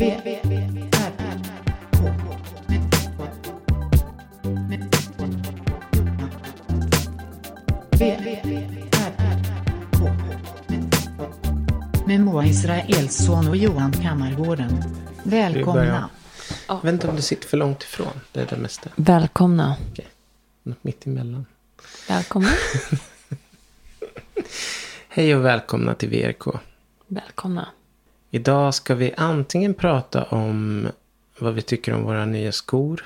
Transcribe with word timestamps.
Med 0.00 0.40
Moa 12.20 12.46
Israelsson 12.46 13.48
och 13.48 13.56
Johan 13.56 13.92
Kammargården. 13.92 14.84
Välkomna. 15.22 16.10
Jag 16.68 16.82
vet 16.82 16.92
inte 16.92 17.08
om 17.08 17.16
du 17.16 17.22
sitter 17.22 17.48
för 17.48 17.56
långt 17.56 17.82
ifrån. 17.82 18.20
Det 18.32 18.40
är 18.40 18.46
det 18.46 18.56
mesta. 18.56 18.90
Välkomna. 18.96 19.76
Okej. 19.90 20.06
Något 20.62 20.84
mitt 20.84 21.06
emellan. 21.06 21.46
Välkomna. 22.08 22.48
Hej 25.08 25.36
och 25.36 25.44
välkomna 25.44 25.94
till 25.94 26.08
VRK. 26.08 26.44
Välkomna. 27.06 27.68
Idag 28.30 28.74
ska 28.74 28.94
vi 28.94 29.14
antingen 29.16 29.74
prata 29.74 30.24
om 30.24 30.88
vad 31.38 31.54
vi 31.54 31.62
tycker 31.62 31.94
om 31.94 32.02
våra 32.02 32.24
nya 32.24 32.52
skor. 32.52 33.04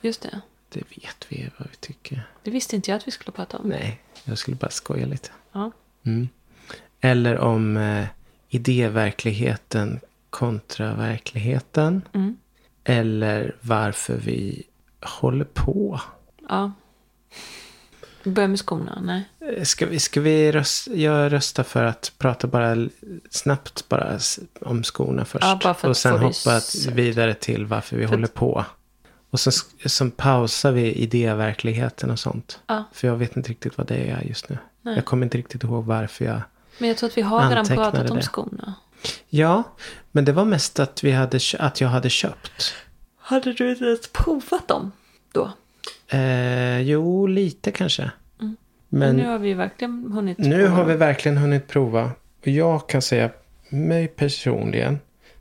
Just 0.00 0.22
det. 0.22 0.40
Det 0.68 0.80
vet 0.80 1.26
vi 1.28 1.50
vad 1.58 1.68
vi 1.70 1.76
tycker. 1.76 2.28
Det 2.42 2.50
visste 2.50 2.76
inte 2.76 2.90
jag 2.90 2.96
att 2.98 3.06
vi 3.06 3.10
skulle 3.10 3.32
prata 3.32 3.58
om. 3.58 3.68
Nej, 3.68 4.02
jag 4.24 4.38
skulle 4.38 4.56
bara 4.56 4.70
skoja 4.70 5.06
lite. 5.06 5.30
Ja. 5.52 5.70
Mm. 6.02 6.28
Eller 7.00 7.38
om 7.38 7.76
eh, 7.76 8.06
idéverkligheten 8.48 10.00
kontra 10.30 10.94
verkligheten. 10.94 12.02
Mm. 12.12 12.36
Eller 12.84 13.56
varför 13.60 14.16
vi 14.16 14.62
håller 15.00 15.44
på. 15.44 16.00
ja. 16.48 16.72
Börja 18.26 18.48
med 18.48 18.58
skorna. 18.58 18.98
Nej. 19.02 19.28
Eh, 19.56 19.62
Ska 19.64 19.86
vi, 19.86 20.00
ska 20.00 20.20
vi 20.20 20.52
rösta, 20.52 20.94
jag 20.94 21.32
rösta 21.32 21.64
för 21.64 21.84
att 21.84 22.12
prata 22.18 22.46
bara 22.46 22.88
snabbt 23.30 23.88
bara 23.88 24.18
om 24.60 24.82
skorna 24.82 25.24
först. 25.24 25.44
Ja, 25.44 25.58
bara 25.62 25.74
för 25.74 25.88
att 25.88 25.90
och 25.90 25.96
sen 25.96 26.18
hoppa 26.18 26.60
vidare 26.92 27.34
till 27.34 27.66
varför 27.66 27.96
vi 27.96 28.06
För 28.06 28.14
håller 28.14 28.28
på. 28.28 28.64
Och 29.30 29.40
sen, 29.40 29.52
sen 29.86 30.10
pausar 30.10 30.72
vi 30.72 30.92
idéverkligheten 30.92 32.10
och 32.10 32.18
sånt. 32.18 32.60
Ja. 32.66 32.84
För 32.92 33.08
jag 33.08 33.16
vet 33.16 33.36
inte 33.36 33.50
riktigt 33.50 33.78
vad 33.78 33.86
det 33.86 33.96
är 33.96 34.22
just 34.22 34.48
nu. 34.48 34.58
Nej. 34.82 34.94
Jag 34.94 35.04
kommer 35.04 35.26
inte 35.26 35.38
riktigt 35.38 35.64
ihåg 35.64 35.84
varför 35.84 36.24
jag... 36.24 36.40
Men 36.78 36.88
jag 36.88 36.98
tror 36.98 37.08
att 37.10 37.18
vi 37.18 37.22
har 37.22 37.48
redan 37.48 37.66
pratat 37.66 38.10
om 38.10 38.16
det. 38.16 38.22
skorna. 38.22 38.74
Ja, 39.28 39.62
men 40.12 40.24
det 40.24 40.32
var 40.32 40.44
mest 40.44 40.78
att, 40.78 41.04
vi 41.04 41.12
hade, 41.12 41.40
att 41.58 41.80
jag 41.80 41.88
hade 41.88 42.10
köpt. 42.10 42.74
Hade 43.18 43.52
du 43.52 43.70
inte 43.70 43.84
ens 43.84 44.08
provat 44.12 44.68
dem 44.68 44.92
då? 45.32 45.52
Eh, 46.08 46.80
jo, 46.80 47.26
lite 47.26 47.70
kanske. 47.70 48.10
Men 48.38 48.56
Men 48.88 49.16
nu 49.16 49.26
har 49.26 49.38
vi 49.38 49.54
verkligen 49.54 50.12
hunnit 50.12 50.38
Nu 50.38 50.56
prova 50.58 50.68
har 50.76 50.84
vi 50.84 50.94
verkligen 50.96 51.36
hunnit 51.36 51.68
prova. 51.68 52.10
Och 52.40 52.48
jag 52.48 52.88
kan 52.88 53.02
säga, 53.02 53.30
mig 53.68 54.08
personligen, 54.08 54.98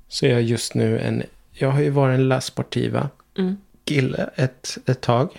så 0.07 0.25
är 0.25 0.29
jag 0.29 0.41
just 0.41 0.73
nu 0.73 0.99
en... 0.99 1.23
Jag 1.51 1.69
har 1.71 1.81
ju 1.81 1.89
varit 1.89 2.15
en 2.15 2.27
La 2.27 2.41
Sportiva 2.41 3.09
Mm. 3.37 3.57
kille 3.83 4.29
ett, 4.35 4.77
ett 4.85 5.01
tag. 5.01 5.29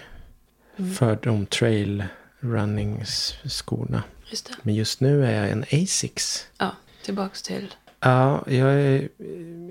För 0.98 1.18
de 1.22 1.46
trail 1.46 2.05
running 2.40 3.02
skorna. 3.44 4.02
Just. 4.30 4.50
Men 4.62 4.74
just 4.74 5.00
nu 5.00 5.27
är 5.27 5.40
jag 5.42 5.50
en 5.50 5.64
Asics. 5.83 6.46
Ja, 6.58 6.70
tillbaks 7.05 7.42
till. 7.42 7.74
Ja, 8.00 8.44
jag 8.46 8.74
är 8.74 9.08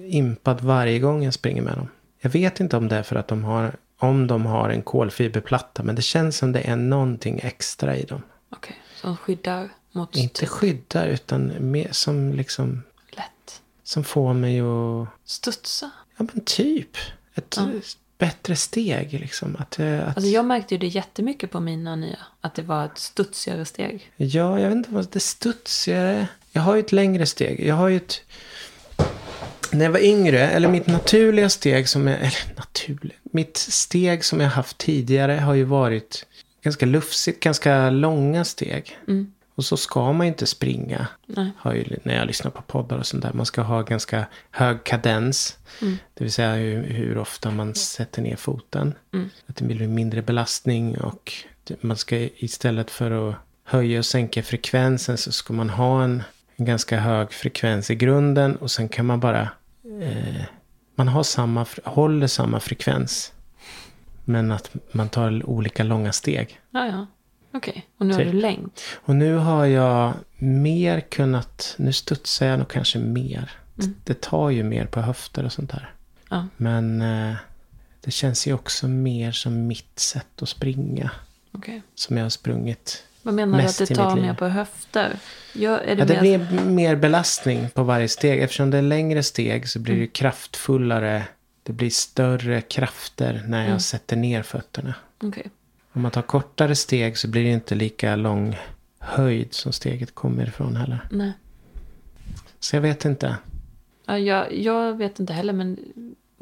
impad 0.06 0.62
varje 0.62 1.00
gång 1.00 1.24
jag 1.24 1.34
springer 1.34 1.62
med 1.62 1.74
dem. 1.76 1.88
Jag 2.20 2.30
vet 2.30 2.60
inte 2.60 2.78
om 2.78 2.88
det 2.88 2.96
är 2.96 3.04
för 3.04 3.16
att 3.16 3.28
de 3.28 3.44
har, 3.44 3.76
om 3.98 4.28
de 4.28 4.46
har 4.46 4.70
en 4.70 4.82
kolfiberplatta. 4.82 5.84
Men 5.84 5.96
det 5.96 6.02
känns 6.02 6.38
som 6.38 6.52
det 6.52 6.60
är 6.62 6.76
någonting 6.76 7.40
extra 7.44 7.98
i 7.98 8.04
dem. 8.04 8.22
Okej, 8.50 8.76
som 9.02 9.18
skyddar 9.18 9.70
mot 9.92 10.16
Inte 10.16 10.46
skyddar 10.46 11.08
utan 11.08 11.54
mer 11.72 11.88
som 11.92 12.34
liksom 12.34 12.84
lätt. 13.12 13.62
Som 13.84 14.04
får 14.04 14.34
mig 14.34 14.60
att, 14.60 15.08
Studsa. 15.26 15.92
ja 16.18 16.26
men 16.34 16.46
typ, 16.46 16.98
ett 17.36 17.56
Ja. 17.58 17.68
bättre 18.18 18.56
steg 18.56 19.14
liksom. 19.14 19.56
Att, 19.60 19.80
att, 19.80 20.08
Alltså 20.18 20.28
jag 20.32 20.46
märkte 20.46 20.74
ju 20.76 20.80
det 20.80 20.88
jättemycket 20.88 21.52
på 21.52 21.60
mina 21.60 21.96
nya. 21.96 22.18
Att 22.42 22.56
det 22.56 22.62
var 22.62 22.86
ett 22.86 22.98
studsigare 22.98 23.66
steg. 23.66 24.12
Ja, 24.16 24.60
jag 24.60 24.68
vet 24.70 24.76
inte 24.78 24.92
vad 24.92 25.04
det 25.12 25.16
är 25.16 25.20
studsigare. 25.20 26.28
Jag 26.52 26.62
har 26.62 26.74
ju 26.76 26.80
ett 26.80 26.92
längre 26.92 27.26
steg. 27.26 27.66
Jag 27.68 27.76
har 27.76 27.88
ju 27.88 27.98
ett... 27.98 28.22
När 29.72 29.86
jag 29.86 29.92
var 29.92 30.00
yngre, 30.00 30.50
eller 30.50 30.68
mitt 30.68 30.88
naturliga 30.88 31.50
steg 31.50 31.90
som 31.90 32.08
jag, 32.08 32.20
eller 32.20 32.56
naturligt, 32.56 33.20
mitt 33.24 33.58
steg 33.58 34.26
som 34.26 34.42
jag 34.42 34.50
haft 34.50 34.78
tidigare 34.78 35.32
har 35.32 35.54
ju 35.54 35.64
varit 35.64 36.26
ganska 36.62 36.86
lufsigt, 36.86 37.44
ganska 37.44 37.90
långa 37.90 38.46
steg. 38.46 38.98
Mm. 39.08 39.32
Och 39.56 39.66
så 39.66 39.78
ska 39.78 40.12
man 40.14 40.26
ju 40.26 40.32
inte 40.32 40.46
springa. 40.46 41.08
Har 41.58 41.74
ju, 41.74 41.86
när 42.04 42.16
jag 42.18 42.28
lyssnar 42.28 42.52
på 42.52 42.62
poddar 42.62 42.98
och 42.98 43.06
sånt 43.06 43.24
där. 43.24 43.34
Man 43.34 43.46
ska 43.46 43.62
ha 43.62 43.82
ganska 43.82 44.26
hög 44.52 44.84
kadens. 44.84 45.58
Mm. 45.82 45.98
Det 46.14 46.24
vill 46.24 46.34
säga 46.34 46.54
hur, 46.54 46.84
hur 46.84 47.18
ofta 47.18 47.52
man 47.52 47.76
sätter 47.76 48.22
ner 48.22 48.36
foten. 48.36 48.94
Mm. 49.14 49.30
Att 49.46 49.56
det 49.56 49.66
blir 49.66 49.88
mindre 49.88 50.22
belastning 50.22 50.98
och 50.98 51.34
man 51.82 51.98
ska 51.98 52.16
istället 52.36 52.92
för 52.92 53.30
att 53.30 53.36
höja 53.64 54.00
och 54.00 54.06
sänka 54.06 54.44
frekvensen 54.44 55.18
så 55.18 55.32
ska 55.32 55.54
man 55.54 55.70
ha 55.70 56.04
en, 56.04 56.24
en 56.56 56.66
ganska 56.66 57.00
hög 57.00 57.32
frekvens 57.32 57.92
i 57.92 57.96
grunden 57.96 58.56
och 58.56 58.72
sen 58.72 58.90
kan 58.90 59.06
man 59.06 59.20
bara 59.20 59.50
eh, 60.02 60.46
man 60.96 61.08
har 61.08 61.24
samma, 61.24 61.66
håller 61.84 62.28
samma 62.28 62.60
frekvens. 62.60 63.34
Men 64.26 64.52
att 64.52 64.76
man 64.92 65.10
tar 65.10 65.50
olika 65.50 65.84
långa 65.84 66.12
steg. 66.12 66.60
Ja, 66.72 66.88
ja. 66.88 67.08
Okej. 67.54 67.88
Och 67.98 68.06
nu 68.06 68.14
har 68.14 68.22
Typ. 68.22 68.32
du 68.32 68.40
längd. 68.40 68.72
Och 68.94 69.16
nu 69.16 69.36
har 69.36 69.66
jag 69.66 70.14
mer 70.38 71.00
kunnat, 71.00 71.76
nu 71.78 71.94
studsar 71.94 72.46
jag 72.46 72.60
nog 72.60 72.68
kanske 72.68 73.00
mer. 73.00 73.52
Mm. 73.80 73.96
Det 74.04 74.22
tar 74.22 74.50
ju 74.50 74.64
mer 74.64 74.86
på 74.86 75.02
höfter 75.02 75.46
och 75.46 75.52
sånt 75.52 75.72
där. 75.72 75.94
Ja. 76.30 76.48
Men 76.58 77.02
eh, 77.02 77.36
det 78.02 78.12
känns 78.12 78.48
ju 78.48 78.54
också 78.54 78.88
mer 78.88 79.32
som 79.32 79.68
mitt 79.68 80.00
sätt 80.00 80.42
att 80.42 80.50
springa. 80.50 81.12
Okej. 81.52 81.82
Som 81.96 82.18
jag 82.18 82.26
har 82.26 82.30
sprungit. 82.30 83.04
Vad 83.26 83.34
menar 83.34 83.58
du 83.62 83.66
att 83.66 83.78
det 83.78 83.86
tar 83.96 84.16
mer 84.16 84.34
på 84.34 84.46
höfter? 84.48 85.20
Ja, 85.54 85.72
det, 85.86 85.94
Ja, 86.00 86.06
det 86.06 86.22
mer... 86.22 86.38
blir 86.50 86.62
mer 86.66 86.96
belastning 86.96 87.70
på 87.74 87.84
varje 87.84 88.08
steg. 88.08 88.42
Eftersom 88.44 88.72
det 88.72 88.78
är 88.78 88.82
längre 88.82 89.24
steg 89.24 89.70
så 89.70 89.80
blir 89.80 89.94
Mm. 89.94 90.06
det 90.06 90.12
kraftfullare. 90.14 91.24
Det 91.64 91.74
blir 91.74 91.90
större 91.90 92.62
krafter 92.62 93.44
när 93.48 93.58
jag 93.58 93.68
Mm. 93.68 93.80
sätter 93.80 94.16
ner 94.16 94.44
fötterna. 94.44 94.94
Okej. 95.24 95.46
Om 95.94 96.02
man 96.02 96.12
tar 96.12 96.22
kortare 96.22 96.76
steg 96.76 97.18
så 97.18 97.28
blir 97.28 97.44
det 97.44 97.50
inte 97.50 97.76
lika 97.76 98.16
lång 98.16 98.58
höjd 99.00 99.54
som 99.54 99.72
steget 99.72 100.16
kommer 100.16 100.48
ifrån 100.48 100.76
heller. 100.76 101.08
Nej. 101.12 101.32
Så 102.60 102.76
jag 102.76 102.82
vet 102.82 103.06
inte. 103.06 103.36
Ja, 104.06 104.18
jag, 104.18 104.54
jag 104.56 104.98
vet 104.98 105.20
inte 105.20 105.34
heller, 105.34 105.54
men 105.54 105.78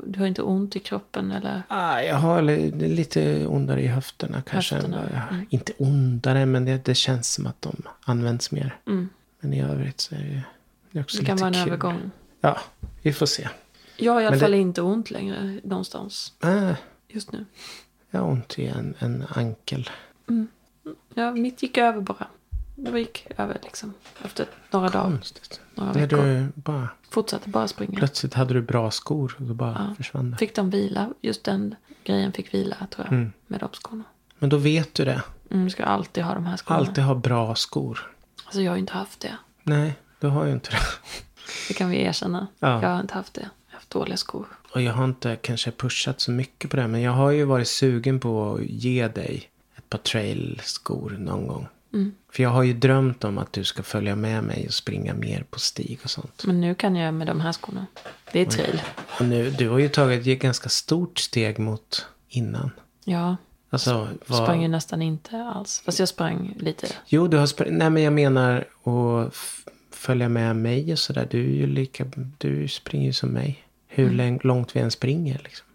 du 0.08 0.20
har 0.20 0.28
inte 0.28 0.42
ont 0.42 0.76
i 0.76 0.80
kroppen 0.80 1.32
eller? 1.32 1.64
Ah, 1.68 2.00
jag 2.02 2.16
har 2.16 2.42
li- 2.42 2.72
lite 2.72 3.48
ondare 3.48 3.82
i 3.82 3.88
höfterna 3.88 4.42
kanske. 4.42 4.76
Höfterna, 4.76 5.02
jag, 5.14 5.34
mm. 5.34 5.46
Inte 5.50 5.74
ondare, 5.78 6.46
men 6.46 6.66
det, 6.66 6.86
det 6.86 6.96
känns 6.96 7.34
som 7.34 7.48
att 7.48 7.62
de 7.62 7.82
används 8.06 8.52
mer. 8.52 8.78
Mm. 8.88 9.10
Men 9.40 9.54
i 9.54 9.62
övrigt 9.62 10.02
så 10.02 10.16
är 10.16 10.20
det, 10.20 10.42
det 10.92 11.00
är 11.00 11.04
också 11.04 11.18
Det 11.20 11.26
kan 11.26 11.36
lite 11.36 11.44
vara 11.44 11.48
en 11.48 11.64
kul. 11.64 11.74
övergång. 11.74 12.12
Ja, 12.42 12.58
vi 13.02 13.14
får 13.14 13.26
se. 13.26 13.50
Jag 13.98 14.14
har 14.14 14.22
i 14.22 14.26
alla 14.26 14.40
fall 14.40 14.52
det- 14.52 14.58
inte 14.58 14.82
ont 14.82 15.12
längre 15.12 15.60
någonstans 15.64 16.34
Ah, 16.40 16.74
just 17.08 17.32
nu. 17.32 17.46
jag 18.12 18.20
har 18.20 18.28
ont 18.28 18.60
i 18.60 18.66
en, 18.68 18.96
en 19.00 19.24
ankel. 19.30 19.90
Ja, 21.14 21.32
mitt 21.32 21.64
gick 21.64 21.78
över 21.78 22.02
bara. 22.02 22.28
Det 22.76 23.00
gick 23.00 23.28
över 23.38 23.60
liksom. 23.64 23.94
Efter 24.24 24.46
några 24.72 24.90
dagar, 24.90 25.04
Konstigt. 25.04 25.62
några 25.76 25.92
När 25.94 26.08
du 26.08 26.48
bara, 26.56 26.88
Fortsatte 27.10 27.50
bara 27.50 27.68
springa. 27.68 27.98
plötsligt 28.00 28.34
hade 28.34 28.54
du 28.54 28.62
bra 28.62 28.92
skor 28.92 29.36
och 29.40 29.44
då 29.46 29.54
bara 29.54 29.86
Ja. 29.90 29.96
försvann 29.96 30.32
det. 30.32 30.38
Fick 30.38 30.56
de 30.56 30.70
vila. 30.70 31.14
Just 31.22 31.44
den 31.44 31.76
grejen 32.04 32.32
fick 32.34 32.54
vila 32.54 32.76
tror 32.90 33.06
jag. 33.06 33.14
Mm. 33.14 33.32
Med 33.48 33.60
de 33.60 33.70
skorna. 33.74 34.04
Men 34.40 34.50
då 34.50 34.58
vet 34.58 34.94
du 34.94 35.06
det. 35.06 35.22
Mm, 35.52 35.70
ska 35.70 35.84
alltid 35.84 36.24
ha 36.24 36.34
de 36.34 36.46
här 36.46 36.58
skorna. 36.58 36.80
Alltid 36.80 37.04
ha 37.04 37.16
bra 37.16 37.56
skor. 37.56 38.12
Alltså 38.46 38.62
jag 38.62 38.72
har 38.72 38.76
ju 38.76 38.82
inte 38.82 38.94
haft 38.94 39.20
det. 39.20 39.38
Nej, 39.64 39.94
du 40.20 40.28
har 40.28 40.46
ju 40.46 40.52
inte 40.52 40.70
det. 40.72 40.78
Det 41.68 41.74
kan 41.74 41.90
vi 41.90 42.02
erkänna. 42.04 42.48
Ja. 42.60 42.82
Jag 42.82 42.90
har 42.90 43.00
inte 43.00 43.14
haft 43.14 43.34
det. 43.34 43.42
Jag 43.42 43.50
har 43.74 43.76
haft 43.76 43.90
dåliga 43.90 44.18
skor. 44.18 44.46
Och 44.74 44.82
jag 44.82 44.94
har 44.94 45.04
inte 45.06 45.36
kanske 45.36 45.72
pushat 45.72 46.22
så 46.22 46.32
mycket 46.32 46.70
på 46.72 46.78
det. 46.78 46.88
Men 46.88 47.02
jag 47.02 47.12
har 47.12 47.32
ju 47.32 47.44
varit 47.46 47.68
sugen 47.68 48.20
på 48.20 48.54
att 48.54 48.62
ge 48.66 49.08
dig 49.08 49.50
ett 49.76 49.90
par 49.90 49.98
trailskor 49.98 51.16
någon 51.20 51.48
gång. 51.48 51.68
Mm. 51.94 52.12
För 52.34 52.44
jag 52.44 52.50
har 52.50 52.64
ju 52.64 52.74
drömt 52.74 53.24
om 53.24 53.38
att 53.38 53.54
du 53.54 53.64
ska 53.64 53.84
följa 53.84 54.16
med 54.16 54.44
mig 54.44 54.66
och 54.68 54.74
springa 54.74 55.14
mer 55.14 55.44
på 55.50 55.60
stig 55.60 56.00
och 56.04 56.10
sånt. 56.10 56.44
Men 56.46 56.62
nu 56.62 56.76
kan 56.76 56.96
jag 56.96 57.14
med 57.14 57.28
de 57.28 57.42
här 57.42 57.52
skorna. 57.52 57.86
Det 58.32 58.40
är 58.42 58.46
trail. 58.46 58.82
Och 59.20 59.26
nu, 59.26 59.50
du 59.52 59.70
har 59.70 59.80
ju 59.80 59.90
tagit 59.90 60.28
ett 60.28 60.40
ganska 60.42 60.70
stort 60.70 61.20
steg 61.20 61.60
mot 61.60 62.06
innan. 62.30 62.72
Ja, 63.06 63.36
Alltså, 63.70 64.08
vad... 64.28 64.44
sprang 64.44 64.62
ju 64.62 64.68
nästan 64.68 65.02
inte 65.02 65.44
alls. 65.44 65.82
Fast 65.86 66.00
jag 66.00 66.08
sprang 66.10 66.54
lite. 66.60 66.88
Jo, 67.06 67.28
du 67.28 67.38
har 67.38 67.46
spr... 67.48 67.66
Nej, 67.70 67.90
men 67.90 68.04
jag 68.04 68.14
menar 68.14 68.66
att 68.84 69.34
följa 69.92 70.30
med 70.30 70.56
mig 70.56 70.92
och 70.92 71.00
sådär. 71.00 71.28
Du 71.32 71.40
är 71.44 71.56
ju 71.56 71.68
lika... 71.68 72.06
Du 72.38 72.68
springer 72.68 73.06
ju 73.06 73.14
som 73.14 73.30
mig. 73.30 73.64
Hur 73.88 74.12
Mm. 74.12 74.40
långt 74.44 74.76
vi 74.76 74.80
än 74.80 74.92
springer 74.92 75.42
liksom. 75.44 75.68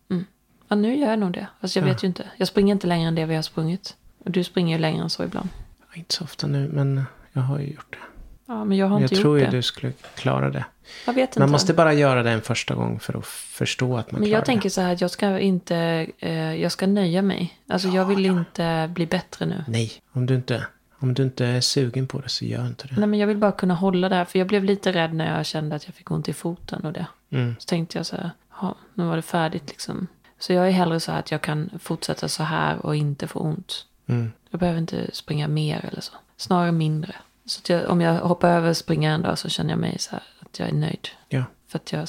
Ja, 0.69 0.77
nu 0.77 0.97
gör 0.97 1.11
jag 1.11 1.19
nog 1.19 1.33
det. 1.33 1.47
Fast 1.61 1.77
jag 1.77 1.83
Ja. 1.83 1.89
vet 1.93 2.03
ju 2.03 2.07
inte. 2.07 2.31
Jag 2.37 2.49
springer 2.49 2.73
inte 2.73 2.87
längre 2.87 3.09
än 3.09 3.15
det 3.15 3.27
vi 3.27 3.35
har 3.35 3.43
sprungit. 3.43 3.97
Och 4.25 4.31
du 4.31 4.45
springer 4.45 4.77
ju 4.77 4.81
längre 4.83 5.03
än 5.03 5.11
så 5.11 5.25
ibland. 5.25 5.49
Ja, 5.93 5.99
Inte 5.99 6.15
så 6.15 6.25
ofta 6.25 6.47
nu, 6.47 6.69
men 6.73 7.05
jag 7.33 7.43
har 7.43 7.59
ju 7.59 7.67
gjort 7.67 7.87
det. 7.91 7.99
Ja, 8.47 8.65
men 8.65 8.77
jag 8.77 8.87
har 8.87 9.01
Jag 9.01 9.05
inte 9.05 9.17
tror 9.17 9.39
gjort 9.39 9.47
ju 9.47 9.51
det. 9.51 9.57
du 9.57 9.63
skulle 9.63 9.93
klara 10.15 10.51
det. 10.51 10.65
Jag 11.07 11.13
vet 11.13 11.29
inte. 11.31 11.41
Man 11.41 11.51
måste 11.51 11.75
bara 11.75 11.93
göra 11.93 12.23
det 12.23 12.31
en 12.31 12.41
första 12.43 12.75
gång 12.75 13.01
för 13.01 13.19
att 13.19 13.27
förstå 13.27 13.97
att 13.97 14.13
man 14.13 14.21
Men 14.21 14.29
klarar 14.29 14.41
jag 14.41 14.47
tänker 14.47 14.69
så 14.69 14.81
här 14.81 14.97
jag 15.01 15.11
ska 15.11 15.39
inte, 15.39 16.07
eh, 16.19 16.55
jag 16.55 16.73
ska 16.73 16.87
nöja 16.87 17.23
mig. 17.23 17.59
Alltså 17.69 17.89
jag 17.89 18.05
vill 18.05 18.27
inte 18.27 18.91
bli 18.95 19.07
bättre 19.07 19.47
nu. 19.47 19.55
det. 19.55 19.65
Nej, 19.73 19.93
om 20.13 20.27
du, 20.27 20.35
inte, 20.35 20.67
om 20.99 21.15
du 21.15 21.23
inte 21.23 21.47
är 21.47 21.61
sugen 21.61 22.07
på 22.07 22.21
det 22.21 22.29
så 22.29 22.45
gör 22.45 22.67
inte 22.67 22.89
det. 22.89 22.95
Nej 22.99 23.07
men 23.07 23.19
jag 23.19 23.27
vill 23.27 23.37
bara 23.37 23.53
kunna 23.53 23.75
hålla 23.75 24.09
det 24.09 24.15
här. 24.15 24.25
För 24.25 24.39
jag 24.39 24.49
blev 24.49 24.65
lite 24.65 24.93
rädd 24.93 25.15
när 25.15 25.37
jag 25.37 25.47
kände 25.47 25.77
att 25.77 25.87
jag 25.87 25.95
fick 25.95 26.11
ont 26.11 26.29
i 26.29 26.33
foten 26.33 26.85
och 26.85 26.93
det. 26.93 27.07
Mm. 27.31 27.57
Så 27.59 27.67
tänkte 27.67 27.99
jag 27.99 28.07
så 28.07 28.17
här, 28.17 28.31
ja, 28.61 28.75
nu 28.95 29.05
var 29.05 29.17
det 29.17 29.23
färdigt 29.23 29.69
liksom. 29.69 30.07
Så 30.39 30.53
jag 30.53 30.67
är 30.67 30.71
hellre 30.71 31.01
så 31.01 31.13
här 31.13 31.19
att 31.19 31.31
jag 31.31 31.43
kan 31.43 31.71
fortsätta 31.81 32.29
så 32.29 32.43
här 32.43 32.87
och 32.87 32.97
inte 32.97 33.27
få 33.27 33.39
ont. 33.41 33.85
Mm. 34.09 34.33
Jag 34.51 34.61
behöver 34.61 34.79
inte 34.81 35.11
springa 35.13 35.49
mer 35.49 35.85
eller 35.93 36.01
så. 36.01 36.13
Snarare 36.37 36.73
mindre. 36.73 37.15
Så 37.47 37.73
jag, 37.73 37.91
om 37.91 38.01
jag 38.01 38.15
hoppar 38.21 38.49
över 38.51 38.73
springa 38.73 39.13
en 39.13 39.23
dag 39.23 39.39
så 39.39 39.49
känner 39.49 39.71
jag 39.71 39.79
mig 39.79 39.97
så 39.99 40.11
här 40.11 40.23
att 40.41 40.59
jag 40.59 40.69
är 40.69 40.73
nöjd. 40.73 41.09
Ja. 41.29 41.45
För 41.69 41.79
att 41.79 41.93
jag 41.93 42.09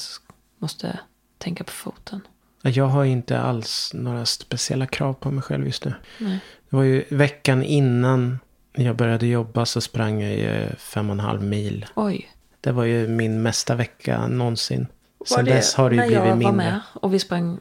måste 0.58 0.98
tänka 1.38 1.64
på 1.64 1.70
foten. 1.72 2.20
Jag 2.62 2.86
har 2.86 3.04
inte 3.04 3.40
alls 3.40 3.90
några 3.94 4.26
speciella 4.26 4.86
krav 4.86 5.12
på 5.14 5.30
mig 5.30 5.42
själv 5.42 5.66
just 5.66 5.84
nu. 5.84 5.94
Nej. 6.18 6.38
Det 6.70 6.76
var 6.76 6.82
ju 6.82 7.04
veckan 7.10 7.62
innan 7.62 8.38
jag 8.72 8.96
började 8.96 9.26
jobba 9.26 9.66
så 9.66 9.80
sprang 9.80 10.20
jag 10.22 10.32
ju 10.32 10.68
fem 10.76 11.10
och 11.10 11.14
en 11.14 11.20
halv 11.20 11.42
mil. 11.42 11.86
Oj. 11.94 12.30
Det 12.60 12.72
var 12.72 12.84
ju 12.84 13.08
min 13.08 13.42
mesta 13.42 13.74
vecka 13.74 14.26
någonsin. 14.26 14.86
Sen 15.26 15.36
Var 15.36 15.42
det 15.42 15.50
dess 15.54 15.74
har 15.74 15.90
det 15.90 15.96
ju 15.96 16.00
när 16.00 16.08
blivit 16.08 16.26
jag 16.28 16.38
mindre. 16.38 16.46
var 16.50 16.56
med 16.56 16.80
och 16.94 17.14
vi 17.14 17.18
sprang 17.18 17.58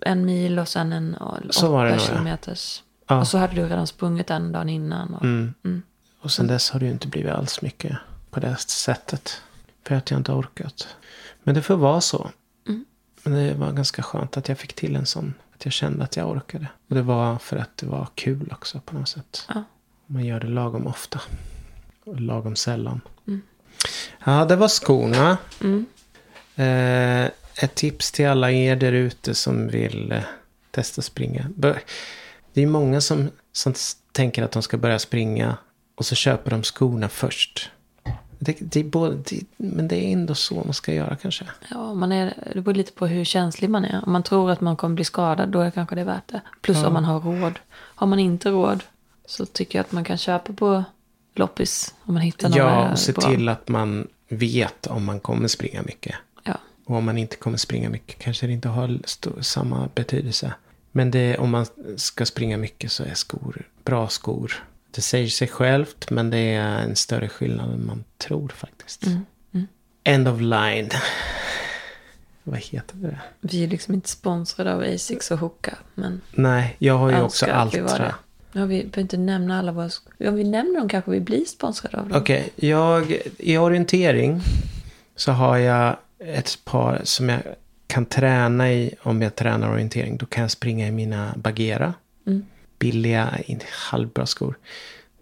en 0.00 0.24
mil 0.24 0.58
och 0.58 0.68
sen 0.68 0.92
en 0.92 1.16
å- 1.20 1.38
Så 1.50 1.72
var 1.72 1.84
det 1.84 1.90
åtta 1.90 1.96
nog, 1.98 2.04
ja. 2.08 2.12
kilometers. 2.12 2.82
Ja. 3.06 3.20
Och 3.20 3.28
så 3.28 3.38
hade 3.38 3.54
du 3.54 3.62
redan 3.62 3.86
sprungit 3.86 4.30
en 4.30 4.52
dagen 4.52 4.68
innan. 4.68 5.14
Och, 5.14 5.22
Mm. 5.24 5.54
Mm. 5.64 5.82
Och 6.20 6.30
sen 6.32 6.46
dess 6.46 6.70
har 6.70 6.80
det 6.80 6.86
ju 6.86 6.92
inte 6.92 7.08
blivit 7.08 7.32
alls 7.32 7.62
mycket 7.62 7.96
på 8.30 8.40
det 8.40 8.56
sättet. 8.56 9.40
För 9.84 9.94
att 9.94 10.10
jag 10.10 10.20
inte 10.20 10.32
har 10.32 10.38
orkat. 10.40 10.88
Men 11.42 11.54
det 11.54 11.62
får 11.62 11.76
vara 11.76 12.00
så. 12.00 12.30
Mm. 12.68 12.84
Men 13.22 13.32
det 13.32 13.54
var 13.54 13.72
ganska 13.72 14.02
skönt 14.02 14.36
att 14.36 14.48
jag 14.48 14.58
fick 14.58 14.72
till 14.72 14.96
en 14.96 15.06
sån. 15.06 15.34
Att 15.54 15.64
jag 15.64 15.72
kände 15.72 16.04
att 16.04 16.16
jag 16.16 16.30
orkade. 16.30 16.66
Och 16.88 16.94
det 16.94 17.02
var 17.02 17.38
för 17.38 17.56
att 17.56 17.76
det 17.76 17.86
var 17.86 18.08
kul 18.14 18.48
också 18.52 18.80
på 18.80 18.94
något 18.94 19.08
sätt. 19.08 19.44
Ja. 19.54 19.62
Man 20.06 20.24
gör 20.24 20.40
det 20.40 20.46
lagom 20.48 20.86
ofta. 20.86 21.20
Och 22.04 22.20
lagom 22.20 22.56
sällan. 22.56 23.00
Mm. 23.26 23.42
Ja, 24.24 24.44
det 24.44 24.56
var 24.56 24.68
skorna. 24.68 25.38
Mm. 25.60 25.86
Eh, 26.56 27.30
ett 27.64 27.74
tips 27.74 28.12
till 28.12 28.26
alla 28.26 28.50
er 28.50 28.76
där 28.76 28.92
ute 28.92 29.34
som 29.34 29.68
vill 29.68 30.12
eh, 30.12 30.22
testa 30.70 31.02
springa. 31.02 31.46
Det 32.56 32.62
är 32.62 32.66
många 32.66 33.00
som, 33.00 33.30
som 33.52 33.74
tänker 34.12 34.42
att 34.42 34.52
de 34.52 34.62
ska 34.62 34.76
börja 34.76 34.98
springa 34.98 35.56
och 35.94 36.06
så 36.06 36.14
köper 36.14 36.50
de 36.50 36.62
skorna 36.62 37.08
först. 37.08 37.70
Det, 38.38 38.56
det 38.60 38.80
är 38.80 38.84
både, 38.84 39.16
det, 39.16 39.40
men 39.56 39.88
det 39.88 39.96
är 40.04 40.12
ändå 40.12 40.34
så 40.34 40.54
man 40.54 40.74
ska 40.74 40.94
göra 40.94 41.16
kanske. 41.16 41.44
Ja, 41.70 41.94
man 41.94 42.12
är, 42.12 42.50
det 42.54 42.60
beror 42.60 42.74
lite 42.74 42.92
på 42.92 43.06
hur 43.06 43.24
känslig 43.24 43.70
man 43.70 43.84
är. 43.84 44.02
Om 44.06 44.12
man 44.12 44.22
tror 44.22 44.50
att 44.50 44.60
man 44.60 44.76
kommer 44.76 44.94
bli 44.94 45.04
skadad, 45.04 45.48
då 45.48 45.60
är 45.60 45.70
kanske 45.70 45.94
det 45.94 46.04
värt 46.04 46.28
det. 46.28 46.40
Plus 46.60 46.76
Ja. 46.76 46.86
om 46.86 46.92
man 46.92 47.04
har 47.04 47.20
råd. 47.20 47.58
Har 47.72 48.06
man 48.06 48.18
inte 48.18 48.50
råd 48.50 48.84
så 49.26 49.46
tycker 49.46 49.78
jag 49.78 49.84
att 49.84 49.92
man 49.92 50.04
kan 50.04 50.18
köpa 50.18 50.52
på 50.52 50.84
loppis. 51.34 51.94
Om 52.02 52.14
man 52.14 52.22
hittar 52.22 52.48
några 52.48 52.62
Ja, 52.62 52.90
och 52.92 52.98
se 52.98 53.12
bra. 53.12 53.30
till 53.30 53.48
att 53.48 53.68
man 53.68 54.08
vet 54.28 54.86
om 54.86 55.04
man 55.04 55.20
kommer 55.20 55.48
springa 55.48 55.82
mycket. 55.82 56.14
Ja. 56.44 56.54
Och 56.84 56.96
om 56.96 57.04
man 57.04 57.18
inte 57.18 57.36
kommer 57.36 57.56
springa 57.58 57.88
mycket 57.88 58.18
kanske 58.18 58.46
det 58.46 58.52
inte 58.52 58.68
har 58.68 58.98
samma 59.42 59.88
betydelse. 59.94 60.54
Men 60.96 61.10
det, 61.10 61.36
om 61.38 61.50
man 61.50 61.66
ska 61.96 62.26
springa 62.26 62.56
mycket 62.56 62.92
så 62.92 63.04
är 63.04 63.14
skor 63.14 63.62
bra 63.84 64.08
skor. 64.08 64.64
Det 64.90 65.00
säger 65.00 65.28
sig 65.28 65.48
självt 65.48 66.10
men 66.10 66.30
det 66.30 66.38
är 66.38 66.78
en 66.78 66.96
större 66.96 67.28
skillnad 67.28 67.72
än 67.72 67.86
man 67.86 68.04
tror 68.18 68.48
faktiskt. 68.48 69.06
Mm. 69.06 69.26
Mm. 69.52 69.66
End 70.04 70.28
of 70.28 70.40
line. 70.40 70.90
Vad 72.42 72.58
heter 72.58 72.96
det? 72.96 73.18
Vi 73.40 73.64
är 73.64 73.68
liksom 73.68 73.94
inte 73.94 74.08
sponsrade 74.08 74.74
av 74.74 74.80
Asics 74.94 75.30
och 75.30 75.38
Hoka. 75.38 75.78
Men 75.94 76.20
Nej, 76.34 76.76
jag 76.78 76.98
har 76.98 77.10
ju 77.10 77.20
också 77.20 77.46
Altra. 77.46 78.14
Ja, 78.52 78.64
vi 78.64 78.78
behöver 78.78 79.00
inte 79.00 79.16
nämna 79.16 79.58
alla 79.58 79.72
våra... 79.72 79.88
sk- 79.88 80.28
Om 80.28 80.34
vi 80.34 80.44
nämner 80.44 80.78
dem 80.80 80.88
kanske 80.88 81.10
vi 81.10 81.20
blir 81.20 81.44
sponsrade 81.44 81.98
av 81.98 82.08
dem. 82.08 82.18
Okej, 82.20 82.50
jag, 82.56 83.16
i 83.38 83.56
orientering 83.58 84.40
så 85.16 85.32
har 85.32 85.56
jag 85.56 85.96
ett 86.18 86.58
par 86.64 87.00
som 87.04 87.28
jag 87.28 87.40
kan 87.96 88.06
träna 88.06 88.72
i 88.72 88.94
om 89.02 89.22
jag 89.22 89.36
tränar 89.36 89.72
orientering. 89.72 90.16
Då 90.16 90.26
kan 90.26 90.42
jag 90.42 90.50
springa 90.50 90.86
i 90.86 90.90
mina 90.90 91.34
Bagheera. 91.36 91.94
Mm. 92.26 92.46
Billiga, 92.78 93.38
halvbra 93.70 94.26
skor. 94.26 94.58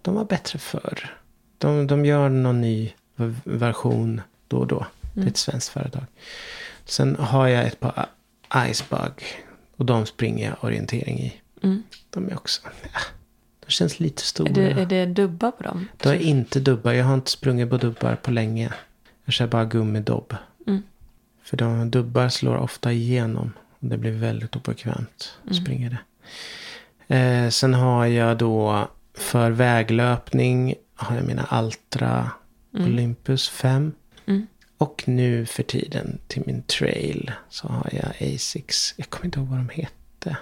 De 0.03 0.15
var 0.15 0.25
bättre 0.25 0.59
förr. 0.59 1.17
De, 1.59 1.87
de 1.87 2.05
gör 2.05 2.29
någon 2.29 2.61
ny 2.61 2.93
version 3.45 4.21
då 4.49 4.57
och 4.57 4.67
då. 4.67 4.87
Det 5.13 5.23
är 5.23 5.27
ett 5.27 5.37
svenskt 5.37 5.69
företag. 5.69 6.05
Sen 6.85 7.17
har 7.17 7.49
jag 7.49 7.67
ett 7.67 7.81
par 7.81 8.07
Icebug. 8.71 9.25
Och 9.77 9.87
de 9.87 10.07
springer 10.07 10.49
jag 10.49 10.65
orientering 10.65 11.19
i. 11.21 11.41
Mm. 11.63 11.83
De 12.11 12.29
är 12.29 12.35
också... 12.35 12.63
Ja, 12.83 13.01
de 13.65 13.71
känns 13.71 14.01
lite 14.01 14.23
stora. 14.23 14.51
Är, 14.51 14.55
det, 14.55 14.83
är 14.83 14.87
det 14.87 15.07
dubbar 15.07 15.51
på 15.51 15.63
dem? 15.63 15.89
Det 15.97 16.09
är 16.09 16.15
inte 16.15 16.61
dubbar. 16.61 16.93
Jag 16.93 17.05
har 17.05 17.15
inte 17.15 17.31
sprungit 17.31 17.71
på 17.71 17.77
dubbar 17.77 18.17
på 18.17 18.31
länge. 18.31 18.73
Jag 19.25 19.35
kör 19.35 19.47
bara 19.47 19.65
gummidobb. 19.65 20.37
Mm. 20.67 20.83
För 21.45 21.57
de 21.57 21.91
dubbar 21.91 22.29
slår 22.29 22.57
ofta 22.57 22.93
igenom. 22.93 23.53
Och 23.81 23.89
det 23.89 23.99
blir 23.99 24.13
väldigt 24.13 24.57
obekvämt 24.57 25.33
att 25.45 25.51
Mm. 25.51 25.65
springa 25.65 25.91
det. 25.91 25.99
Eh, 27.17 27.49
sen 27.51 27.75
har 27.75 28.07
jag 28.07 28.39
då 28.39 28.89
för 29.15 29.51
väglöpning 29.51 30.75
har 30.95 31.17
jag 31.17 31.25
mina 31.25 31.45
Altra 31.45 32.31
Olympus 32.73 33.49
5. 33.49 33.93
Mm. 34.27 34.47
Och 34.79 35.03
nu 35.07 35.47
för 35.47 35.63
tiden 35.63 36.19
till 36.29 36.43
min 36.47 36.63
trail 36.63 37.33
så 37.51 37.69
har 37.69 37.89
jag 37.93 38.35
Asics. 38.35 38.95
Jag 38.97 39.11
kommer 39.11 39.25
inte 39.27 39.39
ihåg 39.39 39.49
vad 39.49 39.59
de 39.59 39.69
hette. 39.69 40.37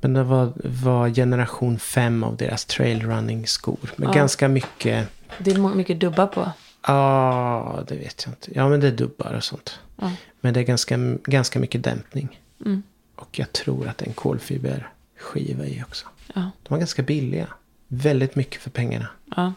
Men 0.00 0.14
det 0.14 0.22
var, 0.22 0.52
var 0.64 1.08
generation 1.08 1.78
5 1.78 2.24
av 2.24 2.36
deras 2.36 2.64
trailrunning 2.64 3.46
skor. 3.46 3.78
Med 3.96 4.08
Ja. 4.08 4.12
ganska 4.12 4.48
mycket 4.48 5.08
Det 5.38 5.50
är 5.50 5.74
mycket 5.74 6.00
dubbar 6.00 6.26
på. 6.26 6.50
Ja, 6.86 7.84
det 7.88 7.96
vet 7.96 8.22
jag 8.26 8.32
inte. 8.32 8.50
Ja, 8.54 8.68
men 8.68 8.80
det 8.80 8.86
är 8.86 8.92
dubbar 8.92 9.34
och 9.34 9.44
sånt. 9.44 9.78
Ja. 9.96 10.12
Men 10.40 10.54
det 10.54 10.60
är 10.60 10.64
ganska, 10.64 10.96
ganska 11.24 11.58
mycket 11.58 11.82
dämpning. 11.84 12.40
Mm. 12.64 12.82
Och 13.16 13.38
jag 13.38 13.52
tror 13.52 13.88
att 13.88 13.98
det 13.98 14.04
är 14.04 14.08
en 14.08 14.14
kolfiberskiva 14.14 15.66
i 15.66 15.82
också. 15.88 16.06
Ja. 16.34 16.40
De 16.62 16.68
var 16.68 16.78
ganska 16.78 17.02
billiga. 17.02 17.46
Väldigt 17.88 18.34
mycket 18.34 18.62
för 18.62 18.70
pengarna. 18.70 19.08
ja. 19.36 19.52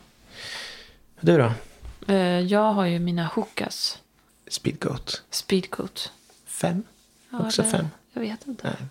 Du 1.21 1.37
då? 1.37 1.51
Eh, 2.13 2.39
Jag 2.39 2.73
har 2.73 2.85
ju 2.85 2.99
mina 2.99 3.25
Hokas. 3.25 3.99
Speedgoat. 4.47 5.23
Speedcoat. 5.29 6.11
Fem? 6.45 6.83
Ja, 7.29 7.39
Också 7.45 7.61
det- 7.61 7.69
fem? 7.69 7.87
Jag 8.13 8.21
vet 8.21 8.47
inte. 8.47 8.67
Nej. 8.67 8.87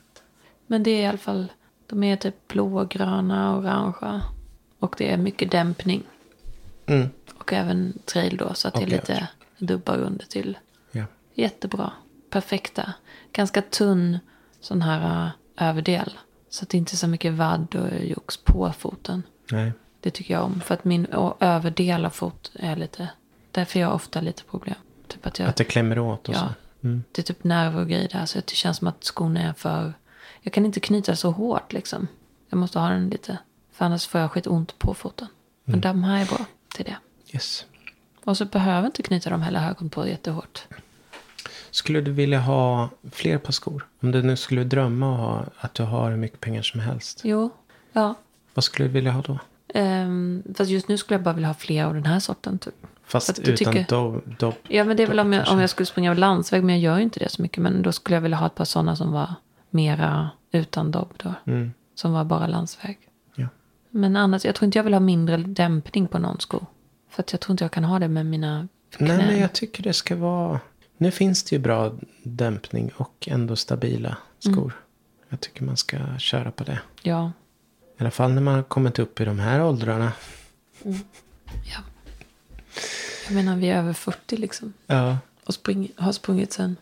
Men 0.67 0.83
det 0.83 0.91
är 0.91 1.03
i 1.03 1.07
alla 1.07 1.19
fall, 1.19 1.53
de 1.87 2.03
är 2.05 2.17
typ 2.17 2.49
blågröna, 2.49 3.57
orangea. 3.57 4.23
Och 4.79 4.95
det 4.99 5.13
är 5.13 5.17
mycket 5.17 5.51
dämpning. 5.51 6.03
Mm. 6.87 7.09
Och 7.49 7.53
även 7.53 7.99
trail 8.05 8.37
då, 8.37 8.55
så 8.55 8.69
att 8.69 8.75
det 8.75 8.83
är 8.83 8.87
lite 8.87 9.29
dubbar 9.59 9.97
under 9.99 10.25
till. 10.25 10.59
Ja. 10.93 11.05
Jättebra. 11.35 11.93
Perfekta. 12.31 12.93
Ganska 13.33 13.63
tunn 13.63 14.19
sån 14.61 14.83
här 14.83 15.25
äh, 15.57 15.69
överdel. 15.69 16.19
Så 16.49 16.63
att 16.63 16.69
det 16.69 16.79
inte 16.79 16.95
är 16.95 16.97
så 16.97 17.07
mycket 17.09 17.33
vadd 17.33 17.75
och 17.75 18.05
jox 18.05 18.37
på 18.37 18.73
foten. 18.79 19.23
Nej. 19.51 19.73
Det 20.01 20.11
tycker 20.11 20.35
jag 20.35 20.45
om. 20.45 20.61
För 20.61 20.75
att 20.75 20.85
min 20.85 21.07
överdel 21.41 22.05
av 22.05 22.11
fot 22.11 22.51
är 22.55 22.77
lite... 22.77 23.09
Därför 23.51 23.81
har 23.81 23.87
jag 23.87 23.95
ofta 23.95 24.21
lite 24.21 24.43
problem. 24.45 24.77
Typ 25.07 25.27
att 25.27 25.39
jag... 25.39 25.49
Att 25.49 25.57
det 25.57 25.65
klämmer 25.65 25.99
åt 25.99 26.29
och 26.29 26.35
Ja. 26.35 26.39
så. 26.39 26.87
Mm. 26.87 27.05
Det 27.13 27.23
är 27.23 27.25
typ 27.25 27.45
nerver 27.45 27.81
och 27.81 27.89
grejer 27.89 28.09
där. 28.09 28.27
Så 28.27 28.39
det 28.39 28.55
känns 28.55 28.77
som 28.77 28.89
att 28.89 29.05
skorna 29.05 29.41
är 29.41 29.53
för... 29.53 29.93
Jag 30.41 30.53
kan 30.53 30.67
inte 30.67 30.81
knyta 30.81 31.17
så 31.17 31.31
hårt 31.31 31.73
liksom. 31.73 32.09
Jag 32.49 32.59
måste 32.59 32.79
ha 32.79 32.89
den 32.89 33.09
lite. 33.09 33.39
För 33.73 33.85
annars 33.85 34.07
får 34.07 34.21
jag 34.21 34.31
skitont 34.31 34.79
på 34.79 34.95
foten. 34.95 35.29
Men 35.65 35.81
de 35.81 36.05
här 36.05 36.23
är 36.23 36.27
bra 36.27 36.45
till 36.75 36.85
det. 36.85 36.97
Yes. 37.35 37.67
Och 38.25 38.37
så 38.37 38.45
behöver 38.45 38.87
inte 38.87 39.03
knyta 39.03 39.31
dem 39.31 39.43
heller 39.43 39.61
högon 39.61 39.91
på 39.91 40.07
jättehårt. 40.09 40.67
Skulle 41.71 42.01
du 42.01 42.11
vilja 42.11 42.41
ha 42.41 42.89
fler 43.13 43.39
par 43.39 43.53
skor? 43.53 43.87
Om 44.01 44.11
du 44.13 44.23
nu 44.23 44.37
skulle 44.37 44.65
drömma 44.65 45.11
och 45.11 45.17
ha, 45.17 45.45
att 45.59 45.75
du 45.75 45.83
har 45.83 46.11
hur 46.11 46.17
mycket 46.17 46.41
pengar 46.41 46.63
som 46.63 46.81
helst. 46.81 47.21
Jo, 47.25 47.51
ja. 47.93 48.15
Vad 48.55 48.65
skulle 48.65 48.89
du 48.89 48.93
vilja 48.93 49.11
ha 49.13 49.23
då? 49.23 49.39
Um, 49.81 50.43
fast 50.57 50.71
just 50.71 50.89
nu 50.89 50.99
skulle 50.99 51.15
jag 51.15 51.23
bara 51.23 51.35
vilja 51.35 51.49
ha 51.49 51.55
fler 51.55 51.85
av 51.85 51.95
den 51.95 52.07
här 52.07 52.21
sorten 52.21 52.59
typ. 52.59 52.75
Fast 53.05 53.31
att 53.31 53.39
utan 53.39 53.57
tycker- 53.57 53.87
dobb. 53.89 54.35
dobb. 54.39 54.55
Ja 54.69 54.85
men 54.85 54.97
det 54.97 55.03
är 55.03 55.07
väl 55.07 55.21
om 55.21 55.33
jag, 55.33 55.41
Kanske. 55.41 55.55
om 55.55 55.61
jag 55.61 55.71
skulle 55.71 55.87
springa 55.87 56.15
landsväg. 56.15 56.65
Men 56.65 56.75
jag 56.75 56.83
gör 56.83 56.97
ju 56.97 57.03
inte 57.03 57.19
det 57.21 57.29
så 57.29 57.43
mycket. 57.43 57.63
Men 57.63 57.83
då 57.83 57.93
skulle 57.93 58.17
jag 58.17 58.21
vilja 58.21 58.37
ha 58.37 58.47
ett 58.47 58.55
par 58.55 58.65
sådana 58.65 58.97
som 58.97 59.13
var 59.13 59.35
mera 59.71 60.31
utan 60.53 60.91
dobb 60.91 61.13
då. 61.17 61.35
Mm. 61.53 61.73
Som 61.95 62.13
var 62.13 62.25
bara 62.25 62.47
landsväg. 62.47 62.99
Ja. 63.35 63.47
Men 63.91 64.17
annars, 64.17 64.45
jag 64.45 64.55
tror 64.55 64.67
inte 64.67 64.79
jag 64.79 64.85
vill 64.85 64.93
ha 64.93 65.01
mindre 65.01 65.37
dämpning 65.37 66.09
på 66.09 66.19
någon 66.19 66.41
sko. 66.41 66.67
För 67.19 67.23
att 67.23 67.33
jag 67.33 67.41
tror 67.41 67.53
inte 67.53 67.65
jag 67.65 67.73
kan 67.73 67.85
ha 67.85 67.99
det 67.99 68.09
med 68.09 68.27
mina 68.27 68.69
knän. 68.91 69.17
Nej, 69.19 69.27
men 69.27 69.39
jag 69.39 69.53
tycker 69.53 69.83
det 69.83 69.93
ska 69.93 70.17
vara... 70.17 70.61
Nu 70.97 71.11
finns 71.11 71.43
det 71.43 71.57
ju 71.57 71.63
bra 71.63 71.93
dämpning 72.23 72.91
och 72.97 73.29
ändå 73.31 73.57
stabila 73.57 74.17
skor. 74.39 74.53
Mm. 74.55 74.73
Jag 75.29 75.41
tycker 75.41 75.65
man 75.65 75.77
ska 75.77 75.97
köra 76.19 76.51
på 76.51 76.65
det. 76.65 76.81
Ja. 77.03 77.33
I 77.99 78.01
alla 78.03 78.11
fall 78.11 78.33
när 78.33 78.43
man 78.43 78.55
har 78.55 78.63
kommit 78.63 78.99
upp 78.99 79.21
i 79.21 79.25
de 79.25 79.39
här 79.39 79.63
åldrarna. 79.65 80.13
ja. 80.83 81.81
Jag 83.27 83.35
menar, 83.35 83.57
vi 83.57 83.69
är 83.71 83.79
över 83.79 83.93
40 83.93 84.37
liksom. 84.37 84.73
Ja. 84.87 85.19
Och 85.45 85.55
spring, 85.55 85.93
har 85.97 86.13
sprungit 86.13 86.53
sen 86.53 86.77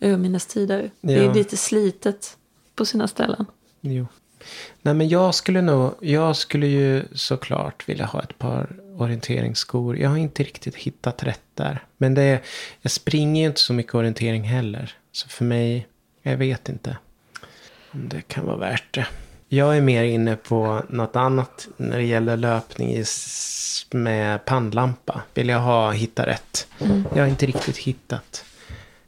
urminnes 0.00 0.46
tider. 0.46 0.90
Det 1.00 1.14
är 1.14 1.24
Ja. 1.24 1.32
lite 1.32 1.56
slitet 1.56 2.36
på 2.74 2.84
sina 2.84 3.08
ställen. 3.08 3.46
Jo. 3.80 4.06
Nej 4.82 4.94
men 4.94 5.08
jag 5.08 5.34
skulle 5.34 5.62
nog, 5.62 5.94
jag 6.00 6.36
skulle 6.36 6.66
ju 6.66 7.04
såklart 7.14 7.88
vilja 7.88 8.04
ha 8.06 8.22
ett 8.22 8.38
par 8.38 8.70
orienteringsskor. 8.96 9.98
Jag 9.98 10.10
har 10.10 10.16
inte 10.16 10.42
riktigt 10.42 10.76
hittat 10.76 11.22
rätt 11.22 11.40
där. 11.54 11.84
Men 11.96 12.14
det, 12.14 12.22
är- 12.22 12.40
jag 12.80 12.92
springer 12.92 13.42
ju 13.42 13.48
inte 13.48 13.60
så 13.60 13.72
mycket 13.72 13.94
orientering 13.94 14.42
heller. 14.42 14.94
Så 15.12 15.28
för 15.28 15.44
mig, 15.44 15.86
jag 16.22 16.36
vet 16.36 16.68
inte 16.68 16.96
om 17.92 18.08
det 18.08 18.22
kan 18.22 18.46
vara 18.46 18.56
värt 18.56 18.94
det. 18.94 19.06
Jag 19.48 19.76
är 19.76 19.80
mer 19.80 20.02
inne 20.04 20.36
på 20.36 20.82
något 20.88 21.16
annat 21.16 21.68
när 21.76 21.96
det 21.98 22.04
gäller 22.04 22.36
löpning 22.36 23.04
med 23.90 24.44
pannlampa. 24.44 25.22
Vill 25.34 25.48
jag 25.48 25.60
ha, 25.60 25.90
hitta 25.90 26.26
rätt. 26.26 26.66
Jag 27.14 27.22
har 27.22 27.26
inte 27.26 27.46
riktigt 27.46 27.76
hittat 27.76 28.44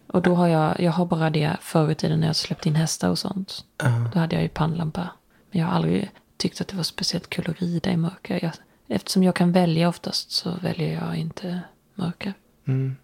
Och 0.07 0.21
då 0.21 0.35
har 0.35 0.47
jag, 0.47 0.79
jag 0.79 0.91
har 0.91 1.05
bara 1.05 1.29
det 1.29 1.57
förr 1.61 1.91
i 1.91 1.95
tiden 1.95 2.19
när 2.19 2.27
jag 2.27 2.35
släppte 2.35 2.69
in 2.69 2.75
hästar 2.75 3.09
och 3.09 3.19
sånt. 3.19 3.63
Ja. 3.83 4.09
Då 4.13 4.19
hade 4.19 4.35
jag 4.35 4.43
ju 4.43 4.49
pannlampa. 4.49 5.09
Men 5.51 5.61
jag 5.61 5.67
har 5.67 5.75
aldrig 5.75 6.11
tyckt 6.39 6.61
att 6.61 6.67
det 6.67 6.75
var 6.75 6.83
speciellt 6.83 7.29
kul 7.29 7.49
att 7.49 7.61
rida 7.61 7.91
i 7.91 7.97
mörker. 7.97 8.39
Jag, 8.41 8.51
eftersom 8.87 9.23
jag 9.23 9.35
kan 9.35 9.51
välja 9.51 9.89
oftast 9.89 10.31
så 10.31 10.51
väljer 10.61 10.93
jag 10.93 11.15
inte 11.15 11.61
mörker. 11.95 12.33
Mm. 12.67 12.95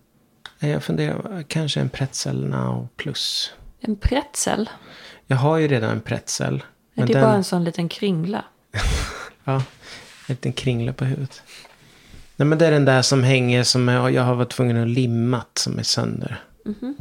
Jag 0.59 0.83
funderar, 0.83 1.43
kanske 1.43 1.81
en 1.81 1.89
pretzel 1.89 2.45
now 2.45 2.87
plus. 2.95 3.53
En 3.79 3.95
pretzel? 3.95 4.69
Jag 5.27 5.37
har 5.37 5.57
ju 5.57 5.67
redan 5.67 5.89
en 5.89 6.01
pretzel. 6.01 6.55
Är 6.55 6.61
Men 6.93 7.07
det 7.07 7.13
den, 7.13 7.21
bara 7.21 7.35
en 7.35 7.43
sån 7.43 7.63
liten 7.63 7.89
kringla? 7.89 8.45
Ja, 9.47 9.55
en 9.55 9.63
liten 10.27 10.53
kringla 10.53 10.93
på 10.93 11.05
huvudet. 11.05 11.41
Nej, 12.35 12.45
men 12.47 12.57
det 12.57 12.67
är 12.67 12.71
den 12.71 12.85
där 12.85 13.01
som 13.01 13.23
hänger 13.23 13.63
som 13.63 13.87
jag, 13.87 14.11
jag 14.11 14.23
har 14.23 14.35
varit 14.35 14.49
tvungen 14.49 14.77
att 14.77 14.87
limmat 14.89 15.57
som 15.57 15.79
är 15.79 15.83
sönder. 15.83 16.43
Mhm. 16.65 16.95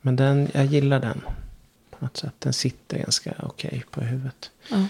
Men 0.00 0.16
den, 0.16 0.48
jag 0.54 0.64
gillar 0.64 1.00
den. 1.00 1.20
På 1.90 2.04
något 2.04 2.16
sätt. 2.16 2.34
Den 2.38 2.52
sitter 2.52 2.98
ganska 2.98 3.34
okej 3.38 3.84
på 3.90 4.00
huvudet. 4.00 4.50
Ja. 4.70 4.86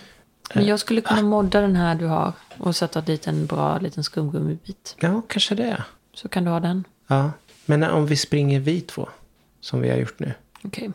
Men 0.53 0.67
jag 0.67 0.81
skulle 0.81 1.01
kunna 1.01 1.23
modda 1.23 1.61
den 1.61 1.77
här 1.77 1.95
du 1.95 2.07
har. 2.07 2.33
Och 2.59 2.77
sätta 2.77 3.01
dit 3.01 3.27
en 3.27 3.47
bra 3.47 3.79
liten 3.79 4.05
skumgummibit. 4.05 4.97
Ja, 5.01 5.23
kanske 5.29 5.55
det. 5.55 5.85
Så 6.15 6.29
kan 6.29 6.45
du 6.45 6.51
ha 6.51 6.61
den. 6.61 6.85
Ja, 7.07 7.31
men 7.67 7.83
om 7.83 8.07
vi 8.07 8.17
springer 8.17 8.61
vi 8.61 8.81
två. 8.81 9.09
Som 9.61 9.81
vi 9.81 9.91
har 9.91 9.97
gjort 9.97 10.19
nu. 10.19 10.33
Okej. 10.65 10.91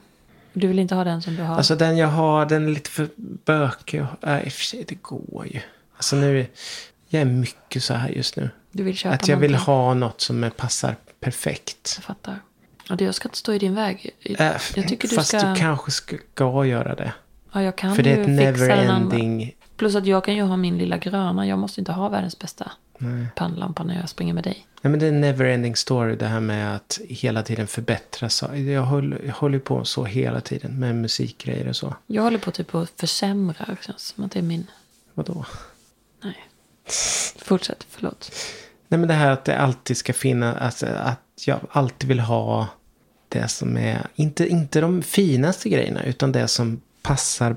Du 0.54 0.68
vill 0.68 0.80
inte 0.80 0.96
ha 0.96 1.04
den 1.04 1.22
som 1.22 1.36
du 1.36 1.42
har? 1.44 1.56
Alltså 1.56 1.76
den 1.76 1.98
jag 1.98 2.08
har, 2.08 2.46
den 2.46 2.66
är 2.66 2.70
lite 2.70 2.90
för 2.90 3.10
bökig. 3.46 4.06
Nej, 4.22 4.44
i 4.46 4.48
och 4.50 4.54
för 4.54 4.64
sig, 4.64 4.86
det 4.88 4.96
går 4.96 5.48
ju. 5.52 5.60
Alltså 5.96 6.16
nu, 6.16 6.48
jag 7.08 7.22
är 7.22 7.26
mycket 7.26 7.84
så 7.84 7.94
här 7.94 8.10
just 8.10 8.36
nu. 8.36 8.50
du 8.72 8.84
vill 8.84 8.98
köpa 8.98 9.16
Att 9.16 9.28
jag 9.28 9.38
vill 9.38 9.52
någonting? 9.52 9.74
ha 9.74 9.94
något 9.94 10.22
som 10.22 10.52
passar 10.58 10.96
perfekt. 11.20 11.94
Jag 11.98 12.04
fattar. 12.04 12.40
Och 12.90 12.98
det, 12.98 13.04
jag 13.06 13.16
ska 13.16 13.28
inte 13.28 13.38
stå 13.38 13.54
i 13.54 13.60
din 13.60 13.76
väg. 13.76 14.10
Äh, 14.22 14.36
Jag 14.76 14.88
tycker 14.88 15.08
du 15.08 15.16
fast 15.16 15.28
ska- 15.28 15.50
du 15.50 15.56
kanske 15.56 15.92
ska 15.92 16.66
göra 16.66 16.96
det. 16.96 17.14
Ja, 17.58 17.64
jag 17.64 17.76
kan 17.76 17.96
För 17.96 18.04
det 18.04 18.12
är 18.12 18.20
ett 18.20 18.26
fixa 18.26 18.44
never 18.44 18.68
den 18.68 18.90
andra. 18.90 19.18
ending. 19.18 19.56
Plus 19.78 19.96
att 19.96 20.06
jag 20.06 20.24
kan 20.26 20.36
ju 20.36 20.42
ha 20.42 20.58
min 20.58 20.78
lilla 20.78 20.98
gröna. 20.98 21.48
Jag 21.48 21.60
måste 21.60 21.82
inte 21.82 21.92
ha 21.92 22.10
världens 22.10 22.40
bästa 22.40 22.72
Nej. 22.98 23.26
pannlampa 23.36 23.84
när 23.84 24.00
jag 24.00 24.10
springer 24.10 24.34
med 24.34 24.44
dig. 24.44 24.68
Nej, 24.82 24.92
men 24.92 25.00
det 25.00 25.06
är 25.06 25.10
en 25.10 25.22
never 25.22 25.46
ending 25.46 25.76
story. 25.76 26.16
Det 26.16 26.26
här 26.26 26.40
med 26.40 26.76
att 26.76 27.00
hela 27.10 27.44
tiden 27.44 27.68
förbättra. 27.68 28.30
Så 28.30 28.56
jag 28.56 28.82
håller, 28.82 29.22
jag 29.26 29.34
håller 29.34 29.60
på 29.60 29.86
så 29.86 30.06
hela 30.06 30.42
tiden 30.42 30.80
med 30.80 30.96
musikgrejer 30.96 31.68
och 31.70 31.76
så. 31.76 31.96
Jag 32.08 32.24
håller 32.24 32.38
på 32.38 32.52
typ 32.52 32.76
att 32.76 32.90
försämra. 33.00 33.78
Känns 33.82 34.02
som 34.02 34.24
att 34.24 34.32
det 34.32 34.40
är 34.40 34.44
min... 34.44 34.68
Vadå? 35.14 35.46
Nej. 36.24 36.48
Fortsätt, 37.42 37.88
förlåt. 37.90 38.32
Nej 38.88 39.00
men 39.00 39.08
det 39.08 39.14
här 39.14 39.32
att 39.32 39.46
det 39.46 39.58
alltid 39.58 39.98
ska 39.98 40.14
finnas, 40.14 40.58
alltså, 40.58 40.86
att 40.86 41.44
jag 41.46 41.60
alltid 41.72 42.08
vill 42.10 42.20
ha 42.20 42.68
det 43.30 43.48
som 43.48 43.78
är, 43.78 44.08
inte, 44.16 44.48
inte 44.48 44.82
de 44.82 45.02
finaste 45.02 45.70
grejerna, 45.70 46.04
utan 46.04 46.32
det 46.32 46.48
som 46.48 46.82
passar 47.08 47.56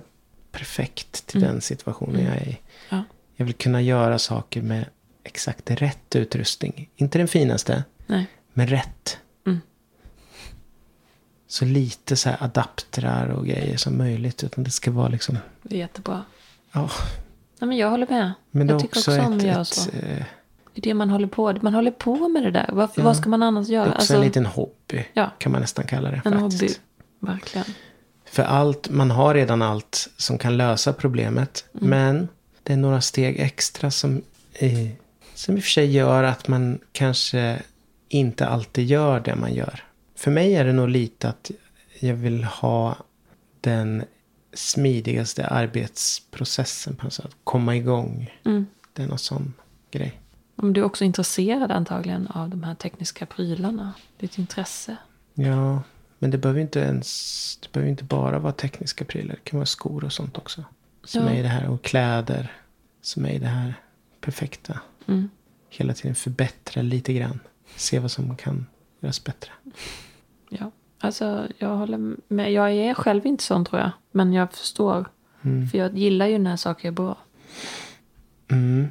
perfekt 0.52 1.26
till 1.26 1.40
den 1.40 1.60
situationen 1.60 2.24
jag 2.24 2.36
är 2.36 2.48
i. 2.48 2.58
Ja. 2.88 3.02
Jag 3.36 3.44
vill 3.46 3.54
kunna 3.54 3.80
göra 3.82 4.18
saker 4.18 4.62
med 4.62 4.84
exakt 5.24 5.70
rätt 5.70 6.16
utrustning. 6.16 6.90
Inte 6.96 7.18
den 7.18 7.28
finaste, 7.28 7.84
Nej. 8.06 8.26
men 8.52 8.66
rätt. 8.66 9.18
Mm. 9.46 9.60
Så 11.46 11.64
lite 11.64 12.16
så 12.16 12.28
här 12.28 12.36
adaptrar 12.40 13.28
och 13.28 13.46
grejer 13.46 13.76
som 13.76 13.98
möjligt, 13.98 14.44
utan 14.44 14.64
det 14.64 14.70
ska 14.70 14.90
vara 14.90 15.08
liksom, 15.08 15.38
Det 15.62 15.74
är 15.74 15.78
jättebra. 15.78 16.24
ja. 16.72 16.90
Nej, 17.58 17.68
men 17.68 17.76
jag 17.78 17.90
håller 17.90 18.06
med. 18.10 18.32
Men 18.50 18.68
jag 18.68 18.80
tycker 18.80 18.98
också 18.98 19.10
också 19.10 19.22
om 19.26 19.36
att 19.36 19.42
göra 19.42 19.64
så. 19.64 19.90
eh, 19.90 20.24
Det 20.74 20.80
är 20.80 20.82
det 20.82 20.94
man 20.94 21.10
håller 21.10 21.26
på 21.28 21.58
Man 21.62 21.74
håller 21.74 21.90
på 21.90 22.28
med 22.28 22.42
det 22.42 22.50
där. 22.50 22.70
Varför, 22.72 23.00
Ja. 23.00 23.04
Vad 23.04 23.16
ska 23.16 23.28
man 23.28 23.42
annars 23.42 23.66
det 23.66 23.72
är 23.72 23.74
göra? 23.74 23.86
också 23.88 23.98
Alltså, 23.98 24.14
en 24.14 24.20
liten 24.20 24.46
hobby, 24.46 25.06
Ja. 25.12 25.30
kan 25.38 25.52
man 25.52 25.60
nästan 25.60 25.86
kalla 25.86 26.10
det. 26.10 26.22
en 26.24 26.40
faktiskt. 26.40 26.62
hobby. 26.62 27.32
Verkligen. 27.32 27.66
För 28.30 28.42
allt, 28.42 28.90
man 28.90 29.10
har 29.10 29.34
redan 29.34 29.62
allt 29.62 30.08
som 30.16 30.38
kan 30.38 30.56
lösa 30.56 30.92
problemet. 30.92 31.64
Men 31.72 32.28
det 32.62 32.72
är 32.72 32.76
några 32.76 33.00
steg 33.00 33.40
extra 33.40 33.90
som, 33.90 34.22
eh, 34.52 34.88
som 35.34 35.56
i 35.56 35.60
och 35.60 35.64
för 35.64 35.70
sig 35.70 35.90
gör 35.90 36.22
att 36.22 36.48
man 36.48 36.78
kanske 36.92 37.62
inte 38.08 38.46
alltid 38.46 38.86
gör 38.86 39.20
det 39.20 39.36
man 39.36 39.54
gör. 39.54 39.84
För 40.16 40.30
mig 40.30 40.54
är 40.54 40.64
det 40.64 40.72
nog 40.72 40.88
lite 40.88 41.28
att 41.28 41.50
jag 42.00 42.14
vill 42.14 42.44
ha 42.44 42.96
den 43.60 44.04
smidigaste 44.54 45.46
arbetsprocessen 45.46 46.96
på 46.96 47.04
något 47.04 47.12
sätt. 47.12 47.36
Komma 47.44 47.76
igång. 47.76 48.30
Mm. 48.44 48.66
Det 48.92 49.02
är 49.02 49.06
någon 49.06 49.18
sån 49.18 49.54
grej. 49.90 50.20
Men 50.54 50.72
du 50.72 50.80
är 50.80 50.84
också 50.84 51.04
intresserad 51.04 51.70
antagligen 51.70 52.26
av 52.26 52.48
de 52.48 52.62
här 52.62 52.74
tekniska 52.74 53.26
prylarna. 53.26 53.92
Ditt 54.18 54.38
intresse. 54.38 54.96
Ja, 55.34 55.82
men 56.22 56.30
det 56.30 56.38
behöver 56.38 56.60
inte 56.60 56.80
ens, 56.80 57.56
det 57.62 57.72
behöver 57.72 57.90
inte 57.90 58.04
bara 58.04 58.38
vara 58.38 58.52
tekniska 58.52 59.04
prylar. 59.04 59.34
Det 59.34 59.50
kan 59.50 59.58
vara 59.58 59.66
skor 59.66 60.04
och 60.04 60.12
sånt 60.12 60.38
också. 60.38 60.64
Som 61.04 61.22
Ja. 61.24 61.30
är 61.30 61.38
i 61.38 61.42
det 61.42 61.48
här, 61.48 61.68
och 61.68 61.82
kläder. 61.82 62.52
Som 63.02 63.24
är 63.24 63.30
i 63.30 63.38
det 63.38 63.46
här 63.46 63.74
perfekta. 64.20 64.80
Mm. 65.06 65.30
Hela 65.68 65.94
tiden 65.94 66.14
förbättra 66.14 66.82
lite 66.82 67.12
grann. 67.12 67.40
Se 67.76 67.98
vad 67.98 68.10
som 68.10 68.36
kan 68.36 68.66
göras 69.00 69.24
bättre. 69.24 69.50
Ja. 70.50 70.70
Alltså, 70.98 71.48
jag 71.58 71.76
håller 71.76 72.16
med. 72.28 72.52
Jag 72.52 72.72
är 72.72 72.94
själv 72.94 73.26
inte 73.26 73.44
sån 73.44 73.64
tror 73.64 73.80
jag. 73.80 73.90
Men 74.12 74.32
jag 74.32 74.52
förstår. 74.52 75.04
Mm. 75.42 75.68
För 75.68 75.78
jag 75.78 75.98
gillar 75.98 76.26
ju 76.26 76.38
när 76.38 76.56
saker 76.56 76.88
är 76.88 76.92
bra. 76.92 77.16
Mm. 78.50 78.88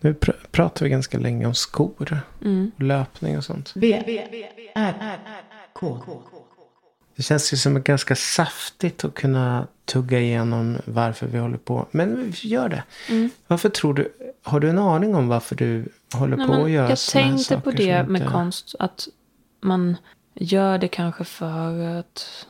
Nu 0.00 0.12
pr- 0.12 0.46
pratar 0.50 0.84
vi 0.86 0.90
ganska 0.90 1.18
länge 1.18 1.46
om 1.46 1.54
skor. 1.54 2.20
Mm. 2.44 2.70
Och 2.76 2.82
löpning 2.82 3.36
och 3.38 3.44
sånt. 3.44 3.72
V, 3.76 4.02
R, 4.74 5.18
K. 5.72 5.98
Det 7.16 7.22
känns 7.22 7.52
ju 7.52 7.56
som 7.56 7.82
ganska 7.82 8.16
saftigt 8.16 9.04
att 9.04 9.14
kunna 9.14 9.66
tugga 9.84 10.20
igenom 10.20 10.78
varför 10.84 11.26
vi 11.26 11.38
håller 11.38 11.58
på. 11.58 11.86
Men 11.90 12.30
vi 12.30 12.48
gör 12.48 12.68
det. 12.68 12.84
Mm. 13.08 13.30
Varför 13.46 13.68
tror 13.68 13.94
du, 13.94 14.12
har 14.42 14.60
du 14.60 14.70
en 14.70 14.78
aning 14.78 15.14
om 15.14 15.28
varför 15.28 15.56
du 15.56 15.88
håller 16.14 16.36
Nej, 16.36 16.46
på 16.46 16.52
att 16.52 16.70
göra 16.70 16.88
jag 16.88 16.98
såna 16.98 17.24
här 17.24 17.30
tänkte 17.30 17.60
på 17.60 17.70
saker 17.70 17.86
det 17.86 18.04
med 18.08 18.20
inte- 18.22 18.32
konst. 18.32 18.74
Att 18.78 19.08
man 19.60 19.96
gör 20.34 20.78
det 20.78 20.88
kanske 20.88 21.24
för 21.24 21.78
att... 21.98 22.46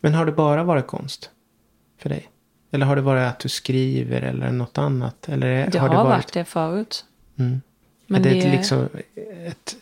Men 0.00 0.14
har 0.14 0.26
det 0.26 0.32
bara 0.32 0.64
varit 0.64 0.86
konst? 0.86 1.30
För 1.98 2.08
dig? 2.08 2.30
Eller 2.70 2.86
har 2.86 2.96
det 2.96 3.02
varit 3.02 3.28
att 3.30 3.38
du 3.38 3.48
skriver 3.48 4.22
eller 4.22 4.52
något 4.52 4.78
annat? 4.78 5.28
Eller 5.28 5.70
Det 5.70 5.78
har, 5.78 5.88
det 5.88 5.96
varit 5.96 6.32
det 6.32 6.44
förut. 6.44 7.04
Mm. 7.38 7.60
Men 8.06 8.20
är 8.20 8.24
det, 8.24 8.30
det- 8.30 8.38
Ett, 8.46 8.52
liksom 8.52 8.88
ett 9.46 9.76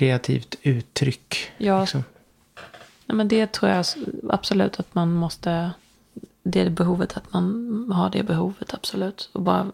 kreativt 0.00 0.54
uttryck? 0.62 1.52
Ja, 1.58 1.80
Liksom? 1.80 2.04
Nej, 3.06 3.16
men 3.16 3.28
det 3.28 3.52
tror 3.52 3.70
jag 3.70 3.84
absolut 4.28 4.80
att 4.80 4.94
man 4.94 5.12
måste... 5.12 5.70
Det 6.42 6.60
är 6.60 6.70
behovet, 6.70 7.16
att 7.16 7.32
man 7.32 7.92
har 7.92 8.10
det 8.10 8.22
behovet, 8.22 8.74
absolut. 8.74 9.30
Och 9.32 9.42
bara 9.42 9.72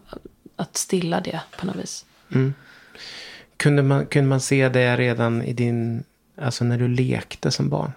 att 0.55 0.77
stilla 0.77 1.21
det 1.21 1.41
på 1.59 1.65
något 1.65 1.75
vis. 1.75 2.05
Kunde 3.57 3.83
man, 3.83 4.05
kunde 4.05 4.29
man 4.29 4.41
se 4.41 4.69
det 4.69 4.97
redan 4.97 5.41
i 5.41 5.53
din, 5.53 6.03
alltså 6.41 6.63
när 6.63 6.77
du 6.77 6.87
lekte 6.87 7.51
som 7.51 7.69
barn? 7.69 7.91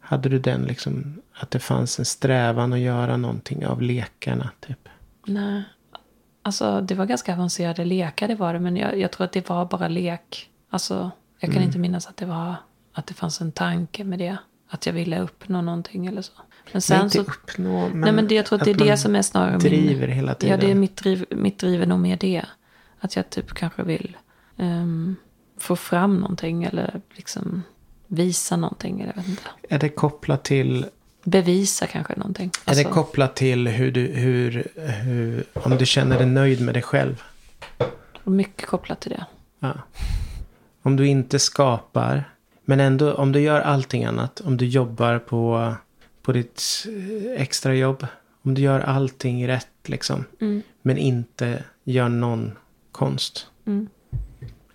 Hade 0.00 0.28
du 0.28 0.38
den 0.38 0.62
liksom, 0.62 1.22
att 1.32 1.50
det 1.50 1.58
fanns 1.58 1.98
en 1.98 2.04
strävan 2.04 2.72
att 2.72 2.78
göra 2.78 3.16
någonting 3.16 3.66
av 3.66 3.82
lekarna 3.82 4.50
typ? 4.60 4.88
Nej. 5.26 5.62
Alltså 6.42 6.80
det 6.80 6.94
var 6.94 7.06
ganska 7.06 7.34
avancerade 7.34 7.84
lekar 7.84 8.28
det 8.28 8.34
var 8.34 8.52
det. 8.52 8.60
Men 8.60 8.76
jag, 8.76 8.98
jag 8.98 9.10
tror 9.10 9.24
att 9.24 9.32
det 9.32 9.48
var 9.48 9.64
bara 9.64 9.88
lek. 9.88 10.50
Alltså 10.70 11.10
jag 11.40 11.52
kan 11.52 11.62
inte 11.62 11.78
minnas 11.78 12.06
att 12.06 12.16
det 12.16 12.26
var 12.26 12.54
att 12.92 13.06
det 13.06 13.14
fanns 13.14 13.40
en 13.40 13.52
tanke 13.52 14.04
med 14.04 14.18
det. 14.18 14.36
Att 14.68 14.86
jag 14.86 14.92
ville 14.92 15.20
uppnå 15.20 15.62
någonting 15.62 16.06
eller 16.06 16.22
så. 16.22 16.32
Men 16.72 16.82
sen 16.82 17.04
inte 17.04 17.16
så... 17.16 17.22
uppnå, 17.22 17.88
men 17.88 18.00
nej 18.00 18.12
men 18.12 18.28
det, 18.28 18.34
jag 18.34 18.46
tror 18.46 18.58
att 18.58 18.64
det 18.64 18.70
är 18.70 18.74
det 18.74 18.96
som 18.96 19.16
är 19.16 19.22
snarare 19.22 19.58
driver 19.58 20.06
min... 20.06 20.16
hela 20.16 20.34
tiden. 20.34 20.60
Ja, 20.60 20.66
det 20.66 20.70
är 20.70 20.74
mitt 20.74 20.96
driv, 20.96 21.24
mitt 21.30 21.58
driv 21.58 21.82
är 21.82 21.86
nog 21.86 22.00
mer 22.00 22.16
det. 22.16 22.44
Att 23.00 23.16
jag 23.16 23.30
typ 23.30 23.54
kanske 23.54 23.82
vill 23.82 24.16
ehm, 24.56 25.16
få 25.58 25.76
fram 25.76 26.16
någonting 26.16 26.64
eller 26.64 27.00
liksom 27.10 27.62
visa 28.06 28.56
någonting. 28.56 29.00
Eller 29.00 29.12
jag 29.16 29.22
vet 29.22 29.28
inte. 29.28 29.42
Är 29.68 29.78
det 29.78 29.88
kopplat 29.88 30.44
till 30.44 30.86
Bevisa 31.24 31.86
kanske 31.86 32.16
någonting. 32.16 32.50
Är 32.64 32.74
det 32.74 32.78
Alltså, 32.78 32.94
kopplat 32.94 33.36
till 33.36 33.68
hur 33.68 33.92
du, 33.92 34.06
hur, 34.06 34.68
hur, 34.76 35.44
om 35.52 35.76
du 35.76 35.86
känner 35.86 36.18
dig 36.18 36.26
nöjd 36.26 36.60
med 36.60 36.74
dig 36.74 36.82
själv? 36.82 37.22
mycket 38.24 38.66
kopplat 38.66 39.00
till 39.00 39.10
det. 39.10 39.24
Ja. 39.58 39.74
Om 40.82 40.96
du 40.96 41.06
inte 41.06 41.38
skapar, 41.38 42.34
men 42.64 42.80
ändå 42.80 43.14
om 43.14 43.32
du 43.32 43.40
gör 43.40 43.60
allting 43.60 44.04
annat. 44.04 44.40
Om 44.40 44.56
du 44.56 44.66
jobbar 44.66 45.18
på, 45.18 45.74
på 46.22 46.32
ditt 46.32 46.62
eh, 46.86 47.42
extra 47.42 47.74
jobb. 47.74 48.06
Om 48.42 48.54
du 48.54 48.62
gör 48.62 48.80
allting 48.80 49.48
rätt 49.48 49.68
liksom. 49.84 50.24
Mm. 50.40 50.62
Men 50.82 50.98
inte 50.98 51.64
gör 51.84 52.08
någon 52.08 52.52
konst. 52.92 53.46
Mm. 53.66 53.88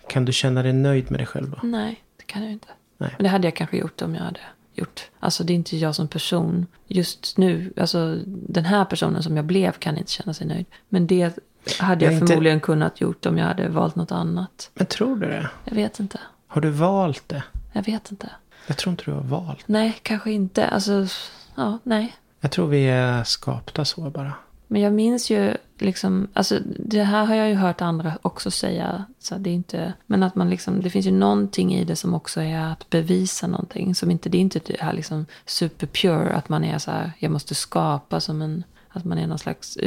Kan 0.10 0.26
du 0.26 0.34
känna 0.34 0.64
dig 0.64 0.74
nöjd 0.74 1.12
med 1.12 1.20
dig 1.20 1.28
själv 1.28 1.50
då? 1.50 1.68
Nej, 1.68 2.04
det 2.18 2.24
kan 2.24 2.44
jag 2.44 2.52
inte. 2.52 2.68
Nej. 2.98 3.14
Men 3.18 3.24
det 3.24 3.30
hade 3.30 3.48
jag 3.48 3.56
kanske 3.56 3.78
gjort 3.78 4.02
om 4.02 4.16
jag 4.16 4.24
hade 4.24 4.40
gjort. 4.74 5.10
Alltså 5.20 5.44
det 5.44 5.54
är 5.54 5.56
inte 5.56 5.78
jag 5.78 5.96
som 5.96 6.08
person. 6.08 6.66
Just 6.88 7.38
nu, 7.38 7.74
alltså 7.78 8.18
den 8.28 8.66
här 8.66 8.86
personen 8.86 9.24
som 9.24 9.36
jag 9.36 9.46
blev 9.46 9.72
kan 9.72 9.98
inte 9.98 10.12
känna 10.12 10.34
sig 10.34 10.48
nöjd. 10.48 10.66
Men 10.90 11.08
det 11.08 11.40
hade 11.80 12.06
jag, 12.06 12.14
Jag 12.14 12.18
är 12.18 12.22
inte- 12.22 12.28
förmodligen 12.28 12.60
kunnat 12.60 13.02
gjort 13.02 13.26
om 13.26 13.38
jag 13.38 13.46
hade 13.46 13.70
valt 13.70 13.96
något 13.96 14.12
annat. 14.12 14.70
Men 14.74 14.88
tror 14.88 15.16
du 15.16 15.28
det? 15.28 15.50
Jag 15.66 15.76
vet 15.76 16.00
inte. 16.00 16.20
Har 16.48 16.62
du 16.62 16.70
valt 16.70 17.24
det? 17.30 17.44
Jag 17.72 17.84
vet 17.84 18.12
inte. 18.12 18.30
Jag 18.68 18.78
tror 18.78 18.92
inte 18.92 19.04
du 19.06 19.12
har 19.12 19.22
valt. 19.22 19.64
Nej, 19.66 19.96
kanske 20.02 20.32
inte. 20.32 20.68
Alltså, 20.68 21.08
ja, 21.56 21.80
nej. 21.84 22.16
Jag 22.40 22.52
tror 22.52 22.68
vi 22.68 22.86
är 22.88 23.24
skapta 23.24 23.86
så 23.86 24.02
bara. 24.10 24.34
Men 24.68 24.82
jag 24.82 24.94
minns 24.94 25.30
ju 25.30 25.54
liksom, 25.80 26.28
alltså 26.34 26.60
det 26.80 27.04
här 27.04 27.26
har 27.26 27.36
jag 27.36 27.50
ju 27.50 27.56
hört 27.56 27.82
andra 27.82 28.18
också 28.22 28.52
säga. 28.52 29.06
Så 29.20 29.36
det 29.36 29.50
är 29.50 29.54
inte, 29.54 29.94
men 30.06 30.24
att 30.24 30.36
man 30.36 30.50
liksom, 30.50 30.82
det 30.82 30.90
finns 30.90 31.06
ju 31.06 31.12
någonting 31.12 31.76
i 31.76 31.84
det 31.84 31.96
som 31.96 32.14
också 32.14 32.42
är 32.42 32.60
att 32.60 32.90
bevisa 32.90 33.48
någonting. 33.48 33.96
Som 33.96 34.12
inte, 34.12 34.30
det 34.30 34.38
är 34.38 34.42
inte 34.42 34.60
det 34.66 34.82
här 34.82 34.94
liksom 34.94 35.26
super 35.46 35.88
pure, 35.88 36.34
att 36.34 36.50
man 36.50 36.64
är 36.64 36.78
så 36.78 36.92
här, 36.92 37.12
jag 37.20 37.32
måste 37.32 37.56
skapa 37.56 38.20
som 38.20 38.42
en, 38.42 38.64
att 38.90 39.06
man 39.06 39.18
är 39.18 39.28
någon 39.28 39.40
slags 39.40 39.78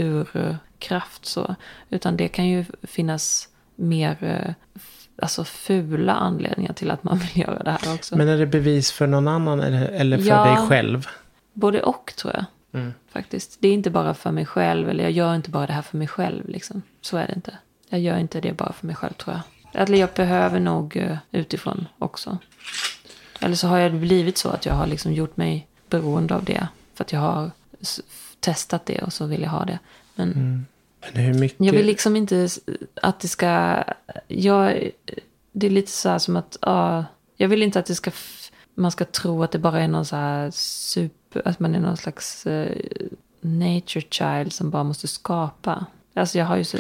urkraft 0.79 1.27
så. 1.27 1.55
Utan 1.91 2.17
det 2.17 2.29
kan 2.29 2.47
ju 2.49 2.65
finnas 2.83 3.49
mer, 3.77 4.17
eh, 4.21 4.55
alltså 5.23 5.45
fula 5.45 6.15
anledningar 6.15 6.73
till 6.73 6.91
att 6.91 7.05
man 7.05 7.19
vill 7.19 7.39
göra 7.47 7.63
det 7.63 7.71
här 7.71 7.95
också. 7.95 8.17
Men 8.17 8.29
är 8.29 8.39
det 8.39 8.47
bevis 8.47 8.93
för 8.93 9.07
någon 9.07 9.29
annan 9.29 9.61
eller, 9.61 9.89
eller 9.89 10.19
för 10.19 10.25
Ja. 10.25 10.45
dig 10.45 10.69
själv? 10.69 11.07
Både 11.53 11.83
och 11.83 12.13
tror 12.17 12.33
jag. 12.35 12.45
Mm. 12.81 12.95
Faktiskt. 13.13 13.57
Det 13.61 13.69
är 13.69 13.73
inte 13.73 13.91
bara 13.91 14.15
för 14.15 14.31
mig 14.31 14.47
själv. 14.47 14.89
Eller 14.89 15.05
jag 15.05 15.13
gör 15.13 15.35
inte 15.35 15.51
bara 15.51 15.67
det 15.67 15.73
här 15.73 15.83
för 15.83 15.97
mig 15.97 16.09
själv. 16.09 16.49
Liksom. 16.49 16.83
Så 17.01 17.17
är 17.17 17.27
det 17.27 17.35
inte. 17.35 17.59
Jag 17.89 18.01
gör 18.01 18.19
inte 18.19 18.41
det 18.41 18.53
bara 18.53 18.73
för 18.73 18.87
mig 18.87 18.97
själv 18.97 19.13
tror 19.13 19.37
jag. 19.37 19.83
Eller 19.83 19.99
jag 19.99 20.09
behöver 20.17 20.61
nog 20.61 20.97
eh, 20.97 21.17
utifrån 21.31 21.87
också. 21.99 22.39
Eller 23.41 23.55
så 23.55 23.69
har 23.69 23.79
jag 23.79 23.95
blivit 23.95 24.39
så 24.39 24.49
att 24.49 24.67
jag 24.67 24.75
har 24.75 24.87
liksom 24.87 25.13
gjort 25.13 25.37
mig 25.37 25.67
beroende 25.91 26.35
av 26.35 26.45
det. 26.45 26.69
För 26.95 27.05
att 27.05 27.13
jag 27.13 27.21
har 27.21 27.51
testat 28.41 28.87
det 28.87 29.03
och 29.03 29.13
så 29.13 29.27
vill 29.27 29.43
jag 29.43 29.51
ha 29.51 29.65
det. 29.65 29.79
Men 30.19 30.67
Men 31.01 31.25
hur 31.25 31.35
mycket? 31.35 31.67
jag 31.67 31.73
vill 31.73 31.87
liksom 31.87 32.17
inte 32.17 32.49
att 33.03 33.21
det 33.21 33.29
ska... 33.29 33.85
Jag, 34.29 34.91
det 35.53 35.67
är 35.67 35.71
lite 35.71 35.91
så 35.91 36.09
här 36.09 36.19
som 36.19 36.37
att... 36.37 36.59
ja, 36.61 37.05
jag 37.37 37.49
vill 37.49 37.63
inte 37.63 37.79
att 37.79 37.87
det 37.87 37.95
ska... 37.95 38.11
Man 38.75 38.91
ska 38.91 39.05
tro 39.05 39.43
att 39.43 39.53
det 39.53 39.59
bara 39.59 39.81
är 39.81 39.89
någon 39.89 40.05
så 40.05 40.17
här 40.17 40.51
super... 40.51 41.43
Att 41.45 41.61
man 41.61 41.75
är 41.75 41.81
någon 41.81 41.97
slags 41.97 42.47
eh, 42.47 42.77
nature 43.41 44.05
child 44.11 44.53
som 44.53 44.71
bara 44.71 44.85
måste 44.85 45.09
skapa. 45.09 45.87
Alltså 46.19 46.39
jag 46.39 46.47
har 46.47 46.57
ju 46.57 46.65
så, 46.65 46.79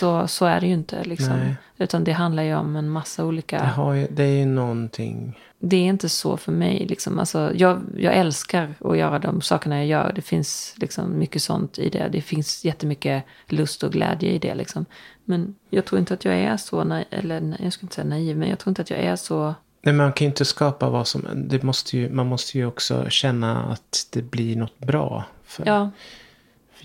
så, 0.00 0.28
så 0.28 0.46
är 0.46 0.60
det 0.60 0.66
ju 0.66 0.72
inte 0.72 1.04
liksom. 1.04 1.38
Nej. 1.38 1.56
Utan 1.78 2.04
det 2.04 2.12
handlar 2.12 2.42
ju 2.42 2.54
om 2.54 2.76
en 2.76 2.88
massa 2.88 3.24
olika... 3.24 3.72
Det, 3.76 3.98
ju, 3.98 4.06
det 4.10 4.22
är 4.22 4.38
ju 4.38 4.46
någonting. 4.46 5.38
Det 5.58 5.76
är 5.76 5.84
inte 5.84 6.08
så 6.08 6.36
för 6.36 6.52
mig. 6.52 6.86
Liksom. 6.86 7.18
Alltså, 7.18 7.52
jag, 7.54 7.82
jag 7.96 8.14
älskar 8.14 8.74
att 8.80 8.98
göra 8.98 9.18
de 9.18 9.40
sakerna 9.40 9.76
jag 9.76 9.86
gör. 9.86 10.12
Det 10.14 10.22
finns 10.22 10.74
liksom 10.76 11.18
mycket 11.18 11.42
sånt 11.42 11.78
i 11.78 11.88
det. 11.88 12.08
Det 12.12 12.20
finns 12.20 12.64
jättemycket 12.64 13.24
lust 13.48 13.82
och 13.82 13.92
glädje 13.92 14.30
i 14.30 14.38
det. 14.38 14.54
Liksom. 14.54 14.86
Men 15.24 15.54
jag 15.70 15.84
tror 15.84 15.98
inte 15.98 16.14
att 16.14 16.24
jag 16.24 16.34
är 16.34 16.56
så 16.56 16.84
naiv. 16.84 17.06
Eller 17.10 17.56
jag 17.62 17.72
ska 17.72 17.84
inte 17.84 17.94
säga 17.94 18.04
naiv. 18.06 18.36
Men 18.36 18.48
jag 18.48 18.58
tror 18.58 18.70
inte 18.70 18.82
att 18.82 18.90
jag 18.90 19.00
är 19.00 19.16
så... 19.16 19.54
Nej, 19.82 19.94
man 19.94 20.12
kan 20.12 20.24
ju 20.24 20.28
inte 20.28 20.44
skapa 20.44 20.90
vad 20.90 21.06
som... 21.06 21.26
Det 21.34 21.62
måste 21.62 21.96
ju, 21.96 22.10
man 22.10 22.26
måste 22.26 22.58
ju 22.58 22.66
också 22.66 23.10
känna 23.10 23.64
att 23.64 24.06
det 24.12 24.22
blir 24.22 24.56
något 24.56 24.78
bra. 24.78 25.24
För, 25.44 25.66
Ja, 25.66 25.90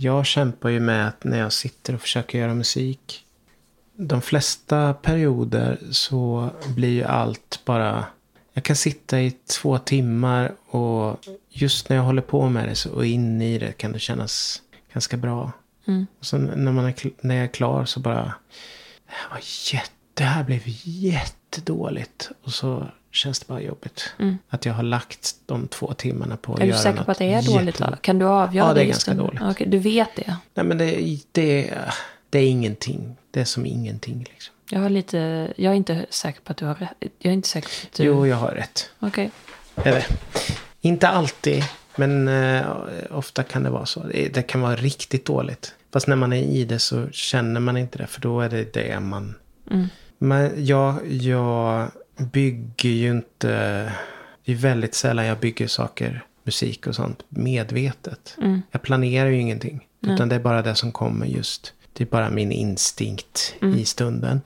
jag 0.02 0.26
kämpar 0.26 0.70
ju 0.70 0.80
med 0.80 1.08
att 1.08 1.24
när 1.24 1.40
jag 1.40 1.54
sitter 1.54 1.94
och 1.94 2.02
försöker 2.02 2.40
göra 2.40 2.54
musik. 2.54 3.26
De 3.96 4.22
flesta 4.22 4.94
perioder 4.94 5.80
så 5.92 6.50
blir 6.76 6.90
ju 6.90 7.04
allt 7.04 7.62
bara... 7.66 8.06
Jag 8.54 8.64
kan 8.64 8.76
sitta 8.76 9.22
i 9.22 9.32
två 9.32 9.78
timmar 9.78 10.52
och 10.70 11.20
just 11.50 11.90
när 11.90 11.98
jag 11.98 12.04
håller 12.04 12.22
på 12.22 12.50
med 12.50 12.70
det 12.70 12.76
så, 12.76 12.92
och 12.92 13.06
inne 13.06 13.54
i 13.54 13.58
det 13.58 13.72
kan 13.78 13.92
det 13.92 14.00
kännas 14.00 14.62
ganska 14.94 15.18
bra. 15.18 15.52
Mm. 15.88 16.08
Och 16.20 16.26
sen 16.26 16.52
när, 16.56 16.72
man 16.72 16.86
är, 16.86 16.96
när 17.22 17.36
jag 17.36 17.44
är 17.44 17.48
klar 17.48 17.86
så 17.86 18.00
bara... 18.00 18.34
Det 19.06 19.14
här, 19.14 19.30
var 19.30 19.40
jätte, 19.74 19.92
det 20.14 20.24
här 20.24 20.44
blev 20.44 20.62
jättedåligt. 20.84 22.32
Och 22.44 22.52
så 22.52 22.88
känns 23.12 23.40
det 23.40 23.48
bara 23.48 23.62
jobbigt. 23.62 24.14
Att 24.50 24.66
jag 24.66 24.74
har 24.74 24.84
lagt 24.84 25.36
de 25.46 25.68
två 25.68 25.94
timmarna 25.94 26.38
på 26.38 26.54
att 26.54 26.60
Mm. 26.60 26.70
är 26.70 26.72
du 26.72 26.72
göra 26.72 26.82
säker 26.84 26.96
något 26.98 27.06
på 27.06 27.12
att 27.12 27.18
det 27.18 27.34
är 27.34 27.42
dåligt 27.42 27.56
då? 27.56 27.66
jättebra. 27.66 27.98
Kan 28.02 28.20
du 28.20 28.26
avgöra 28.26 28.68
Ja, 28.68 28.74
det 28.74 28.82
är 28.82 28.86
just 28.86 29.06
ganska 29.06 29.24
dåligt. 29.24 29.42
Okej, 29.42 29.68
du 29.68 29.78
vet 29.80 30.16
det? 30.16 30.36
Nej 30.54 30.66
men 30.66 30.78
det, 30.78 31.20
det, 31.32 31.74
det 32.30 32.40
är 32.40 32.48
ingenting. 32.50 33.16
Det 33.32 33.40
är 33.42 33.46
som 33.46 33.66
ingenting 33.66 34.26
liksom. 34.30 34.54
Jag, 34.70 34.80
har 34.80 34.90
lite, 34.90 35.54
jag 35.58 35.72
är 35.72 35.78
inte 35.78 36.06
säker 36.10 36.42
på 36.42 36.52
att 36.52 36.58
du 36.58 36.66
har 36.66 36.76
rätt. 36.76 36.94
Jag 37.20 37.30
är 37.30 37.34
inte 37.34 37.48
säker 37.48 37.68
på 37.68 37.88
att 37.88 37.94
du... 37.98 38.04
Jo, 38.04 38.28
jag 38.28 38.36
har 38.38 38.52
rätt. 38.52 38.90
Okej. 39.00 39.32
Eller, 39.76 40.06
inte 40.82 41.08
alltid, 41.08 41.64
men 41.96 42.28
eh, 42.28 42.66
ofta 43.12 43.44
kan 43.44 43.64
det 43.64 43.70
vara 43.70 43.86
så. 43.86 44.04
Det, 44.04 44.34
det 44.34 44.42
kan 44.42 44.62
vara 44.62 44.76
riktigt 44.76 45.26
dåligt. 45.26 45.74
Fast 45.94 46.08
när 46.08 46.16
man 46.16 46.34
är 46.34 46.42
i 46.44 46.66
det 46.66 46.80
så 46.80 47.08
känner 47.12 47.60
man 47.60 47.78
inte 47.78 47.98
det, 47.98 48.08
för 48.08 48.22
då 48.22 48.42
är 48.42 48.50
det 48.50 48.74
det 48.74 49.00
man... 49.00 49.36
Men 50.18 50.66
jag, 50.66 51.12
jag 51.12 51.92
bygger 52.20 52.90
ju 52.90 53.10
inte... 53.12 53.48
Det 54.46 54.52
är 54.52 54.56
väldigt 54.56 54.96
sällan 54.96 55.26
jag 55.26 55.38
bygger 55.40 55.68
saker, 55.68 56.24
musik 56.44 56.88
och 56.88 56.96
sånt, 56.96 57.24
medvetet. 57.30 58.38
Jag 58.72 58.82
planerar 58.82 59.30
ju 59.30 59.40
ingenting. 59.40 59.88
Utan 60.02 60.30
det 60.30 60.36
är 60.36 60.40
bara 60.40 60.62
det 60.62 60.76
som 60.76 60.92
kommer 60.92 61.26
just. 61.26 61.74
Det 61.94 62.04
är 62.04 62.08
bara 62.08 62.30
min 62.30 62.52
instinkt 62.52 63.56
i 63.78 63.86
stunden. 63.86 64.42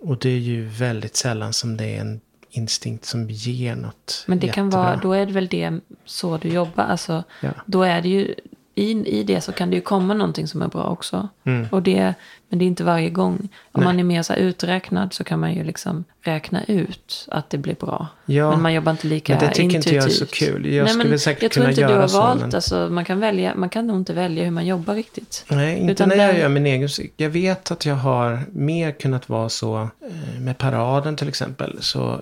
Och 0.00 0.18
det 0.18 0.28
är 0.28 0.38
ju 0.38 0.64
väldigt 0.66 1.16
sällan 1.16 1.52
som 1.52 1.76
det 1.76 1.84
är 1.96 2.00
en 2.00 2.20
instinkt 2.50 3.04
som 3.04 3.30
ger 3.30 3.76
något 3.76 4.24
Men 4.26 4.38
det 4.38 4.48
kan 4.48 4.66
jättebra. 4.66 4.84
vara, 4.84 4.96
då 4.96 5.12
är 5.12 5.26
det 5.26 5.32
väl 5.32 5.46
det 5.48 5.80
så 6.04 6.36
du 6.36 6.48
jobbar. 6.48 6.84
Alltså, 6.84 7.22
Ja. 7.40 7.50
Då 7.66 7.82
är 7.82 8.02
det 8.02 8.08
ju, 8.08 8.34
i, 8.74 8.90
i 8.90 9.22
det 9.22 9.40
så 9.40 9.52
kan 9.52 9.70
det 9.70 9.76
ju 9.76 9.82
komma 9.82 10.14
någonting 10.14 10.48
som 10.48 10.62
är 10.62 10.68
bra 10.68 10.84
också. 10.84 11.28
Mm. 11.44 11.66
Och 11.70 11.82
det, 11.82 12.14
men 12.54 12.58
det 12.58 12.64
är 12.64 12.66
inte 12.66 12.84
varje 12.84 13.10
gång. 13.10 13.48
Om 13.72 13.84
man 13.84 13.98
är 14.00 14.04
mer 14.04 14.22
så 14.22 14.34
uträknad 14.34 15.12
så 15.12 15.24
kan 15.24 15.40
man 15.40 15.54
ju 15.54 15.64
liksom 15.64 16.04
räkna 16.22 16.64
ut 16.64 17.28
att 17.30 17.50
det 17.50 17.58
blir 17.58 17.74
bra. 17.74 18.06
Ja, 18.26 18.50
men 18.50 18.62
man 18.62 18.74
jobbar 18.74 18.92
inte 18.92 19.06
lika 19.06 19.32
men 19.32 19.40
det 19.40 19.48
tycker 19.48 19.62
inte 19.62 19.76
intuitivt. 19.76 19.94
jag 20.02 20.04
är 20.04 20.10
så 20.10 20.26
kul. 20.26 20.66
Jag 20.72 20.90
skulle 20.90 21.08
men 21.08 21.18
säkert 21.18 21.42
jag 21.42 21.52
tror 21.52 21.62
kunna 21.62 21.70
inte 21.70 21.80
göra 21.80 21.94
du 21.94 22.00
har 22.00 22.08
så, 22.08 22.18
valt. 22.18 22.40
men- 22.40 22.54
Alltså, 22.54 22.88
man, 22.90 23.04
kan 23.04 23.20
välja, 23.20 23.54
man 23.54 23.68
kan 23.68 23.86
nog 23.86 23.96
inte 23.96 24.12
välja 24.12 24.44
hur 24.44 24.50
man 24.50 24.66
jobbar 24.66 24.94
riktigt. 24.94 25.44
Nej, 25.48 25.78
inte 25.78 25.92
Utan 25.92 26.08
när 26.08 26.16
jag 26.16 26.28
den- 26.34 26.40
gör 26.40 26.48
min 26.48 26.66
egen 26.66 26.80
musik. 26.80 27.12
Jag 27.16 27.30
vet 27.30 27.70
att 27.70 27.86
jag 27.86 27.94
har 27.94 28.42
mer 28.52 28.92
kunnat 28.92 29.28
vara 29.28 29.48
så 29.48 29.76
eh, 29.82 30.40
med 30.40 30.58
paraden 30.58 31.16
till 31.16 31.28
exempel. 31.28 31.76
Så 31.80 32.20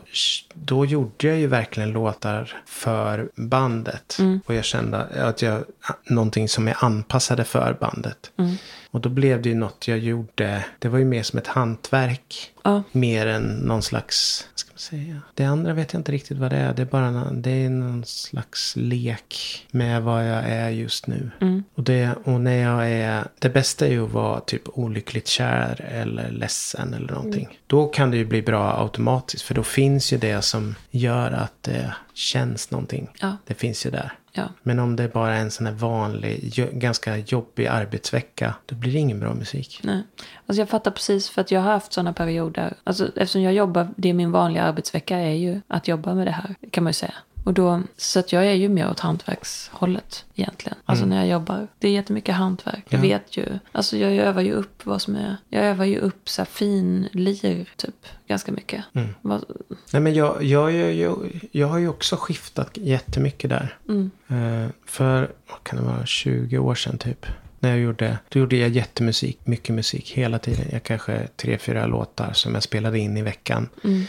då 0.54 0.84
gjorde 0.86 1.26
jag 1.26 1.38
ju 1.38 1.46
verkligen 1.46 1.90
låtar 1.90 2.62
för 2.66 3.28
bandet. 3.34 4.16
Mm. 4.18 4.40
Och 4.46 4.54
jag 4.54 4.64
kände 4.64 4.98
att 5.04 5.42
jag, 5.42 5.64
någonting 6.04 6.48
som 6.48 6.68
är 6.68 6.84
anpassade 6.84 7.44
för 7.44 7.76
bandet. 7.80 8.30
Mm. 8.38 8.56
Och 8.92 9.00
då 9.00 9.08
blev 9.08 9.42
det 9.42 9.48
ju 9.48 9.54
något 9.54 9.88
jag 9.88 9.98
gjorde. 9.98 10.64
Det 10.78 10.88
var 10.88 10.98
ju 10.98 11.04
mer 11.04 11.22
som 11.22 11.38
ett 11.38 11.46
hantverk. 11.46 12.52
Ja. 12.64 12.82
Mer 12.92 13.26
än 13.26 13.42
någon 13.42 13.82
slags, 13.82 14.48
vad 14.52 14.58
ska 14.58 14.72
man 14.72 14.78
säga? 14.78 15.20
Det 15.34 15.44
andra 15.44 15.72
vet 15.72 15.92
jag 15.92 16.00
inte 16.00 16.12
riktigt 16.12 16.38
vad 16.38 16.50
det 16.50 16.56
är. 16.56 16.74
Det 16.74 16.82
är 16.82 16.86
bara 16.86 17.10
någon, 17.10 17.42
det 17.42 17.50
är 17.50 17.70
någon 17.70 18.04
slags 18.04 18.76
lek 18.76 19.66
med 19.70 20.02
vad 20.02 20.28
jag 20.28 20.44
är 20.44 20.70
just 20.70 21.06
nu. 21.06 21.30
Mm. 21.40 21.64
Och, 21.74 21.82
det, 21.82 22.10
och 22.24 22.40
när 22.40 22.62
jag 22.62 22.90
är, 22.90 23.24
det 23.38 23.48
bästa 23.48 23.86
är 23.86 23.90
ju 23.90 24.04
att 24.04 24.12
vara 24.12 24.40
typ 24.40 24.62
olyckligt 24.64 25.28
kär 25.28 25.84
eller 25.88 26.30
ledsen 26.30 26.94
eller 26.94 27.12
någonting. 27.12 27.44
Mm. 27.44 27.56
Då 27.66 27.86
kan 27.86 28.10
det 28.10 28.16
ju 28.16 28.24
bli 28.24 28.42
bra 28.42 28.82
automatiskt. 28.82 29.42
För 29.42 29.54
då 29.54 29.62
finns 29.62 30.12
ju 30.12 30.18
det 30.18 30.42
som 30.42 30.74
gör 30.90 31.30
att 31.30 31.62
det 31.62 31.94
känns 32.14 32.70
någonting. 32.70 33.08
Ja. 33.20 33.36
Det 33.46 33.54
finns 33.54 33.86
ju 33.86 33.90
där. 33.90 34.12
Ja. 34.32 34.48
Men 34.62 34.78
om 34.78 34.96
det 34.96 35.12
bara 35.12 35.34
är 35.34 35.40
en 35.40 35.50
sån 35.50 35.66
här 35.66 35.74
vanlig, 35.74 36.54
ganska 36.72 37.16
jobbig 37.16 37.66
arbetsvecka. 37.66 38.54
Då 38.66 38.74
blir 38.74 38.92
det 38.92 38.98
ingen 38.98 39.20
bra 39.20 39.34
musik. 39.34 39.80
Nej. 39.82 40.02
Alltså 40.46 40.60
jag 40.60 40.68
fattar 40.68 40.90
precis 40.90 41.28
för 41.28 41.40
att 41.40 41.50
jag 41.50 41.60
har 41.60 41.72
haft 41.72 41.92
sådana 41.92 42.12
perioder. 42.12 42.74
Alltså 42.84 43.06
eftersom 43.06 43.42
jag 43.42 43.52
jobbar, 43.52 43.88
det 43.96 44.08
är 44.08 44.14
min 44.14 44.32
vanliga 44.32 44.62
arbetsvecka 44.62 45.18
är 45.18 45.34
ju 45.34 45.60
att 45.68 45.88
jobba 45.88 46.14
med 46.14 46.26
det 46.26 46.30
här 46.30 46.54
kan 46.70 46.84
man 46.84 46.90
ju 46.90 46.94
säga. 46.94 47.14
Och 47.44 47.54
då, 47.54 47.82
så 47.96 48.18
att 48.18 48.32
jag 48.32 48.46
är 48.46 48.52
ju 48.54 48.68
mer 48.68 48.90
åt 48.90 49.00
hantverkshållet 49.00 50.24
egentligen. 50.34 50.78
Alltså 50.84 51.06
när 51.06 51.16
jag 51.16 51.26
jobbar. 51.28 51.68
Det 51.78 51.88
är 51.88 51.92
jättemycket 51.92 52.34
hantverk. 52.34 52.84
Jag 52.88 52.98
Mm. 52.98 53.10
Ja. 53.10 53.16
vet 53.18 53.36
ju. 53.36 53.58
Alltså 53.72 53.96
jag 53.96 54.12
övar 54.16 54.42
ju 54.42 54.52
upp 54.52 54.86
vad 54.86 55.02
som 55.02 55.16
är. 55.16 55.36
Jag 55.48 55.64
övar 55.64 55.84
ju 55.84 55.98
upp 55.98 56.28
så 56.28 56.40
här 56.42 56.46
fin 56.46 57.08
lir 57.12 57.68
typ. 57.76 58.06
Ganska 58.28 58.52
mycket. 58.52 58.84
Mm. 58.94 59.08
Vad, 59.20 59.44
Nej 59.92 60.02
men 60.02 60.14
jag, 60.14 60.42
jag, 60.44 60.72
jag, 60.72 60.94
jag, 60.94 61.48
jag 61.52 61.66
har 61.66 61.78
ju 61.78 61.88
också 61.88 62.16
skiftat 62.16 62.70
jättemycket 62.76 63.50
där. 63.50 63.76
mm, 63.88 64.10
Eh, 64.28 64.70
för, 64.86 65.32
vad 65.50 65.62
kan 65.64 65.78
det 65.78 65.84
vara, 65.84 66.06
20 66.06 66.58
år 66.58 66.74
sedan 66.74 66.98
typ. 66.98 67.26
När 67.60 67.70
jag 67.70 67.78
gjorde, 67.78 68.18
då 68.28 68.38
gjorde 68.38 68.56
jag 68.56 68.68
jättemusik, 68.70 69.38
mycket 69.44 69.74
musik 69.74 70.10
hela 70.10 70.38
tiden. 70.38 70.66
Jag 70.72 70.82
kanske 70.82 71.28
tre, 71.36 71.58
fyra 71.58 71.86
låtar 71.86 72.32
som 72.32 72.54
jag 72.54 72.62
spelade 72.62 72.98
in 72.98 73.16
i 73.16 73.22
veckan. 73.22 73.68
mm. 73.84 74.04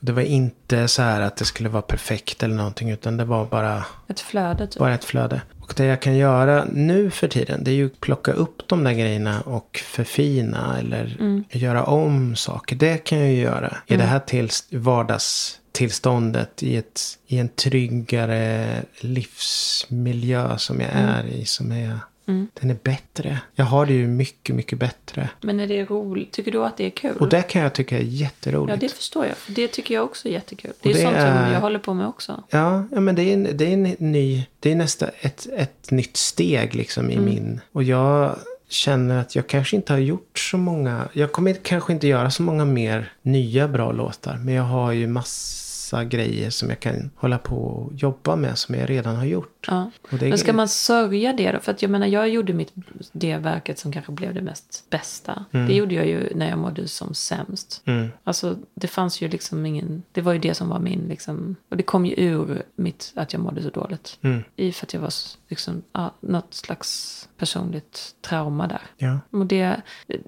Det 0.00 0.12
var 0.12 0.22
inte 0.22 0.88
så 0.88 1.02
här 1.02 1.20
att 1.20 1.36
det 1.36 1.44
skulle 1.44 1.68
vara 1.68 1.82
perfekt 1.82 2.42
eller 2.42 2.54
någonting. 2.54 2.90
Utan 2.90 3.16
det 3.16 3.24
var 3.24 3.46
bara, 3.46 3.84
Ett 4.08 4.20
flöde 4.20 4.66
typ. 4.66 4.78
bara 4.78 4.94
ett 4.94 5.04
flöde. 5.04 5.42
Och 5.60 5.74
det 5.76 5.84
jag 5.84 6.02
kan 6.02 6.16
göra 6.16 6.64
nu 6.72 7.10
för 7.10 7.28
tiden. 7.28 7.64
Det 7.64 7.70
är 7.70 7.74
ju 7.74 7.86
att 7.86 8.00
plocka 8.00 8.32
upp 8.32 8.68
de 8.68 8.84
där 8.84 8.92
grejerna 8.92 9.40
och 9.40 9.80
förfina. 9.84 10.76
Eller 10.78 11.16
Mm. 11.20 11.44
göra 11.50 11.84
om 11.84 12.36
saker. 12.36 12.76
Det 12.76 12.98
kan 13.04 13.18
jag 13.18 13.28
ju 13.28 13.40
göra. 13.40 13.76
I 13.86 13.96
det 13.96 14.04
här 14.04 14.18
tills, 14.18 14.66
vardagstillståndet. 14.70 16.62
I, 16.62 16.76
ett, 16.76 17.00
I 17.26 17.38
en 17.38 17.48
tryggare 17.48 18.66
livsmiljö 19.00 20.58
som 20.58 20.80
jag 20.80 20.90
är 20.92 21.24
i. 21.26 21.44
Som 21.44 21.72
är, 21.72 21.98
Mm. 22.30 22.48
Den 22.60 22.70
är 22.70 22.76
bättre. 22.82 23.38
Jag 23.54 23.64
har 23.64 23.86
det 23.86 23.92
ju 23.92 24.06
mycket, 24.06 24.54
mycket 24.54 24.78
bättre. 24.78 25.30
Men 25.40 25.60
är 25.60 25.66
det 25.66 25.84
roligt? 25.84 26.32
Tycker 26.32 26.52
du 26.52 26.64
att 26.64 26.76
det 26.76 26.86
är 26.86 26.90
kul? 26.90 27.16
Och 27.16 27.28
det 27.28 27.42
kan 27.42 27.62
jag 27.62 27.72
tycka 27.72 27.96
är 27.98 28.00
Ja, 28.02 28.06
jätteroligt. 28.06 28.80
det 28.80 28.88
förstår 28.88 29.26
jag. 29.26 29.36
För 29.36 29.52
det 29.52 29.68
tycker 29.68 29.94
jag 29.94 30.04
också 30.04 30.28
är 30.28 30.32
jättekul. 30.32 30.72
Det 30.82 30.90
är 30.90 30.94
det 30.94 31.00
sånt 31.00 31.16
är- 31.16 31.44
som 31.44 31.52
jag 31.52 31.60
håller 31.60 31.78
på 31.78 31.94
med 31.94 32.06
också. 32.06 32.44
Ja, 32.50 32.84
ja 32.92 33.00
men 33.00 33.14
det 33.14 33.22
är, 33.22 33.34
en, 33.34 33.48
det 33.56 33.64
är 33.64 33.72
en 33.72 33.82
ny, 33.98 34.46
det 34.60 34.70
är 34.72 34.76
nästa 34.76 35.08
ett, 35.08 35.46
ett 35.56 35.90
nytt 35.90 36.16
steg 36.16 36.74
liksom 36.74 37.10
i 37.10 37.14
Mm. 37.14 37.24
min. 37.24 37.60
Och 37.72 37.82
jag 37.82 38.36
känner 38.68 39.20
att 39.20 39.36
jag 39.36 39.46
kanske 39.46 39.76
inte 39.76 39.92
har 39.92 40.00
gjort 40.00 40.38
så 40.38 40.56
många, 40.56 41.08
jag 41.12 41.32
kommer 41.32 41.52
kanske 41.54 41.92
inte 41.92 42.06
göra 42.08 42.30
så 42.30 42.42
många 42.42 42.64
mer 42.64 43.12
nya 43.22 43.68
bra 43.68 43.92
låtar. 43.92 44.36
Men 44.36 44.54
jag 44.54 44.62
har 44.64 44.92
ju 44.92 45.06
massa 45.06 46.04
grejer 46.04 46.50
som 46.50 46.68
jag 46.68 46.80
kan 46.80 47.10
hålla 47.16 47.38
på 47.38 47.56
och 47.56 47.92
jobba 47.94 48.36
med 48.36 48.58
som 48.58 48.74
jag 48.74 48.90
redan 48.90 49.16
har 49.16 49.24
gjort. 49.24 49.59
Ja. 49.66 49.90
Det 50.10 50.22
är- 50.26 50.28
Men 50.28 50.38
ska 50.38 50.52
man 50.52 50.68
sörja 50.68 51.32
det 51.32 51.52
då? 51.52 51.60
För 51.60 51.72
att 51.72 51.82
jag 51.82 51.90
menar, 51.90 52.06
jag 52.06 52.28
gjorde 52.28 52.52
mitt, 52.52 52.72
det 53.12 53.36
verket 53.36 53.78
som 53.78 53.92
kanske 53.92 54.12
blev 54.12 54.34
det 54.34 54.42
mest 54.42 54.84
bästa. 54.90 55.44
Det 55.50 55.74
gjorde 55.74 55.94
jag 55.94 56.06
ju 56.06 56.32
när 56.34 56.48
jag 56.48 56.58
mådde 56.58 56.88
som 56.88 57.14
sämst. 57.14 57.82
Mm. 57.84 58.08
Alltså 58.24 58.56
det 58.74 58.86
fanns 58.88 59.20
ju 59.20 59.28
liksom 59.28 59.66
ingen, 59.66 60.02
det 60.12 60.20
var 60.20 60.32
ju 60.32 60.38
det 60.38 60.54
som 60.54 60.68
var 60.68 60.78
min 60.78 61.00
liksom, 61.08 61.56
och 61.68 61.76
det 61.76 61.82
kom 61.82 62.06
ju 62.06 62.14
ur 62.16 62.62
mitt, 62.76 63.12
att 63.16 63.32
jag 63.32 63.42
mådde 63.42 63.62
så 63.62 63.70
dåligt. 63.70 64.18
Mm. 64.22 64.42
I 64.56 64.72
för 64.72 64.86
att 64.86 64.94
jag 64.94 65.00
var 65.00 65.12
liksom, 65.48 65.82
ja, 65.92 66.14
något 66.20 66.54
slags 66.54 67.28
personligt 67.38 68.14
trauma 68.20 68.66
där. 68.66 68.80
Ja. 68.98 69.18
Och 69.30 69.46
det, 69.46 69.76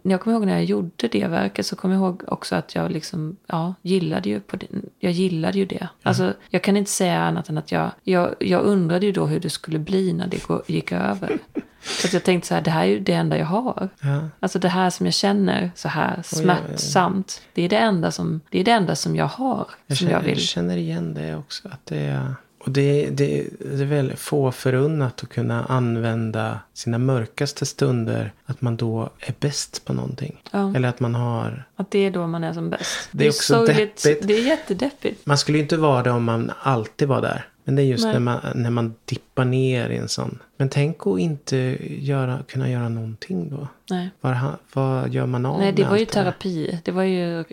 jag 0.02 0.20
kommer 0.20 0.36
ihåg 0.36 0.46
när 0.46 0.52
jag 0.52 0.64
gjorde 0.64 1.08
det 1.08 1.26
verket 1.26 1.66
så 1.66 1.76
kommer 1.76 1.94
jag 1.94 2.02
ihåg 2.02 2.22
också 2.26 2.54
att 2.56 2.74
jag 2.74 2.90
liksom, 2.92 3.36
ja, 3.46 3.74
gillade 3.82 4.28
ju 4.28 4.40
på 4.40 4.56
det. 4.56 4.66
Jag 4.98 5.12
gillade 5.12 5.58
ju 5.58 5.64
det. 5.64 5.88
Alltså, 6.02 6.32
jag 6.50 6.62
kan 6.62 6.76
inte 6.76 6.90
säga 6.90 7.20
annat 7.22 7.48
än 7.48 7.58
att 7.58 7.72
jag, 7.72 7.90
jag, 8.02 8.34
jag 8.38 8.62
undrade 8.62 9.06
ju 9.06 9.12
då 9.12 9.21
hur 9.26 9.40
det 9.40 9.50
skulle 9.50 9.78
bli 9.78 10.12
när 10.12 10.26
det 10.26 10.40
gick 10.66 10.92
över. 10.92 11.38
Så 11.82 12.16
jag 12.16 12.24
tänkte 12.24 12.48
så 12.48 12.54
här, 12.54 12.62
det 12.62 12.70
här 12.70 12.82
är 12.82 12.86
ju 12.86 13.00
det 13.00 13.12
enda 13.12 13.38
jag 13.38 13.46
har. 13.46 13.88
Ja. 14.00 14.28
Alltså 14.40 14.58
det 14.58 14.68
här 14.68 14.90
som 14.90 15.06
jag 15.06 15.14
känner 15.14 15.70
så 15.74 15.88
här 15.88 16.22
smärtsamt. 16.24 17.42
Det 17.54 17.62
är 17.62 17.68
det 17.68 17.76
enda 17.76 18.10
som, 18.10 18.40
det 18.50 18.60
är 18.60 18.64
det 18.64 18.70
enda 18.70 18.96
som 18.96 19.16
jag 19.16 19.26
har. 19.26 19.66
Jag 19.86 19.98
som 19.98 20.06
känner, 20.06 20.20
jag 20.20 20.26
vill. 20.26 20.38
känner 20.38 20.76
igen 20.76 21.14
det 21.14 21.36
också. 21.36 21.68
Att 21.68 21.86
det 21.86 21.98
är, 21.98 22.34
och 22.64 22.70
det, 22.70 23.10
det, 23.10 23.48
det 23.58 23.82
är 23.82 23.86
väl 23.86 24.16
få 24.16 24.52
förunnat 24.52 25.22
att 25.22 25.28
kunna 25.28 25.64
använda 25.64 26.58
sina 26.74 26.98
mörkaste 26.98 27.66
stunder. 27.66 28.32
Att 28.46 28.60
man 28.60 28.76
då 28.76 29.10
är 29.18 29.34
bäst 29.40 29.84
på 29.84 29.92
någonting. 29.92 30.42
Ja. 30.50 30.76
Eller 30.76 30.88
att 30.88 31.00
man 31.00 31.14
har... 31.14 31.64
Att 31.76 31.90
det 31.90 31.98
är 31.98 32.10
då 32.10 32.26
man 32.26 32.44
är 32.44 32.52
som 32.52 32.70
bäst. 32.70 33.08
Det 33.10 33.24
är 33.24 33.28
också 33.28 33.54
sorgligt. 33.54 34.02
deppigt. 34.02 34.28
Det 34.28 34.34
är 34.34 34.46
jättedeppigt. 34.46 35.26
Man 35.26 35.38
skulle 35.38 35.58
ju 35.58 35.62
inte 35.62 35.76
vara 35.76 36.02
det 36.02 36.10
om 36.10 36.24
man 36.24 36.52
alltid 36.62 37.08
var 37.08 37.20
där. 37.20 37.46
Men 37.64 37.76
det 37.76 37.82
är 37.82 37.84
just 37.84 38.04
Nej. 38.04 38.12
när 38.12 38.20
man, 38.20 38.40
när 38.54 38.70
man 38.70 38.94
dippar 39.04 39.44
ner 39.44 39.90
i 39.90 39.96
en 39.96 40.08
sån. 40.08 40.38
Men 40.56 40.68
tänk 40.68 41.06
att 41.06 41.18
inte 41.18 41.78
göra, 42.00 42.38
kunna 42.48 42.70
göra 42.70 42.88
någonting 42.88 43.50
då. 43.50 43.68
Nej. 43.90 44.10
Vad, 44.20 44.36
vad 44.72 45.08
gör 45.14 45.26
man 45.26 45.46
av 45.46 45.58
Nej, 45.60 45.72
det 45.72 45.82
med 45.82 45.90
var 45.90 45.96
ju 45.96 46.02
allt 46.02 46.12
där? 46.12 46.22
terapi. 46.22 46.78
Det 46.84 46.92
var 46.92 47.02
ju 47.02 47.44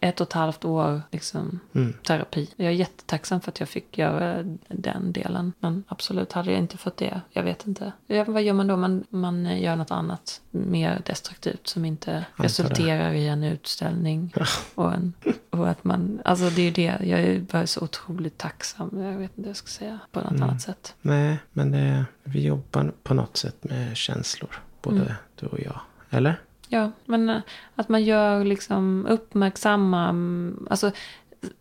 ett 0.00 0.20
och 0.20 0.26
ett 0.26 0.32
halvt 0.32 0.64
år 0.64 1.02
liksom, 1.10 1.60
Mm. 1.74 1.92
terapi. 2.06 2.48
Jag 2.56 2.66
är 2.68 2.72
jättetacksam 2.72 3.40
för 3.40 3.50
att 3.50 3.60
jag 3.60 3.68
fick 3.68 3.98
göra 3.98 4.42
den 4.68 5.12
delen. 5.12 5.52
Men 5.60 5.84
absolut, 5.88 6.32
hade 6.32 6.50
jag 6.50 6.58
inte 6.60 6.76
fått 6.78 6.96
det, 6.96 7.20
jag 7.30 7.42
vet 7.42 7.66
inte. 7.66 7.92
Ja, 8.06 8.24
vad 8.24 8.42
gör 8.42 8.52
man 8.54 8.66
då? 8.66 8.76
Man, 8.76 9.04
man 9.10 9.60
gör 9.60 9.76
något 9.76 9.90
annat 9.90 10.40
mer 10.50 11.02
destruktivt 11.06 11.66
som 11.66 11.84
inte 11.84 12.10
det. 12.36 12.42
resulterar 12.42 13.12
i 13.12 13.28
en 13.28 13.44
utställning. 13.44 14.34
och, 14.74 14.94
en, 14.94 15.12
och 15.50 15.68
att 15.68 15.84
man, 15.84 16.20
alltså 16.24 16.50
det 16.50 16.60
är 16.62 16.64
ju 16.64 16.70
det, 16.70 16.98
jag 17.02 17.20
är 17.20 17.40
bara 17.40 17.66
så 17.66 17.80
otroligt 17.80 18.38
tacksam. 18.38 18.90
Jag 19.02 19.12
vet 19.18 19.30
inte 19.30 19.40
vad 19.40 19.48
jag 19.48 19.56
ska 19.56 19.68
säga 19.68 19.98
på 20.12 20.20
något 20.20 20.30
Mm. 20.30 20.42
annat 20.42 20.62
sätt. 20.62 20.94
Nej, 21.00 21.38
men 21.52 21.70
det, 21.70 22.04
vi 22.24 22.46
jobbar 22.46 22.92
på 23.02 23.14
något 23.14 23.36
sätt 23.36 23.64
med 23.64 23.96
känslor. 23.96 24.60
Både 24.82 24.96
Mm. 25.00 25.12
du 25.40 25.46
och 25.46 25.60
jag. 25.60 25.80
Eller? 26.10 26.40
Ja, 26.72 26.90
men 27.04 27.30
eh, 27.30 27.40
att 27.74 27.88
man 27.88 28.04
gör 28.04 28.44
liksom 28.44 29.06
uppmärksamma, 29.06 30.08
mm, 30.08 30.66
alltså 30.70 30.90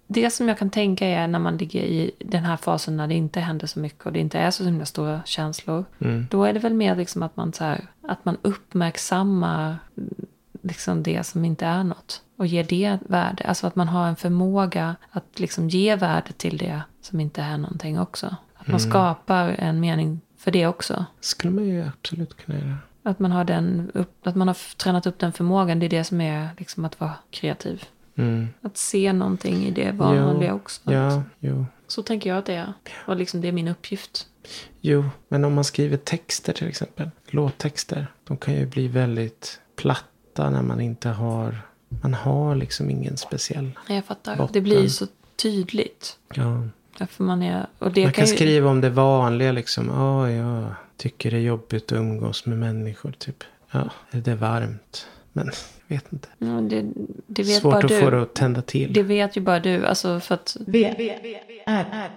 det 0.08 0.30
som 0.30 0.48
jag 0.48 0.58
kan 0.58 0.70
tänka 0.70 1.08
är 1.08 1.28
när 1.28 1.40
man 1.40 1.58
ligger 1.58 1.82
i 1.82 2.12
den 2.20 2.44
här 2.44 2.58
fasen 2.58 2.98
när 2.98 3.08
det 3.08 3.14
inte 3.14 3.40
händer 3.40 3.68
så 3.68 3.80
mycket 3.80 4.06
och 4.06 4.14
det 4.14 4.20
inte 4.20 4.40
är 4.40 4.52
så 4.52 4.64
himla 4.64 4.86
stora 4.86 5.22
känslor. 5.26 5.86
Mm. 6.00 6.28
Då 6.30 6.44
är 6.44 6.54
det 6.54 6.60
väl 6.60 6.74
mer 6.74 6.96
liksom 6.96 7.24
att 7.24 7.38
man, 7.38 7.54
så 7.54 7.64
här, 7.64 7.88
att 8.02 8.26
man 8.26 8.38
uppmärksammar 8.42 9.78
mm, 9.98 10.14
liksom 10.62 11.04
det 11.04 11.24
som 11.24 11.46
inte 11.46 11.66
är 11.66 11.84
något. 11.84 12.22
Och 12.38 12.48
ger 12.48 12.64
det 12.64 12.98
värde. 13.08 13.44
Alltså 13.44 13.68
att 13.68 13.76
man 13.76 13.88
har 13.88 14.08
en 14.08 14.16
förmåga 14.16 14.96
att 15.10 15.40
liksom 15.40 15.70
ge 15.70 15.96
värde 15.96 16.32
till 16.32 16.58
det 16.58 16.82
som 17.02 17.20
inte 17.20 17.42
är 17.42 17.58
någonting 17.58 18.00
också. 18.00 18.36
Att 18.56 18.68
man 18.68 18.80
skapar 18.80 19.50
en 19.50 19.80
mening 19.80 20.22
för 20.38 20.52
det 20.52 20.68
också. 20.68 21.06
skulle 21.20 21.54
man 21.54 21.66
ju 21.66 21.88
absolut 21.88 22.46
kunna 22.46 22.60
göra. 22.60 22.78
Att 23.04 23.20
man 23.20 23.32
har, 23.32 23.44
den 23.44 23.92
upp, 23.94 24.28
att 24.28 24.36
man 24.36 24.48
har 24.48 24.78
tränat 24.78 25.06
upp 25.06 25.20
den 25.20 25.32
förmågan. 25.32 25.80
Det 25.80 25.86
är 25.86 25.90
det 25.90 26.04
som 26.04 26.22
är 26.22 26.50
liksom 26.58 26.86
att 26.86 27.00
vara 27.00 27.14
kreativ. 27.30 27.84
Mm. 28.16 28.48
Att 28.62 28.78
se 28.78 29.14
någonting 29.14 29.66
i 29.66 29.72
det 29.72 29.92
vanliga 29.92 30.54
också. 30.54 30.94
Ja, 30.94 31.24
jo. 31.40 31.66
Så 31.88 32.04
tänker 32.04 32.30
jag 32.30 32.40
att 32.40 32.46
det 32.46 32.56
är. 32.56 32.74
Och 33.06 33.16
liksom 33.16 33.42
det 33.42 33.48
är 33.48 33.52
min 33.52 33.68
uppgift. 33.68 34.28
Jo, 34.82 35.06
men 35.28 35.46
om 35.46 35.54
man 35.54 35.64
skriver 35.64 35.98
texter 35.98 36.54
till 36.54 36.68
exempel. 36.68 37.10
Låttexter. 37.28 38.08
De 38.24 38.38
kan 38.38 38.54
ju 38.54 38.66
bli 38.66 38.88
väldigt 38.88 39.60
platta 39.76 40.50
när 40.50 40.62
man 40.62 40.82
inte 40.82 41.10
har... 41.10 41.62
Man 41.90 42.14
har 42.14 42.56
liksom 42.56 42.90
ingen 42.90 43.18
speciell... 43.18 43.72
Nej, 43.90 43.98
jag 43.98 44.06
fattar. 44.06 44.36
Botten. 44.36 44.54
Det 44.54 44.62
blir 44.62 44.82
ju 44.82 44.90
så 44.90 45.08
tydligt. 45.36 46.18
Ja. 46.34 46.68
Därför 46.98 47.24
man 47.24 47.44
är... 47.44 47.68
Och 47.80 47.92
det 47.92 48.04
Man 48.04 48.14
kan 48.14 48.26
ju, 48.26 48.36
skriva 48.36 48.70
om 48.70 48.82
det 48.82 48.90
vanliga 48.90 49.52
liksom. 49.52 49.90
Åh, 49.90 50.32
jag 50.32 50.74
tycker 51.02 51.32
det 51.32 51.38
är 51.38 51.42
jobbigt 51.42 51.92
att 51.92 51.98
umgås 51.98 52.46
med 52.46 52.58
människor 52.58 53.12
typ. 53.12 53.44
Ja, 53.72 53.90
det 54.12 54.32
är 54.32 54.36
varmt. 54.36 55.08
Men 55.34 55.52
jag 55.88 55.96
vet 55.96 56.14
inte. 56.14 56.28
Ja, 56.38 56.48
det, 56.48 56.86
det 57.28 57.44
vet 57.44 57.62
Svårt 57.62 57.72
bara 57.72 57.84
att 57.84 57.88
du. 57.88 58.00
få 58.00 58.10
det 58.10 58.22
att 58.22 58.34
tända 58.34 58.62
till. 58.62 58.94
Det 58.94 59.04
vet 59.04 59.38
ju 59.38 59.42
bara 59.42 59.60
du. 59.60 59.86
Alltså 59.86 60.20
för 60.20 60.36
att... 60.36 60.58
V, 60.68 60.96
R, 61.66 62.10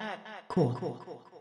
K. 0.47 0.75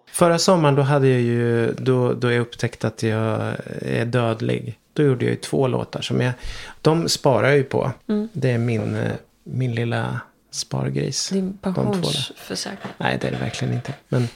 Förra 0.08 0.40
sommaren 0.40 0.76
då 0.76 0.82
hade 0.82 1.08
jag 1.08 1.22
ju, 1.22 1.72
då, 1.74 2.14
då 2.14 2.32
jag 2.32 2.42
upptäckte 2.42 2.88
att 2.88 3.04
jag 3.04 3.56
är 3.82 4.06
dödlig. 4.06 4.80
Då 4.94 5.04
gjorde 5.04 5.26
jag 5.26 5.32
ju 5.32 5.38
två 5.38 5.68
låtar 5.68 6.02
som 6.02 6.22
jag, 6.22 6.34
de 6.82 7.10
sparar 7.10 7.48
jag 7.48 7.58
ju 7.58 7.64
på. 7.64 7.92
Mm. 8.08 8.30
Det 8.34 8.52
är 8.52 8.58
min, 8.58 8.96
eh, 8.96 9.12
min 9.44 9.76
lilla 9.76 10.22
spargris. 10.52 11.30
Din 11.30 11.58
pensionsförsäkring. 11.58 12.94
Nej, 12.98 13.18
det 13.22 13.28
är 13.28 13.32
det 13.32 13.38
verkligen 13.38 13.74
inte. 13.74 13.94
Men 14.10 14.28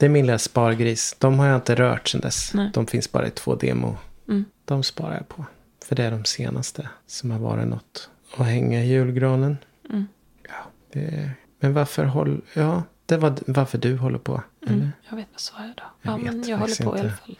det 0.00 0.06
är 0.06 0.10
min 0.10 0.26
lilla 0.26 0.38
spargris. 0.38 1.16
De 1.18 1.38
har 1.38 1.46
jag 1.46 1.56
inte 1.56 1.74
rört 1.74 2.08
sedan 2.08 2.20
dess. 2.20 2.54
Nej. 2.54 2.70
De 2.74 2.86
finns 2.86 3.12
bara 3.12 3.26
i 3.26 3.30
två 3.30 3.54
demo. 3.54 3.96
Mm. 4.28 4.44
De 4.64 4.82
sparar 4.82 5.14
jag 5.14 5.28
på. 5.28 5.44
För 5.84 5.96
det 5.96 6.04
är 6.04 6.10
de 6.10 6.24
senaste 6.24 6.88
som 7.06 7.30
har 7.30 7.38
varit 7.38 7.68
något 7.68 8.10
att 8.36 8.46
hänga 8.46 8.84
i 8.84 8.88
julgranen. 8.88 9.56
Mm. 9.90 10.06
Ja, 10.48 10.54
det, 10.92 11.30
men 11.60 11.74
varför 11.74 12.04
håller... 12.04 12.40
Ja, 12.54 12.82
det 13.06 13.16
var 13.16 13.38
varför 13.46 13.78
du 13.78 13.96
håller 13.96 14.18
på. 14.18 14.42
Eller? 14.62 14.72
Mm. 14.74 14.88
Jag 15.10 15.16
vet 15.16 15.26
vad 15.32 15.40
sa 15.40 15.54
jag 15.58 15.72
då? 15.76 15.82
Jag 16.02 16.12
Ja, 16.12 16.16
vet 16.16 16.34
men 16.34 16.48
jag 16.48 16.58
håller 16.58 16.84
på 16.84 16.96
i 16.96 17.00
alla 17.00 17.08
inte. 17.08 17.22
fall. 17.22 17.38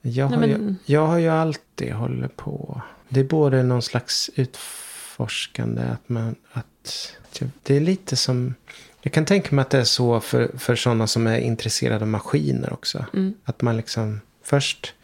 Jag, 0.00 0.30
Nej, 0.30 0.38
har 0.38 0.46
ju, 0.46 0.58
men- 0.58 0.76
jag 0.86 1.06
har 1.06 1.18
ju 1.18 1.28
alltid 1.28 1.92
hållit 1.92 2.36
på. 2.36 2.80
Det 3.08 3.20
är 3.20 3.24
både 3.24 3.62
någon 3.62 3.82
slags 3.82 4.30
utforskande. 4.34 5.82
Att 5.82 6.08
man, 6.08 6.34
att, 6.52 7.16
det 7.62 7.76
är 7.76 7.80
lite 7.80 8.16
som... 8.16 8.54
Jag 9.02 9.12
kan 9.12 9.24
tänka 9.24 9.54
mig 9.54 9.62
att 9.62 9.70
det 9.70 9.78
är 9.78 9.84
så 9.84 10.20
för, 10.20 10.50
för 10.58 10.76
sådana 10.76 11.06
som 11.06 11.26
är 11.26 11.38
intresserade 11.38 12.00
av 12.04 12.08
maskiner 12.08 12.72
också. 12.72 13.06
Mm. 13.14 13.34
Att 13.44 13.62
man 13.62 13.76
liksom 13.76 14.20
först 14.44 14.94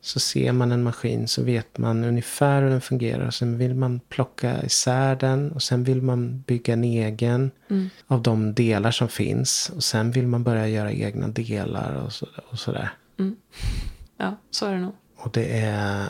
så 0.00 0.20
ser 0.20 0.52
man 0.52 0.72
en 0.72 0.82
maskin 0.82 1.28
så 1.28 1.42
vet 1.42 1.78
man 1.78 2.04
ungefär 2.04 2.62
hur 2.62 2.70
den 2.70 2.80
fungerar. 2.80 3.26
Och 3.26 3.34
sen 3.34 3.58
vill 3.58 3.74
man 3.74 4.00
plocka 4.08 4.62
isär 4.62 5.16
den. 5.16 5.52
Och 5.52 5.62
sen 5.62 5.84
vill 5.84 6.02
man 6.02 6.40
bygga 6.46 6.72
en 6.72 6.84
egen 6.84 7.50
Mm. 7.68 7.90
av 8.06 8.22
de 8.22 8.54
delar 8.54 8.90
som 8.90 9.08
finns. 9.08 9.72
Och 9.76 9.84
sen 9.84 10.10
vill 10.10 10.26
man 10.26 10.42
börja 10.44 10.68
göra 10.68 10.92
egna 10.92 11.28
delar 11.28 11.94
och, 12.04 12.12
så, 12.12 12.26
och 12.50 12.58
sådär. 12.58 12.90
Ja, 14.16 14.36
så 14.50 14.66
är 14.66 14.72
det 14.72 14.80
nog. 14.80 14.94
Och 15.16 15.30
det 15.32 15.58
är... 15.58 16.08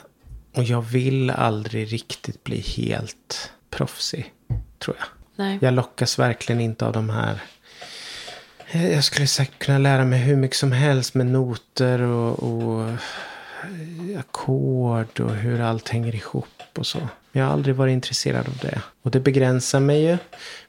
Och 0.54 0.64
jag 0.64 0.82
vill 0.82 1.30
aldrig 1.30 1.92
riktigt 1.92 2.44
bli 2.44 2.60
helt 2.60 3.50
proffsig. 3.70 4.32
Tror 4.78 4.96
jag. 4.98 5.06
Nej. 5.36 5.58
Jag 5.60 5.74
lockas 5.74 6.18
verkligen 6.18 6.60
inte 6.60 6.86
av 6.86 6.92
de 6.92 7.10
här... 7.10 7.42
Eh, 8.70 8.92
Jag 8.92 9.04
skulle 9.04 9.26
säkert 9.26 9.58
kunna 9.58 9.78
lära 9.78 10.04
mig 10.04 10.18
hur 10.18 10.36
mycket 10.36 10.56
som 10.56 10.72
helst 10.72 11.14
med 11.14 11.26
noter 11.26 12.00
och, 12.00 12.42
och 12.42 12.88
eh, 12.88 14.18
ackord 14.18 15.20
och 15.20 15.34
hur 15.34 15.60
allt 15.60 15.88
hänger 15.88 16.14
ihop 16.14 16.46
och 16.78 16.86
så. 16.86 17.08
Jag 17.32 17.44
har 17.44 17.52
aldrig 17.52 17.74
varit 17.74 17.92
intresserad 17.92 18.48
av 18.48 18.56
det. 18.62 18.82
Och 19.02 19.10
det 19.10 19.20
begränsar 19.20 19.80
mig 19.80 20.04
ju. 20.04 20.18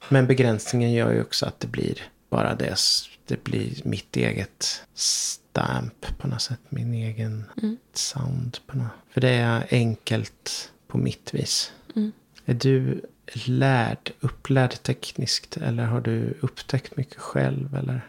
Men 0.09 0.27
begränsningen 0.27 0.93
gör 0.93 1.13
ju 1.13 1.21
också 1.21 1.45
att 1.45 1.59
det 1.59 1.67
blir 1.67 2.01
bara 2.29 2.55
det. 2.55 2.75
Det 3.25 3.43
blir 3.43 3.81
mitt 3.83 4.15
eget 4.15 4.81
stamp 4.93 6.17
på 6.17 6.27
något 6.27 6.41
sätt. 6.41 6.59
Min 6.69 6.93
egen 6.93 7.45
sound 7.93 8.57
på 8.67 8.77
något. 8.77 8.87
För 9.13 9.21
det 9.21 9.29
är 9.29 9.67
enkelt 9.69 10.71
på 10.87 10.97
mitt 10.97 11.33
vis. 11.33 11.71
Mm. 11.95 12.11
Är 12.45 12.53
du 12.53 13.01
lärd, 13.33 14.11
upplärd 14.19 14.83
tekniskt? 14.83 15.57
Eller 15.57 15.85
har 15.85 16.01
du 16.01 16.37
upptäckt 16.41 16.97
mycket 16.97 17.17
själv? 17.17 17.75
Eller? 17.75 18.01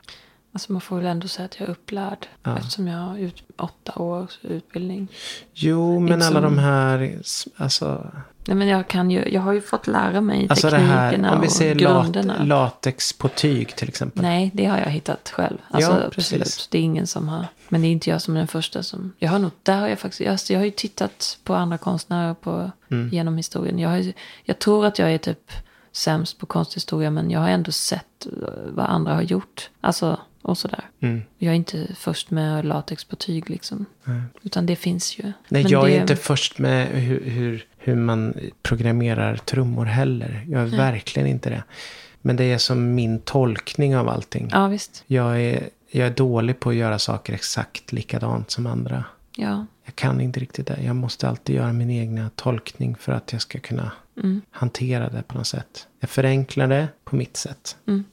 Alltså 0.53 0.73
man 0.73 0.81
får 0.81 0.97
väl 0.97 1.07
ändå 1.07 1.29
säga 1.29 1.47
att 1.47 1.61
jag 1.61 1.69
är 1.69 1.73
upplärd. 1.73 2.27
Ja. 2.43 2.59
Eftersom 2.59 2.89
jag 2.89 2.99
har 2.99 3.19
ut, 3.19 3.43
åtta 3.57 4.03
års 4.03 4.39
utbildning. 4.43 5.09
Jo, 5.53 6.01
men 6.01 6.13
Inte 6.13 6.27
alla 6.27 6.41
de 6.41 6.59
här... 6.59 7.19
Alltså, 7.57 8.11
Nej 8.49 8.57
men 8.57 8.69
jag 8.69 8.89
kan 8.89 9.11
ju, 9.11 9.29
jag 9.33 9.41
har 9.41 9.53
ju 9.53 9.61
fått 9.61 9.87
lära 9.87 10.21
mig 10.21 10.47
alltså 10.51 10.67
det 10.67 10.77
teknikerna 10.77 11.29
här, 11.29 11.35
om 11.35 11.41
vi 11.41 11.47
och 11.47 11.53
säger 11.53 11.75
lat, 11.75 12.03
grunderna. 12.05 12.45
latex 12.45 13.13
på 13.13 13.29
tyg 13.29 13.77
till 13.77 13.89
exempel. 13.89 14.23
Nej, 14.23 14.51
det 14.55 14.65
har 14.67 14.79
jag 14.79 14.87
hittat 14.91 15.29
själv. 15.35 15.59
Alltså, 15.71 15.91
Ja, 15.91 16.11
precis. 16.11 16.33
absolut. 16.41 16.69
Det 16.71 16.79
är 16.79 16.83
ingen 16.83 17.07
som 17.07 17.29
har. 17.29 17.47
Men 17.69 17.83
det 17.83 17.87
är 17.89 17.91
inte 17.93 18.11
jag 18.11 18.23
som 18.23 18.35
är 18.35 18.39
den 18.39 18.49
första 18.49 18.83
som. 18.83 19.13
Jag 19.19 19.31
har 19.31 19.39
nog, 19.39 19.51
där 19.63 19.81
har 19.81 19.89
jag 19.89 19.99
faktiskt. 19.99 20.31
Alltså, 20.31 20.53
jag 20.53 20.61
har 20.61 20.65
ju 20.65 20.71
tittat 20.71 21.39
på 21.45 21.55
andra 21.55 21.79
konstnärer 21.79 22.35
på, 22.35 22.71
Mm. 22.91 23.09
genom 23.09 23.37
historien. 23.37 23.79
Jag, 23.79 23.89
har, 23.89 24.13
jag 24.45 24.59
tror 24.59 24.87
att 24.87 24.99
jag 24.99 25.13
är 25.15 25.19
typ 25.19 25.53
sämst 25.93 26.39
på 26.39 26.47
konsthistoria. 26.47 27.11
Men 27.11 27.31
jag 27.31 27.41
har 27.41 27.49
ändå 27.49 27.73
sett 27.73 28.27
eh, 28.27 28.33
vad 28.69 28.87
andra 28.87 29.15
har 29.15 29.23
gjort. 29.23 29.71
Alltså, 29.81 30.19
och 30.43 30.59
sådär. 30.59 30.85
Mm. 31.01 31.23
Jag 31.39 31.51
är 31.51 31.57
inte 31.57 31.87
först 31.97 32.31
med 32.31 32.65
latex 32.65 33.05
på 33.05 33.17
tyg 33.17 33.51
liksom. 33.51 33.87
Nej. 34.05 34.23
Utan 34.43 34.67
det 34.67 34.77
finns 34.77 35.19
ju. 35.19 35.23
Nej, 35.23 35.33
Men 35.49 35.69
jag 35.69 35.85
det, 35.87 35.97
är 35.97 36.01
inte 36.01 36.17
först 36.17 36.59
med 36.59 36.87
hur, 36.89 37.25
hur, 37.25 37.67
hur 37.89 37.97
man 37.97 38.35
programmerar 38.63 39.37
trummor 39.37 39.85
heller. 39.85 40.45
Jag 40.49 40.63
är 40.63 40.67
verkligen 40.67 41.29
inte 41.29 41.51
det. 41.51 41.63
Men 42.23 42.37
det 42.37 42.45
är 42.45 42.59
som 42.59 42.95
min 42.95 43.21
tolkning 43.21 43.97
av 43.97 44.09
allting. 44.09 44.49
Ja, 44.53 44.67
visst. 44.67 45.05
Jag, 45.07 45.41
är, 45.41 45.69
jag 45.91 46.07
är 46.07 46.11
dålig 46.15 46.61
på 46.61 46.71
att 46.71 46.77
göra 46.77 46.99
saker 46.99 47.33
exakt 47.33 47.93
likadant 47.93 48.51
som 48.51 48.67
andra. 48.67 49.05
Ja. 49.37 49.67
Jag 49.85 49.97
kan 49.97 50.21
inte 50.21 50.41
riktigt 50.41 50.67
det. 50.67 50.79
Jag 50.85 50.97
måste 50.97 51.29
alltid 51.29 51.57
göra 51.57 51.73
min 51.73 51.91
egna 51.91 52.31
tolkning 52.37 52.97
för 52.97 53.13
att 53.13 53.33
jag 53.33 53.41
ska 53.43 53.59
kunna 53.59 53.93
Mm. 54.23 54.41
hantera 54.51 55.09
det 55.09 55.23
på 55.23 55.39
något 55.39 55.47
sätt. 55.47 55.87
Jag 56.01 56.11
förenklar 56.11 56.67
det 56.67 56.89
på 57.05 57.17
mitt 57.17 57.37
sätt. 57.37 57.77
Mm. 57.87 58.05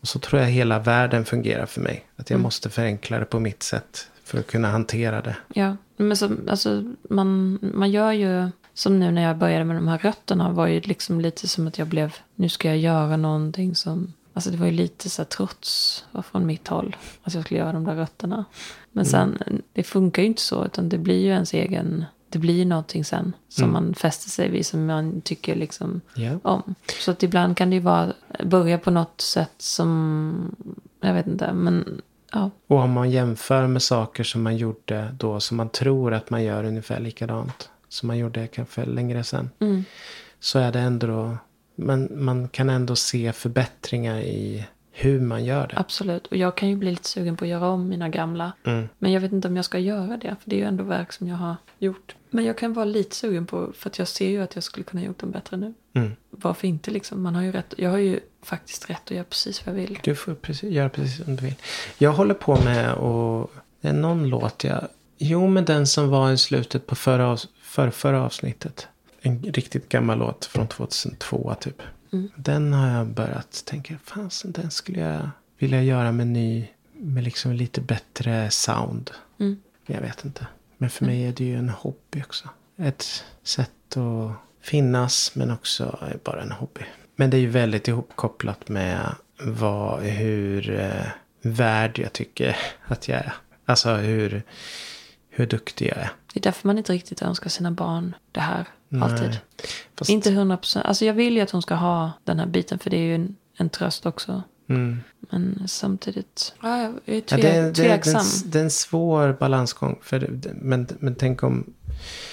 Och 0.00 0.08
så 0.08 0.18
tror 0.18 0.42
jag 0.42 0.48
hela 0.48 0.78
världen 0.78 1.24
fungerar 1.24 1.66
för 1.66 1.80
mig. 1.80 2.06
Att 2.16 2.30
jag 2.30 2.40
måste 2.40 2.70
förenkla 2.70 3.18
det 3.18 3.24
på 3.24 3.40
mitt 3.40 3.62
sätt 3.62 4.08
för 4.24 4.38
att 4.38 4.46
kunna 4.46 4.70
hantera 4.70 5.22
det. 5.22 5.36
Ja, 5.54 5.76
men 5.96 6.16
så, 6.16 6.30
alltså, 6.48 6.94
man, 7.10 7.58
man 7.74 7.90
gör 7.90 8.12
ju, 8.12 8.50
som 8.74 8.98
nu 8.98 9.10
när 9.10 9.22
jag 9.22 9.36
började 9.38 9.64
med 9.64 9.76
de 9.76 9.88
här 9.88 9.98
rötterna, 9.98 10.50
var 10.52 10.66
ju 10.66 10.80
liksom 10.80 11.20
lite 11.20 11.48
som 11.48 11.66
att 11.66 11.78
jag 11.78 11.88
blev, 11.88 12.14
nu 12.34 12.48
ska 12.48 12.68
jag 12.68 12.78
göra 12.78 13.16
någonting 13.16 13.74
som, 13.74 14.12
alltså 14.32 14.50
det 14.50 14.56
var 14.56 14.66
ju 14.66 14.72
lite 14.72 15.10
så 15.10 15.22
här 15.22 15.26
trots 15.26 16.04
från 16.30 16.46
mitt 16.46 16.68
håll, 16.68 16.96
att 17.22 17.34
jag 17.34 17.44
skulle 17.44 17.60
göra 17.60 17.72
de 17.72 17.84
där 17.84 17.94
rötterna. 17.94 18.44
Men 18.92 19.04
sen, 19.04 19.38
det 19.72 19.82
funkar 19.82 20.22
ju 20.22 20.28
inte 20.28 20.42
så, 20.42 20.64
utan 20.64 20.88
det 20.88 20.98
blir 20.98 21.20
ju 21.20 21.28
ens 21.28 21.54
egen, 21.54 22.04
det 22.28 22.38
blir 22.38 22.54
ju 22.54 22.64
någonting 22.64 23.04
sen 23.04 23.32
som 23.48 23.72
man 23.72 23.94
fäster 23.94 24.30
sig 24.30 24.50
vid, 24.50 24.66
som 24.66 24.86
man 24.86 25.20
tycker 25.20 25.56
liksom 25.56 26.00
Ja. 26.14 26.38
om. 26.42 26.74
Så 27.00 27.10
att 27.10 27.22
ibland 27.22 27.56
kan 27.56 27.70
det 27.70 27.76
ju 27.76 27.82
vara, 27.82 28.12
börja 28.44 28.78
på 28.78 28.90
något 28.90 29.20
sätt 29.20 29.54
som, 29.58 30.56
jag 31.00 31.14
vet 31.14 31.26
inte, 31.26 31.52
men 31.52 32.02
ja. 32.32 32.50
Och 32.66 32.78
om 32.78 32.90
man 32.92 33.10
jämför 33.10 33.66
med 33.66 33.82
saker 33.82 34.24
som 34.24 34.42
man 34.42 34.56
gjorde 34.56 35.14
då 35.18 35.40
som 35.40 35.56
man 35.56 35.68
tror 35.68 36.14
att 36.14 36.30
man 36.30 36.44
gör 36.44 36.64
ungefär 36.64 37.00
likadant. 37.00 37.70
Som 37.94 38.06
man 38.06 38.18
gjorde 38.18 38.46
kanske 38.46 38.84
längre 38.84 39.24
sedan. 39.24 39.50
Mm. 39.60 39.84
Så 40.40 40.58
är 40.58 40.72
det 40.72 40.78
ändå 40.78 41.06
då, 41.06 41.36
man, 42.14 42.48
kan 42.48 42.70
ändå 42.70 42.96
se 42.96 43.32
förbättringar 43.32 44.20
i 44.20 44.66
hur 44.92 45.20
man 45.20 45.44
gör 45.44 45.66
det. 45.66 45.78
Absolut. 45.78 46.26
Och 46.26 46.36
jag 46.36 46.56
kan 46.56 46.68
ju 46.68 46.76
bli 46.76 46.90
lite 46.90 47.08
sugen 47.08 47.36
på 47.36 47.44
att 47.44 47.48
göra 47.48 47.68
om 47.68 47.88
mina 47.88 48.08
gamla. 48.08 48.52
Mm. 48.64 48.88
Men 48.98 49.12
jag 49.12 49.20
vet 49.20 49.32
inte 49.32 49.48
om 49.48 49.56
jag 49.56 49.64
ska 49.64 49.78
göra 49.78 50.16
det. 50.16 50.36
För 50.42 50.50
det 50.50 50.56
är 50.56 50.60
ju 50.60 50.66
ändå 50.66 50.84
verk 50.84 51.12
som 51.12 51.28
jag 51.28 51.36
har 51.36 51.56
gjort. 51.78 52.14
Men 52.30 52.44
jag 52.44 52.58
kan 52.58 52.72
vara 52.72 52.84
lite 52.84 53.16
sugen 53.16 53.46
på. 53.46 53.72
För 53.76 53.90
att 53.90 53.98
jag 53.98 54.08
ser 54.08 54.28
ju 54.28 54.42
att 54.42 54.54
jag 54.54 54.64
skulle 54.64 54.84
kunna 54.84 55.02
gjort 55.02 55.18
dem 55.18 55.30
bättre 55.30 55.56
nu. 55.56 55.74
Mm. 55.92 56.12
Varför 56.30 56.68
inte 56.68 56.90
liksom? 56.90 57.22
Man 57.22 57.34
har 57.34 57.42
ju 57.42 57.52
rätt. 57.52 57.74
Jag 57.76 57.90
har 57.90 57.98
ju 57.98 58.20
faktiskt 58.42 58.90
rätt 58.90 59.02
att 59.04 59.10
göra 59.10 59.24
precis 59.24 59.66
vad 59.66 59.74
jag 59.74 59.80
vill. 59.80 59.98
Du 60.02 60.14
får 60.14 60.34
precis, 60.34 60.72
göra 60.72 60.88
precis 60.88 61.24
som 61.24 61.36
du 61.36 61.44
vill. 61.44 61.54
Jag 61.98 62.12
håller 62.12 62.34
på 62.34 62.56
med 62.56 62.94
och 62.94 63.52
det 63.80 63.88
är 63.88 63.92
någon 63.92 64.28
låt 64.28 64.64
jag... 64.64 64.88
Jo, 65.18 65.46
men 65.46 65.64
den 65.64 65.86
som 65.86 66.08
var 66.08 66.32
i 66.32 66.38
slutet 66.38 66.86
på 66.86 66.94
förra, 66.94 67.28
av, 67.28 67.40
för, 67.74 67.90
förra 67.90 68.22
avsnittet. 68.22 68.88
En 69.20 69.42
riktigt 69.42 69.88
gammal 69.88 70.18
låt 70.18 70.44
från 70.44 70.68
2002 70.68 71.54
typ. 71.60 71.82
Mm. 72.12 72.30
Den 72.36 72.72
har 72.72 72.88
jag 72.88 73.06
börjat 73.06 73.62
tänka, 73.64 73.98
fan 74.04 74.30
den 74.44 74.70
skulle 74.70 75.00
jag 75.00 75.30
vilja 75.58 75.82
göra 75.82 76.12
med 76.12 76.26
ny, 76.26 76.68
med 76.92 77.24
liksom 77.24 77.52
lite 77.52 77.80
bättre 77.80 78.50
sound. 78.50 79.10
Mm. 79.40 79.56
Jag 79.86 80.00
vet 80.00 80.24
inte. 80.24 80.46
Men 80.76 80.90
för 80.90 81.04
mig 81.04 81.24
är 81.24 81.32
det 81.32 81.44
ju 81.44 81.56
en 81.56 81.68
hobby 81.68 82.22
också. 82.22 82.48
Ett 82.76 83.24
sätt 83.42 83.96
att 83.96 84.32
finnas 84.60 85.34
men 85.34 85.50
också 85.50 85.98
bara 86.24 86.42
en 86.42 86.52
hobby. 86.52 86.84
Men 87.16 87.30
det 87.30 87.36
är 87.36 87.40
ju 87.40 87.50
väldigt 87.50 87.88
ihopkopplat 87.88 88.68
med 88.68 89.14
vad, 89.42 90.02
hur 90.02 90.80
eh, 90.80 91.06
värd 91.42 91.98
jag 91.98 92.12
tycker 92.12 92.56
att 92.86 93.08
jag 93.08 93.18
är. 93.18 93.34
Alltså 93.64 93.94
hur, 93.94 94.42
hur 95.30 95.46
duktig 95.46 95.86
jag 95.86 95.98
är. 95.98 96.10
Det 96.34 96.40
är 96.40 96.42
därför 96.42 96.68
man 96.68 96.78
inte 96.78 96.92
riktigt 96.92 97.22
önskar 97.22 97.50
sina 97.50 97.70
barn 97.70 98.14
det 98.32 98.40
här. 98.40 98.66
Nej. 98.88 99.02
Alltid. 99.02 99.38
Fast, 99.98 100.10
Inte 100.10 100.30
hundra 100.30 100.56
procent. 100.56 100.86
Alltså 100.86 101.04
jag 101.04 101.14
vill 101.14 101.34
ju 101.36 101.40
att 101.40 101.50
hon 101.50 101.62
ska 101.62 101.74
ha 101.74 102.12
den 102.24 102.38
här 102.38 102.46
biten. 102.46 102.78
För 102.78 102.90
det 102.90 102.96
är 102.96 103.00
ju 103.02 103.14
en, 103.14 103.36
en 103.56 103.68
tröst 103.70 104.06
också. 104.06 104.42
Mm. 104.68 105.00
Men 105.20 105.62
samtidigt. 105.68 106.54
Ja, 106.62 106.78
jag 106.82 106.92
är 107.06 107.14
Ja, 107.14 107.20
tve, 107.20 107.36
det, 107.42 107.48
är- 107.48 107.62
det, 107.62 107.68
det, 107.68 107.74
tveksam. 107.74 108.20
en, 108.20 108.50
det 108.50 108.58
är 108.58 108.62
en 108.62 108.70
svår 108.70 109.32
balansgång. 109.40 109.98
För 110.02 110.18
det, 110.20 110.52
men, 110.54 110.88
men 110.98 111.14
tänk 111.14 111.42
om... 111.42 111.72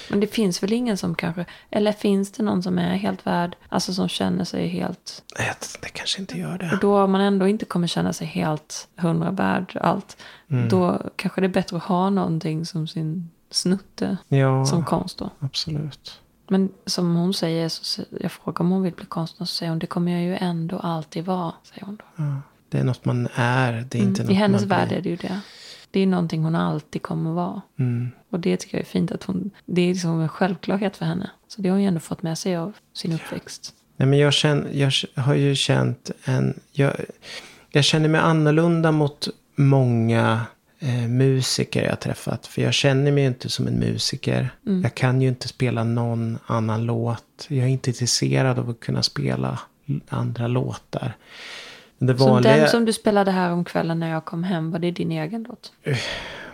Men 0.10 0.20
det 0.20 0.28
finns 0.28 0.64
väl 0.64 0.74
ingen 0.74 0.98
som 0.98 1.16
kanske, 1.16 1.46
eller 1.70 1.92
finns 1.92 2.32
det 2.32 2.44
någon 2.44 2.64
som 2.64 2.80
är 2.80 2.96
helt 2.96 3.28
värd, 3.28 3.56
alltså 3.70 3.94
som 3.94 4.08
känner 4.10 4.46
sig 4.46 4.68
helt, 4.68 5.24
Nej, 5.40 5.52
det 5.82 5.90
kanske 5.90 6.22
inte 6.22 6.38
gör 6.40 6.52
och 6.54 6.58
det. 6.60 6.78
då 6.82 7.02
om 7.04 7.12
man 7.12 7.22
ändå 7.22 7.48
inte 7.48 7.66
kommer 7.66 7.88
känna 7.88 8.14
sig 8.14 8.28
helt 8.28 8.88
hundra 8.96 9.32
värd 9.32 9.78
allt, 9.82 10.18
Mm. 10.50 10.70
då 10.70 11.02
kanske 11.16 11.42
det 11.42 11.48
är 11.48 11.50
bättre 11.50 11.78
att 11.78 11.84
ha 11.84 12.10
någonting 12.10 12.66
som 12.66 12.88
sin 12.88 13.30
snutte, 13.52 14.18
Ja, 14.28 14.66
som 14.66 14.86
konst 14.86 15.18
då. 15.18 15.30
absolut. 15.40 16.22
Men 16.48 16.70
som 16.86 17.16
hon 17.16 17.34
säger, 17.34 17.70
så, 17.70 18.02
jag 18.22 18.32
frågar 18.32 18.62
om 18.62 18.72
hon 18.72 18.82
vill 18.84 18.94
bli 18.94 19.06
konstnär, 19.06 19.46
så 19.46 19.56
säger 19.56 19.70
hon, 19.70 19.80
det 19.80 19.88
kommer 19.88 20.12
jag 20.12 20.22
ju 20.22 20.36
ändå 20.36 20.80
alltid 20.80 21.26
vara, 21.26 21.54
säger 21.64 21.86
hon 21.86 21.96
då. 21.96 22.06
Ja, 22.16 22.42
det 22.70 22.80
är 22.80 22.84
något 22.84 23.06
man 23.06 23.28
är. 23.36 23.86
Det 23.90 23.98
är 23.98 24.02
inte 24.02 24.22
Mm. 24.22 24.32
I 24.32 24.36
hennes 24.36 24.64
värld 24.64 24.92
är 24.92 25.02
det 25.02 25.10
ju 25.10 25.16
det. 25.16 25.40
Det 25.92 26.00
är 26.00 26.08
någonting 26.08 26.44
hon 26.44 26.56
alltid 26.56 27.02
kommer 27.02 27.32
vara. 27.32 27.62
Mm. 27.80 28.12
Och 28.30 28.40
det 28.40 28.58
tycker 28.58 28.78
jag 28.78 28.82
är 28.82 28.90
fint 28.90 29.12
att 29.12 29.24
hon, 29.24 29.52
det 29.66 29.82
är 29.82 29.88
liksom 29.88 30.22
en 30.22 30.30
självklarhet 30.30 30.98
för 30.98 31.06
henne. 31.06 31.30
Så 31.48 31.62
det 31.62 31.70
har 31.70 31.74
hon 31.76 31.82
ju 31.82 31.88
ändå 31.88 32.00
fått 32.00 32.24
med 32.24 32.38
sig 32.38 32.56
av 32.58 32.74
sin 32.94 33.14
uppväxt. 33.14 33.74
Nej, 33.98 34.08
men 34.08 34.20
jag, 34.20 34.34
känner, 34.34 34.72
jag 34.72 34.92
har 35.24 35.34
ju 35.36 35.56
känt 35.56 36.12
en... 36.24 36.60
Jag, 36.72 36.94
jag 37.70 37.84
känner 37.84 38.10
mig 38.10 38.22
annorlunda 38.22 38.92
mot 38.92 39.28
många 39.56 40.42
eh, 40.82 41.08
musiker 41.08 41.84
jag 41.84 42.00
träffat. 42.00 42.48
För 42.48 42.62
jag 42.62 42.74
känner 42.74 43.12
mig 43.12 43.24
ju 43.24 43.28
inte 43.28 43.50
som 43.50 43.68
en 43.68 43.80
musiker. 43.80 44.50
Mm. 44.66 44.82
Jag 44.82 44.96
kan 44.96 45.22
ju 45.22 45.28
inte 45.28 45.48
spela 45.48 45.84
någon 45.84 46.38
annan 46.46 46.86
låt. 46.86 47.46
Jag 47.48 47.66
är 47.66 47.70
inte 47.70 47.90
intresserad 47.90 48.60
av 48.60 48.70
att 48.70 48.80
kunna 48.80 49.04
spela 49.04 49.60
andra 50.10 50.48
låtar. 50.48 51.14
Det 51.98 52.18
Så 52.18 52.30
vanliga, 52.30 52.58
den 52.58 52.70
som 52.70 52.86
du 52.86 52.94
spelade 52.94 53.32
här 53.32 53.52
om 53.52 53.66
kvällen 53.66 54.00
när 54.00 54.10
jag 54.10 54.26
kom 54.26 54.44
hem, 54.44 54.72
var 54.72 54.80
det 54.80 54.92
din 54.92 55.12
egen 55.12 55.44
låt? 55.44 55.74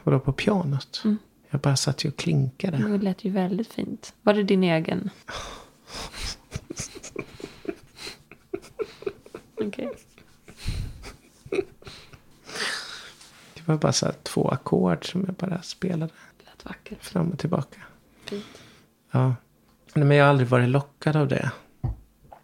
vadå 0.04 0.20
på 0.20 0.34
pianot? 0.34 1.02
Mm. 1.06 1.18
Jag 1.50 1.62
bara 1.62 1.76
satt 1.76 2.06
ju 2.06 2.10
och 2.10 2.16
klinkade. 2.16 2.78
Det 2.78 2.98
lät 2.98 3.24
ju 3.24 3.30
väldigt 3.32 3.74
fint. 3.74 4.14
Var 4.22 4.34
det 4.34 4.44
din 4.44 4.64
egen? 4.64 5.10
Okej. 9.62 9.90
Det 13.68 13.74
var 13.74 13.80
bara 13.80 13.92
så 13.92 14.06
här 14.06 14.16
två 14.24 14.50
ackord 14.50 15.12
som 15.12 15.24
jag 15.28 15.36
bara 15.36 15.62
spelade 15.62 16.14
lät 16.46 16.66
vackert. 16.66 17.04
fram 17.04 17.32
och 17.32 17.40
tillbaka. 17.40 17.80
Fint. 18.26 18.46
Ja. 19.12 19.36
Men 19.94 20.12
jag 20.12 20.26
har 20.26 20.30
aldrig 20.30 20.50
varit 20.50 20.70
lockad 20.70 21.16
av 21.16 21.28
det. 21.28 21.52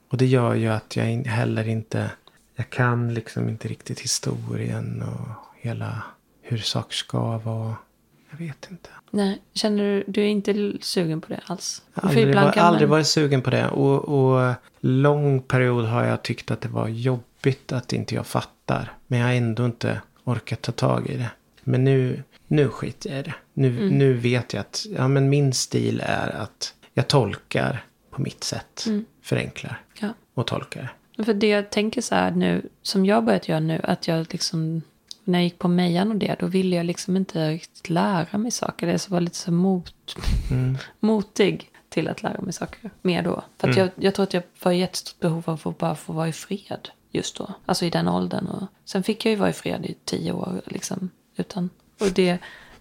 Och 0.09 0.17
det 0.17 0.25
gör 0.25 0.53
ju 0.53 0.67
att 0.67 0.95
jag 0.95 1.05
heller 1.05 1.67
inte... 1.67 2.11
Jag 2.55 2.69
kan 2.69 3.13
liksom 3.13 3.49
inte 3.49 3.67
riktigt 3.67 3.99
historien 3.99 5.01
och 5.03 5.27
hela 5.61 6.03
hur 6.41 6.57
saker 6.57 6.95
ska 6.95 7.37
vara. 7.37 7.75
Jag 8.29 8.37
vet 8.37 8.67
inte. 8.71 8.89
Nej, 9.11 9.41
känner 9.53 9.83
du, 9.83 10.03
du 10.07 10.21
är 10.21 10.27
inte 10.27 10.73
sugen 10.81 11.21
på 11.21 11.27
det 11.27 11.39
alls? 11.45 11.81
Jag 11.93 12.01
har 12.01 12.09
aldrig, 12.09 12.35
var, 12.35 12.57
aldrig 12.57 12.89
varit 12.89 13.07
sugen 13.07 13.41
på 13.41 13.49
det. 13.49 13.69
Och, 13.69 14.03
och 14.03 14.53
lång 14.79 15.41
period 15.41 15.85
har 15.85 16.03
jag 16.03 16.23
tyckt 16.23 16.51
att 16.51 16.61
det 16.61 16.69
var 16.69 16.87
jobbigt 16.87 17.71
att 17.71 17.93
inte 17.93 18.15
jag 18.15 18.27
fattar. 18.27 18.91
Men 19.07 19.19
jag 19.19 19.27
har 19.27 19.33
ändå 19.33 19.65
inte 19.65 20.01
orkat 20.23 20.61
ta 20.61 20.71
tag 20.71 21.09
i 21.09 21.17
det. 21.17 21.29
Men 21.63 21.83
nu, 21.83 22.23
nu 22.47 22.69
skiter 22.69 23.09
jag 23.09 23.19
i 23.19 23.23
det. 23.23 23.33
Nu, 23.53 23.67
Mm. 23.69 23.87
nu 23.97 24.13
vet 24.13 24.53
jag 24.53 24.61
att 24.61 24.85
ja, 24.95 25.07
men 25.07 25.29
min 25.29 25.53
stil 25.53 26.01
är 26.05 26.29
att 26.29 26.73
jag 26.93 27.07
tolkar 27.07 27.85
på 28.09 28.21
mitt 28.21 28.43
sätt. 28.43 28.83
Mm. 28.87 29.05
Förenklar 29.21 29.81
Ja. 29.99 30.09
och 30.33 30.47
tolkar. 30.47 30.93
För 31.25 31.33
det 31.33 31.47
jag 31.47 31.69
tänker 31.69 32.01
så 32.01 32.15
här 32.15 32.31
nu, 32.31 32.69
som 32.81 33.05
jag 33.05 33.23
börjat 33.25 33.47
göra 33.47 33.59
nu, 33.59 33.79
att 33.83 34.07
jag 34.07 34.27
liksom, 34.31 34.81
när 35.23 35.39
jag 35.39 35.43
gick 35.43 35.59
på 35.59 35.67
Mejan 35.67 36.11
och 36.11 36.17
det, 36.17 36.35
då 36.39 36.45
ville 36.45 36.75
jag 36.75 36.85
liksom 36.85 37.17
inte 37.17 37.49
riktigt 37.49 37.89
lära 37.89 38.37
mig 38.37 38.51
saker. 38.51 38.87
Det 38.87 39.09
var 39.09 39.21
lite 39.21 39.35
så 39.37 39.51
mot, 39.51 39.93
Mm. 40.51 40.77
motig 40.99 41.69
till 41.89 42.07
att 42.07 42.23
lära 42.23 42.41
mig 42.41 42.53
saker 42.53 42.89
mer 43.01 43.21
då. 43.23 43.43
För 43.57 43.69
att 43.69 43.77
jag, 43.77 43.89
jag 43.95 44.15
tror 44.15 44.23
att 44.23 44.33
jag 44.33 44.43
var 44.63 44.71
i 44.71 44.77
jättestort 44.79 45.19
behov 45.19 45.43
av 45.45 45.61
att 45.67 45.77
bara 45.77 45.95
få 45.95 46.13
vara 46.13 46.27
i 46.27 46.31
fred 46.33 46.89
just 47.13 47.37
då. 47.37 47.53
Alltså 47.65 47.85
i 47.85 47.89
den 47.89 48.07
åldern. 48.07 48.47
Och 48.47 48.67
sen 48.85 49.03
fick 49.03 49.25
jag 49.25 49.29
ju 49.31 49.35
vara 49.35 49.49
i 49.49 49.53
fred 49.53 49.85
i 49.85 49.95
tio 50.05 50.31
år 50.31 50.61
liksom. 50.65 51.09
Utan, 51.35 51.69
och, 51.99 52.07
det, 52.15 52.37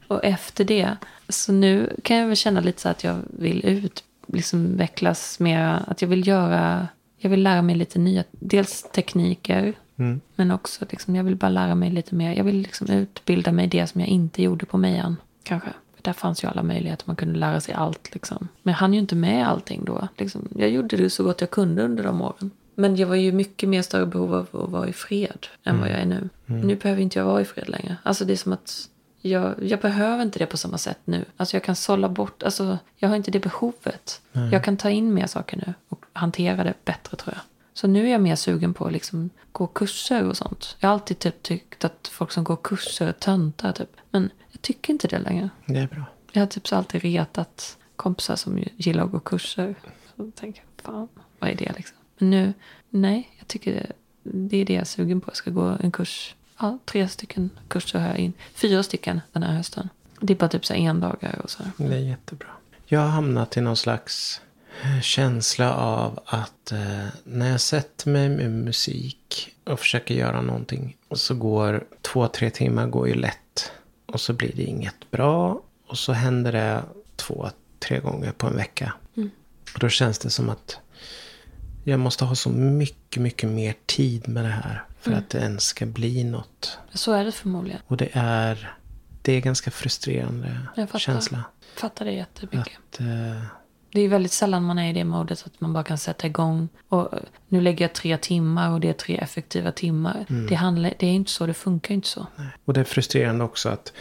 och 0.09 0.25
efter 0.25 0.65
det, 0.65 0.97
så 1.29 1.53
nu 1.53 1.97
kan 2.03 2.17
jag 2.17 2.27
väl 2.27 2.37
känna 2.37 2.61
lite 2.61 2.81
så 2.81 2.89
att 2.89 3.05
jag 3.05 3.19
vill 3.31 3.65
ut, 3.67 4.05
liksom 4.27 4.77
vecklas 4.77 5.41
mer, 5.41 5.83
att 5.87 6.03
jag 6.03 6.09
vill 6.09 6.27
göra, 6.29 6.89
jag 7.19 7.31
vill 7.31 7.43
lära 7.43 7.63
mig 7.63 7.75
lite 7.77 7.99
nya, 7.99 8.25
dels 8.31 8.83
tekniker, 8.83 9.75
Mm. 9.97 10.21
men 10.37 10.51
också 10.51 10.85
liksom, 10.91 11.17
jag 11.17 11.25
vill 11.25 11.37
bara 11.37 11.49
lära 11.49 11.75
mig 11.75 11.91
lite 11.91 12.15
mer. 12.15 12.37
Jag 12.37 12.45
vill 12.45 12.57
liksom 12.57 12.91
utbilda 12.91 13.53
mig 13.53 13.67
det 13.67 13.87
som 13.87 14.01
jag 14.01 14.09
inte 14.09 14.43
gjorde 14.43 14.67
på 14.67 14.79
Mejan. 14.79 15.17
Kanske. 15.43 15.69
Där 16.03 16.13
fanns 16.13 16.45
ju 16.45 16.49
alla 16.49 16.63
möjligheter. 16.63 17.05
Man 17.07 17.17
kunde 17.17 17.39
lära 17.39 17.61
sig 17.61 17.75
allt. 17.75 18.15
Liksom. 18.15 18.49
Men 18.63 18.73
jag 18.73 18.79
hann 18.79 18.95
ju 18.95 19.01
inte 19.01 19.15
med 19.15 19.49
allting 19.49 19.85
då. 19.85 20.09
Liksom. 20.19 20.49
Jag 20.57 20.71
gjorde 20.71 20.97
det 20.97 21.11
så 21.11 21.25
gott 21.25 21.41
jag 21.41 21.51
kunde 21.51 21.83
under 21.83 22.05
de 22.05 22.23
åren. 22.23 22.51
Men 22.75 22.97
jag 22.97 23.07
var 23.07 23.15
ju 23.15 23.33
mycket 23.33 23.69
mer 23.69 23.83
större 23.83 24.07
behov 24.07 24.35
av 24.35 24.63
att 24.65 24.71
vara 24.71 24.89
i 24.89 24.93
fred 24.93 25.47
än 25.65 25.81
vad 25.81 25.91
jag 25.91 25.99
är 25.99 26.07
nu. 26.07 26.29
Nu 26.47 26.77
behöver 26.77 27.03
inte 27.03 27.19
jag 27.19 27.27
vara 27.27 27.41
i 27.41 27.45
fred 27.45 27.69
längre. 27.69 27.97
Alltså 28.03 28.25
det 28.25 28.33
är 28.33 28.37
som 28.37 28.53
att 28.53 28.89
jag, 29.21 29.55
jag 29.63 29.81
behöver 29.81 30.23
inte 30.23 30.39
det 30.39 30.47
på 30.47 30.57
samma 30.57 30.79
sätt 30.79 30.99
nu. 31.05 31.25
Alltså 31.37 31.57
jag 31.57 31.65
kan 31.65 31.77
sålla 31.77 32.09
bort, 32.09 32.43
alltså 32.43 32.79
jag 32.97 33.09
har 33.09 33.17
inte 33.17 33.31
det 33.31 33.39
behovet. 33.39 34.21
Jag 34.53 34.65
kan 34.65 34.77
ta 34.77 34.91
in 34.91 35.15
mer 35.15 35.27
saker 35.27 35.57
nu 35.57 35.75
och 35.89 36.05
hantera 36.13 36.65
det 36.65 36.75
bättre 36.85 37.17
tror 37.17 37.35
jag. 37.35 37.43
Så 37.75 37.87
nu 37.87 38.07
är 38.07 38.13
jag 38.13 38.21
mer 38.21 38.37
sugen 38.37 38.75
på 38.75 38.87
att 38.87 38.93
liksom 38.93 39.31
gå 39.53 39.67
kurser 39.67 40.29
och 40.29 40.37
sånt. 40.37 40.77
Jag 40.81 40.89
har 40.89 40.95
alltid 40.95 41.19
typ 41.19 41.43
tyckt 41.43 41.85
att 41.85 42.09
folk 42.13 42.33
som 42.33 42.45
går 42.45 42.59
kurser 42.63 43.07
är 43.07 43.13
töntar 43.13 43.73
typ. 43.73 43.91
Men 44.11 44.31
jag 44.51 44.63
tycker 44.63 44.93
inte 44.93 45.09
det 45.09 45.19
längre. 45.19 45.49
Det 45.67 45.79
är 45.79 45.87
bra. 45.87 46.05
Jag 46.33 46.43
har 46.43 46.47
typ 46.47 46.69
så 46.69 46.77
alltid 46.77 47.03
retat 47.03 47.77
kompisar 47.97 48.37
som 48.37 48.65
gillar 48.77 49.05
att 49.05 49.11
gå 49.11 49.21
kurser. 49.21 49.75
Så 50.17 50.31
tänker 50.31 50.63
jag, 50.77 50.85
fan, 50.85 51.09
vad 51.39 51.51
är 51.51 51.55
det 51.55 51.73
liksom? 51.77 51.97
Nu, 52.23 52.53
nej, 52.91 53.31
jag 53.39 53.49
tycker 53.49 53.93
det, 54.23 54.61
är 54.61 54.65
det 54.65 54.73
jag 54.73 54.81
är 54.81 54.85
sugen 54.85 55.21
på. 55.21 55.31
Jag 55.31 55.37
ska 55.37 55.51
gå 55.51 55.77
en 55.81 55.93
kurs, 55.93 56.35
ja, 56.59 56.79
tre 56.85 57.09
stycken 57.09 57.51
kurser 57.69 57.99
har 57.99 58.09
jag 58.09 58.19
in. 58.19 58.33
Fyra 58.55 58.83
stycken 58.83 59.21
den 59.33 59.43
här 59.43 59.57
hösten. 59.57 59.89
Det 60.21 60.33
är 60.33 60.37
bara 60.37 60.49
typ 60.49 60.67
så 60.67 60.75
här 60.75 60.81
endagar 60.81 61.41
och 61.45 61.51
så. 61.51 61.63
Det 61.77 61.95
är 61.95 61.99
jättebra. 61.99 62.49
Jag 62.87 63.01
har 63.01 63.09
hamnat 63.09 63.57
i 63.57 63.61
någon 63.61 63.77
slags 63.77 64.41
eh, 64.83 65.01
känsla 65.01 65.75
av 65.75 66.21
att 66.25 66.73
eh, 66.73 67.07
när 67.25 67.51
jag 67.51 67.61
sätter 67.61 68.11
mig 68.11 68.29
med 68.29 68.51
musik 68.51 69.55
och 69.65 69.79
försöker 69.79 70.15
göra 70.15 70.41
någonting 70.41 70.97
och 71.09 71.19
så 71.19 71.35
går 71.35 71.85
två, 72.01 72.29
tre 72.29 72.51
timmar 72.51 72.87
går 72.87 73.09
ju 73.09 73.15
lätt. 73.15 73.73
Och 74.07 74.21
så 74.21 74.33
blir 74.33 74.53
det 74.57 74.63
inget 74.63 75.11
bra. 75.11 75.63
Och 75.87 75.99
så 75.99 76.13
händer 76.13 76.53
det 76.53 76.83
två, 77.17 77.51
tre 77.79 78.01
gånger 78.01 78.33
på 78.33 78.47
en 78.47 78.57
vecka. 78.57 78.93
Och 79.75 79.81
då 79.81 79.89
känns 79.89 80.19
det 80.19 80.31
som 80.31 80.51
att 80.51 80.79
jag 81.85 82.01
måste 82.01 82.25
ha 82.25 82.35
så 82.35 82.51
mycket, 82.51 83.23
mycket 83.23 83.49
mer 83.49 83.75
tid 83.87 84.29
med 84.29 84.45
det 84.45 84.51
här. 84.51 84.85
För 85.01 85.13
att 85.13 85.31
det 85.31 85.39
ens 85.39 85.63
ska 85.65 85.87
bli 85.87 86.25
något. 86.25 86.79
Så 86.93 87.13
är 87.13 87.25
det 87.25 87.33
förmodligen. 87.33 87.81
Och 87.87 87.97
det 87.97 88.09
är, 88.13 88.75
det 89.23 89.33
är 89.33 89.41
ganska 89.41 89.71
frustrerande 89.71 90.59
Jag 90.77 90.89
fattar. 90.89 90.99
känsla. 90.99 91.45
Fattar 91.77 92.05
det 92.05 92.13
jättemycket. 92.13 92.73
Att, 92.93 93.01
eh, 93.01 93.43
Det 93.93 94.01
är 94.01 94.09
väldigt 94.09 94.33
sällan 94.33 94.63
man 94.63 94.79
är 94.79 94.91
i 94.91 94.93
det 94.93 95.05
modet 95.05 95.43
att 95.47 95.61
man 95.61 95.73
bara 95.73 95.85
kan 95.85 95.99
sätta 95.99 96.27
igång. 96.27 96.69
Och 96.89 97.13
eh, 97.15 97.19
nu 97.49 97.61
lägger 97.61 97.85
jag 97.85 97.93
tre 97.95 98.17
timmar 98.19 98.71
och 98.71 98.81
det 98.81 98.89
är 98.89 98.93
tre 98.93 99.19
effektiva 99.19 99.73
timmar. 99.73 100.27
Det, 100.49 100.55
handlar, 100.55 100.95
det 100.99 101.07
är 101.07 101.11
inte 101.13 101.31
så, 101.31 101.47
det 101.47 101.55
funkar 101.55 101.95
inte 101.95 102.09
så. 102.09 102.27
och 102.65 102.73
det 102.75 102.81
är 102.81 102.85
frustrerande 102.85 103.45
också 103.45 103.69
att 103.69 103.93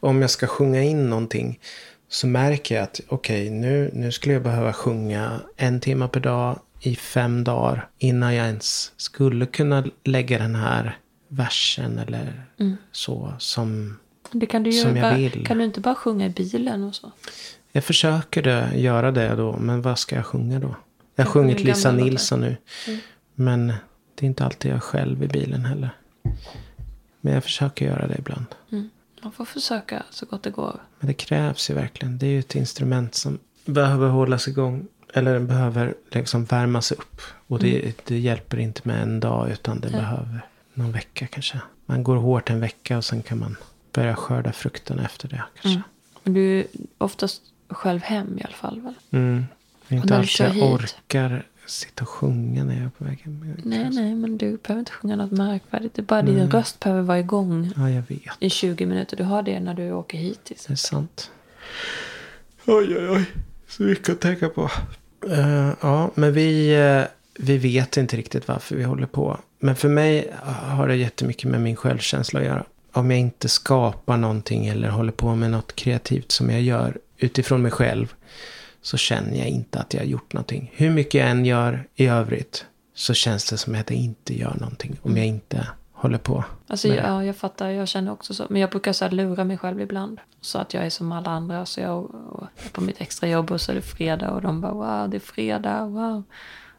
om 0.00 0.20
jag 0.20 0.30
ska 0.30 0.46
sjunga 0.46 0.82
in 0.82 1.10
någonting 1.10 1.60
så 2.08 2.26
märker 2.26 2.74
jag 2.74 2.84
att 2.84 3.00
okej, 3.08 3.50
nu, 3.50 3.90
nu 3.94 4.12
skulle 4.12 4.34
jag 4.34 4.42
behöva 4.42 4.72
sjunga 4.72 5.40
en 5.56 5.80
timme 5.80 6.08
per 6.08 6.20
dag 6.20 6.60
i 6.80 6.96
fem 6.96 7.44
dagar 7.44 7.88
innan 7.98 8.34
jag 8.34 8.46
ens 8.46 8.92
skulle 8.96 9.46
kunna 9.46 9.84
lägga 10.04 10.38
den 10.38 10.54
här 10.54 10.98
versen 11.28 11.98
eller 11.98 12.42
så 12.92 13.34
som 13.38 13.98
Det 14.32 14.46
kan 14.46 14.62
du, 14.62 14.72
Som 14.72 14.96
jag 14.96 15.10
bara, 15.10 15.16
vill. 15.16 15.46
kan 15.46 15.58
du 15.58 15.64
inte 15.64 15.80
bara 15.80 15.94
sjunga 15.94 16.26
i 16.26 16.30
bilen 16.30 16.84
och 16.84 16.94
så? 16.94 17.12
Jag 17.72 17.84
försöker 17.84 18.42
det, 18.42 18.72
göra 18.76 19.10
det 19.12 19.34
då, 19.36 19.56
men 19.56 19.82
vad 19.82 19.98
ska 19.98 20.16
jag 20.16 20.26
sjunga 20.26 20.58
då? 20.58 20.74
Jag 21.14 21.24
har 21.24 21.32
sjunger 21.32 21.48
sjungit 21.54 21.66
Lisa. 21.66 21.92
Nilsson 21.92 22.40
nu. 22.40 22.56
Men 23.34 23.66
det 24.14 24.24
är 24.24 24.28
inte 24.28 24.44
alltid 24.44 24.72
jag 24.72 24.82
själv 24.82 25.22
i 25.22 25.28
bilen 25.28 25.64
heller. 25.64 25.90
Men 27.20 27.34
jag 27.34 27.44
försöker 27.44 27.86
göra 27.86 28.06
det 28.06 28.16
ibland. 28.18 28.46
Man 29.22 29.32
får 29.32 29.44
försöka 29.44 30.02
så 30.10 30.26
gott 30.26 30.42
det 30.42 30.50
går. 30.50 30.80
Men 30.98 31.06
det 31.06 31.14
krävs 31.14 31.70
ju 31.70 31.74
verkligen. 31.74 32.18
Det 32.18 32.26
är 32.26 32.30
ju 32.30 32.38
ett 32.38 32.54
instrument 32.54 33.14
som 33.14 33.38
behöver 33.64 34.08
hållas 34.08 34.48
igång. 34.48 34.86
Eller 35.14 35.32
den 35.34 35.46
behöver 35.46 35.94
liksom 36.10 36.44
värmas 36.44 36.92
upp. 36.92 37.20
Och 37.46 37.58
det, 37.58 37.92
det 38.04 38.18
hjälper 38.18 38.58
inte 38.58 38.80
med 38.84 39.02
en 39.02 39.20
dag 39.20 39.50
utan 39.50 39.80
det 39.80 39.90
behöver 39.90 40.46
någon 40.74 40.92
vecka 40.92 41.26
kanske. 41.26 41.60
Man 41.86 42.02
går 42.04 42.16
hårt 42.16 42.50
en 42.50 42.60
vecka 42.60 42.96
och 42.96 43.04
sen 43.04 43.22
kan 43.22 43.38
man 43.38 43.56
börja 43.92 44.16
skörda 44.16 44.52
frukten 44.52 44.98
efter 44.98 45.28
det 45.28 45.42
kanske. 45.62 45.82
Men 46.22 46.34
du 46.34 46.60
är 46.60 46.66
oftast 46.98 47.42
själv 47.68 48.02
hem 48.02 48.38
i 48.38 48.42
alla 48.44 48.52
fall 48.54 48.80
väl? 48.80 48.94
Mm. 49.10 49.44
Inte 49.88 50.16
alltid 50.16 50.46
jag 50.46 50.50
hit? 50.50 50.62
orkar 50.64 51.46
sitta 51.66 52.02
och 52.04 52.08
sjunga 52.08 52.64
när 52.64 52.74
jag 52.74 52.84
är 52.84 52.88
på 52.88 53.04
väg 53.04 53.20
hem. 53.24 53.54
Nej, 53.64 53.88
nej, 53.92 54.14
men 54.14 54.38
du 54.38 54.56
behöver 54.56 54.78
inte 54.80 54.92
sjunga 54.92 55.16
något 55.16 55.30
märkvärdigt. 55.30 55.94
Det 55.94 56.00
är 56.02 56.04
bara 56.04 56.22
din 56.22 56.34
Mm. 56.38 56.50
röst 56.50 56.80
behöver 56.80 57.02
vara 57.02 57.18
igång 57.18 57.72
Ja, 57.76 57.90
jag 57.90 58.02
vet. 58.08 58.22
i 58.40 58.50
20 58.50 58.86
minuter. 58.86 59.16
Du 59.16 59.24
har 59.24 59.42
det 59.42 59.60
när 59.60 59.74
du 59.74 59.92
åker 59.92 60.18
hit. 60.18 60.40
Det 60.44 60.70
är 60.72 60.76
sant. 60.76 61.30
Oj, 62.66 62.96
oj, 62.98 63.08
oj. 63.10 63.24
Så 63.68 63.82
mycket 63.82 64.08
att 64.08 64.20
tänka 64.20 64.48
på. 64.48 64.70
Uh, 65.26 65.72
ja, 65.80 66.10
men 66.14 66.32
vi, 66.32 66.76
uh, 66.76 67.04
vi 67.38 67.58
vet 67.58 67.96
inte 67.96 68.16
riktigt 68.16 68.48
varför 68.48 68.76
vi 68.76 68.82
håller 68.82 69.06
på. 69.06 69.38
Men 69.58 69.76
för 69.76 69.88
mig 69.88 70.32
har 70.44 70.88
det 70.88 70.96
jättemycket 70.96 71.50
med 71.50 71.60
min 71.60 71.76
självkänsla 71.76 72.40
att 72.40 72.46
göra. 72.46 72.64
Om 72.92 73.10
jag 73.10 73.20
inte 73.20 73.48
skapar 73.48 74.16
någonting 74.16 74.66
eller 74.66 74.88
håller 74.88 75.12
på 75.12 75.34
med 75.34 75.50
något 75.50 75.76
kreativt 75.76 76.32
som 76.32 76.50
jag 76.50 76.62
gör 76.62 76.98
utifrån 77.18 77.62
mig 77.62 77.70
själv. 77.70 78.14
Så 78.82 78.96
känner 78.96 79.38
jag 79.38 79.48
inte 79.48 79.78
att 79.78 79.94
jag 79.94 80.00
har 80.00 80.06
gjort 80.06 80.32
någonting. 80.32 80.72
Hur 80.74 80.90
mycket 80.90 81.14
jag 81.14 81.30
än 81.30 81.44
gör 81.44 81.86
i 81.94 82.06
övrigt. 82.06 82.64
Så 82.94 83.14
känns 83.14 83.50
det 83.50 83.56
som 83.56 83.74
att 83.74 83.90
jag 83.90 83.98
inte 83.98 84.38
gör 84.38 84.54
någonting. 84.60 84.96
Om 85.02 85.16
jag 85.16 85.26
inte 85.26 85.66
håller 85.98 86.18
på. 86.18 86.44
Alltså, 86.66 86.88
jag, 86.88 87.06
ja, 87.06 87.24
jag 87.24 87.36
fattar, 87.36 87.68
jag 87.68 87.88
känner 87.88 88.12
också 88.12 88.34
så. 88.34 88.46
Men 88.48 88.60
jag 88.60 88.70
brukar 88.70 88.92
så 88.92 89.04
här 89.04 89.12
lura 89.12 89.44
mig 89.44 89.58
själv 89.58 89.80
ibland. 89.80 90.20
Så 90.40 90.58
att 90.58 90.74
jag 90.74 90.86
är 90.86 90.90
som 90.90 91.12
alla 91.12 91.30
andra. 91.30 91.66
Så 91.66 91.80
jag 91.80 92.04
och, 92.14 92.46
är 92.56 92.68
på 92.72 92.80
mitt 92.80 93.00
extra 93.00 93.28
jobb 93.28 93.50
och 93.50 93.60
så 93.60 93.72
är 93.72 93.76
det 93.76 93.82
fredag. 93.82 94.30
Och 94.30 94.42
de 94.42 94.60
bara 94.60 94.72
wow, 94.72 95.10
det 95.10 95.16
är 95.16 95.20
fredag, 95.20 95.84
wow. 95.84 96.22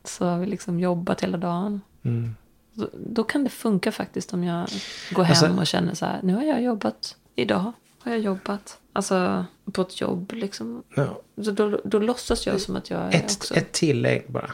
Så 0.03 0.25
har 0.25 0.39
vi 0.39 0.45
liksom 0.45 0.79
jobbat 0.79 1.23
hela 1.23 1.37
dagen. 1.37 1.81
Mm. 2.03 2.35
Då, 2.73 2.87
då 2.93 3.23
kan 3.23 3.43
det 3.43 3.49
funka 3.49 3.91
faktiskt 3.91 4.33
om 4.33 4.43
jag 4.43 4.69
går 5.11 5.23
hem 5.23 5.31
Alltså- 5.31 5.59
och 5.59 5.67
känner 5.67 5.93
så 5.93 6.05
här. 6.05 6.19
Nu 6.23 6.35
har 6.35 6.43
jag 6.43 6.61
jobbat 6.61 7.15
idag 7.35 7.73
har 7.99 8.11
jag 8.11 8.21
jobbat. 8.21 8.79
Alltså 8.93 9.45
på 9.71 9.81
ett 9.81 10.01
jobb 10.01 10.31
liksom. 10.33 10.83
Ja. 10.95 11.21
Så 11.43 11.51
då, 11.51 11.81
då 11.83 11.99
låtsas 11.99 12.47
jag 12.47 12.61
som 12.61 12.75
att 12.75 12.89
jag 12.89 13.01
är 13.01 13.17
Ett, 13.17 13.37
också... 13.37 13.55
ett 13.55 13.71
tillägg 13.71 14.25
bara. 14.27 14.51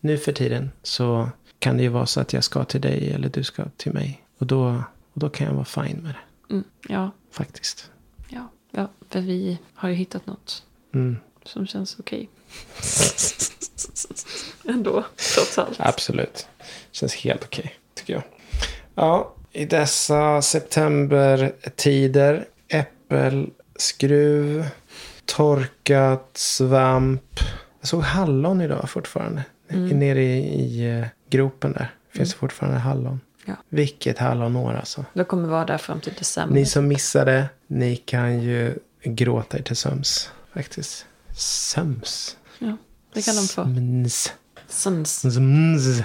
Nu 0.00 0.18
för 0.18 0.32
tiden 0.32 0.70
så 0.82 1.28
kan 1.58 1.76
det 1.76 1.82
ju 1.82 1.88
vara 1.88 2.06
så 2.06 2.20
att 2.20 2.32
jag 2.32 2.44
ska 2.44 2.64
till 2.64 2.80
dig 2.80 3.12
eller 3.12 3.28
du 3.28 3.44
ska 3.44 3.64
till 3.76 3.92
mig. 3.92 4.22
Och 4.38 4.46
då, 4.46 4.66
och 5.12 5.20
då 5.20 5.28
kan 5.28 5.46
jag 5.46 5.54
vara 5.54 5.64
fine 5.64 6.00
med 6.02 6.14
det. 6.14 6.52
Mm, 6.54 6.64
ja, 6.88 7.10
Faktiskt. 7.30 7.90
ja, 8.28 8.48
ja, 8.70 8.88
för 9.10 9.20
vi 9.20 9.58
har 9.74 9.88
ju 9.88 9.94
hittat 9.94 10.26
något 10.26 10.62
Mm. 10.94 11.16
som 11.44 11.66
känns 11.66 11.96
okej. 12.00 12.28
Ändå, 14.68 15.04
trots 15.34 15.58
allt. 15.58 15.76
Absolut. 15.80 16.48
Känns 16.90 17.14
helt 17.14 17.44
okej, 17.44 17.74
tycker 17.94 18.12
jag. 18.12 18.22
Ja, 18.94 19.34
i 19.52 19.64
dessa 19.64 20.42
septembertider. 20.42 22.48
Äppelskruv. 22.68 24.66
Torkat 25.24 26.30
svamp. 26.34 27.40
Jag 27.80 27.88
såg 27.88 28.02
hallon 28.02 28.60
idag 28.60 28.90
fortfarande. 28.90 29.44
Nere 29.68 30.22
i, 30.24 30.38
i 30.38 30.98
eh, 31.00 31.06
gropen 31.30 31.72
där. 31.72 31.94
Finns 32.12 32.30
det 32.32 32.36
fortfarande 32.38 32.78
hallon. 32.78 33.20
Ja. 33.44 33.54
Vilket 33.68 34.18
hallonår 34.18 34.74
alltså. 34.74 35.04
Jag 35.12 35.28
kommer 35.28 35.48
vara 35.48 35.64
där 35.64 35.78
fram 35.78 36.00
till 36.00 36.12
december. 36.18 36.54
Ni 36.54 36.66
som 36.66 36.88
missade, 36.88 37.48
ni 37.66 37.96
kan 37.96 38.42
ju 38.42 38.78
gråta 39.04 39.58
er 39.58 39.62
till 39.62 39.76
söms. 39.76 40.30
Faktiskt. 40.54 41.06
Söms. 41.36 42.36
Ja, 42.58 42.76
det 43.12 43.22
kan 43.22 43.36
de 43.36 43.48
få. 43.48 43.62
Sms. 43.62 44.32
Sons. 44.68 45.24
Sms. 45.24 46.02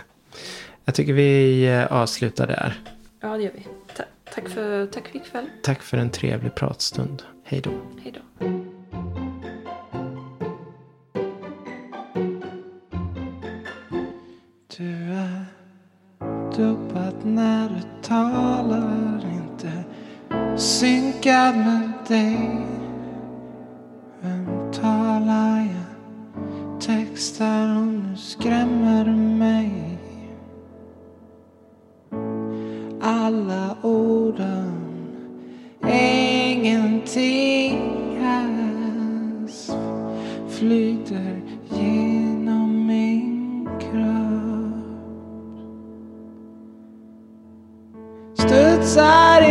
Jag 0.86 0.96
tycker 0.96 1.14
vi 1.14 1.64
eh, 1.68 1.86
avslutar 1.86 2.48
där. 2.48 2.80
Ja, 3.22 3.38
det 3.38 3.44
gör 3.44 3.52
vi. 3.56 3.68
Ta- 3.98 4.04
tack, 4.36 4.50
för, 4.50 4.86
tack 4.88 5.08
för 5.08 5.16
ikväll. 5.18 5.46
Tack 5.64 5.82
för 5.82 5.98
en 5.98 6.10
trevlig 6.10 6.56
pratstund. 6.56 7.24
Hej 7.44 7.62
då. 7.62 7.72
Hej 8.04 8.14
då. 8.40 8.48
Dubbad 16.56 17.16
när 17.24 17.70
du 17.70 18.08
talar 18.08 19.26
inte 19.34 19.84
synkad 20.58 21.58
med 21.58 21.92
dig. 22.08 22.66
Vem 24.22 24.72
talar 24.72 25.58
jag 25.58 26.82
textar 26.82 27.78
och 27.78 27.88
nu 27.88 28.16
skrämmer 28.18 29.06
du 29.06 29.12
mig. 29.12 29.98
Alla 33.02 33.76
orden, 33.82 34.74
ingenting 36.52 37.91
Studsar 48.92 49.51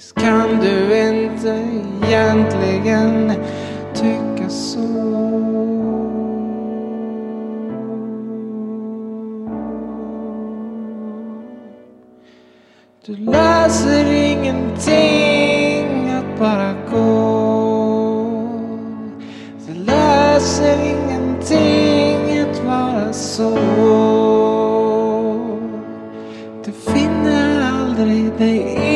Visst 0.00 0.14
kan 0.14 0.60
du 0.60 0.98
inte 1.08 1.48
egentligen 2.08 3.32
tycka 3.94 4.48
så. 4.48 4.80
Du 13.06 13.16
löser 13.16 14.12
ingenting 14.12 16.10
att 16.10 16.38
bara 16.38 16.74
gå. 16.90 18.30
Du 19.66 19.74
löser 19.74 20.78
ingenting 20.84 22.38
att 22.38 22.64
vara 22.64 23.12
så. 23.12 23.58
Du 26.64 26.72
finner 26.72 27.60
aldrig 27.60 28.32
dig 28.38 28.89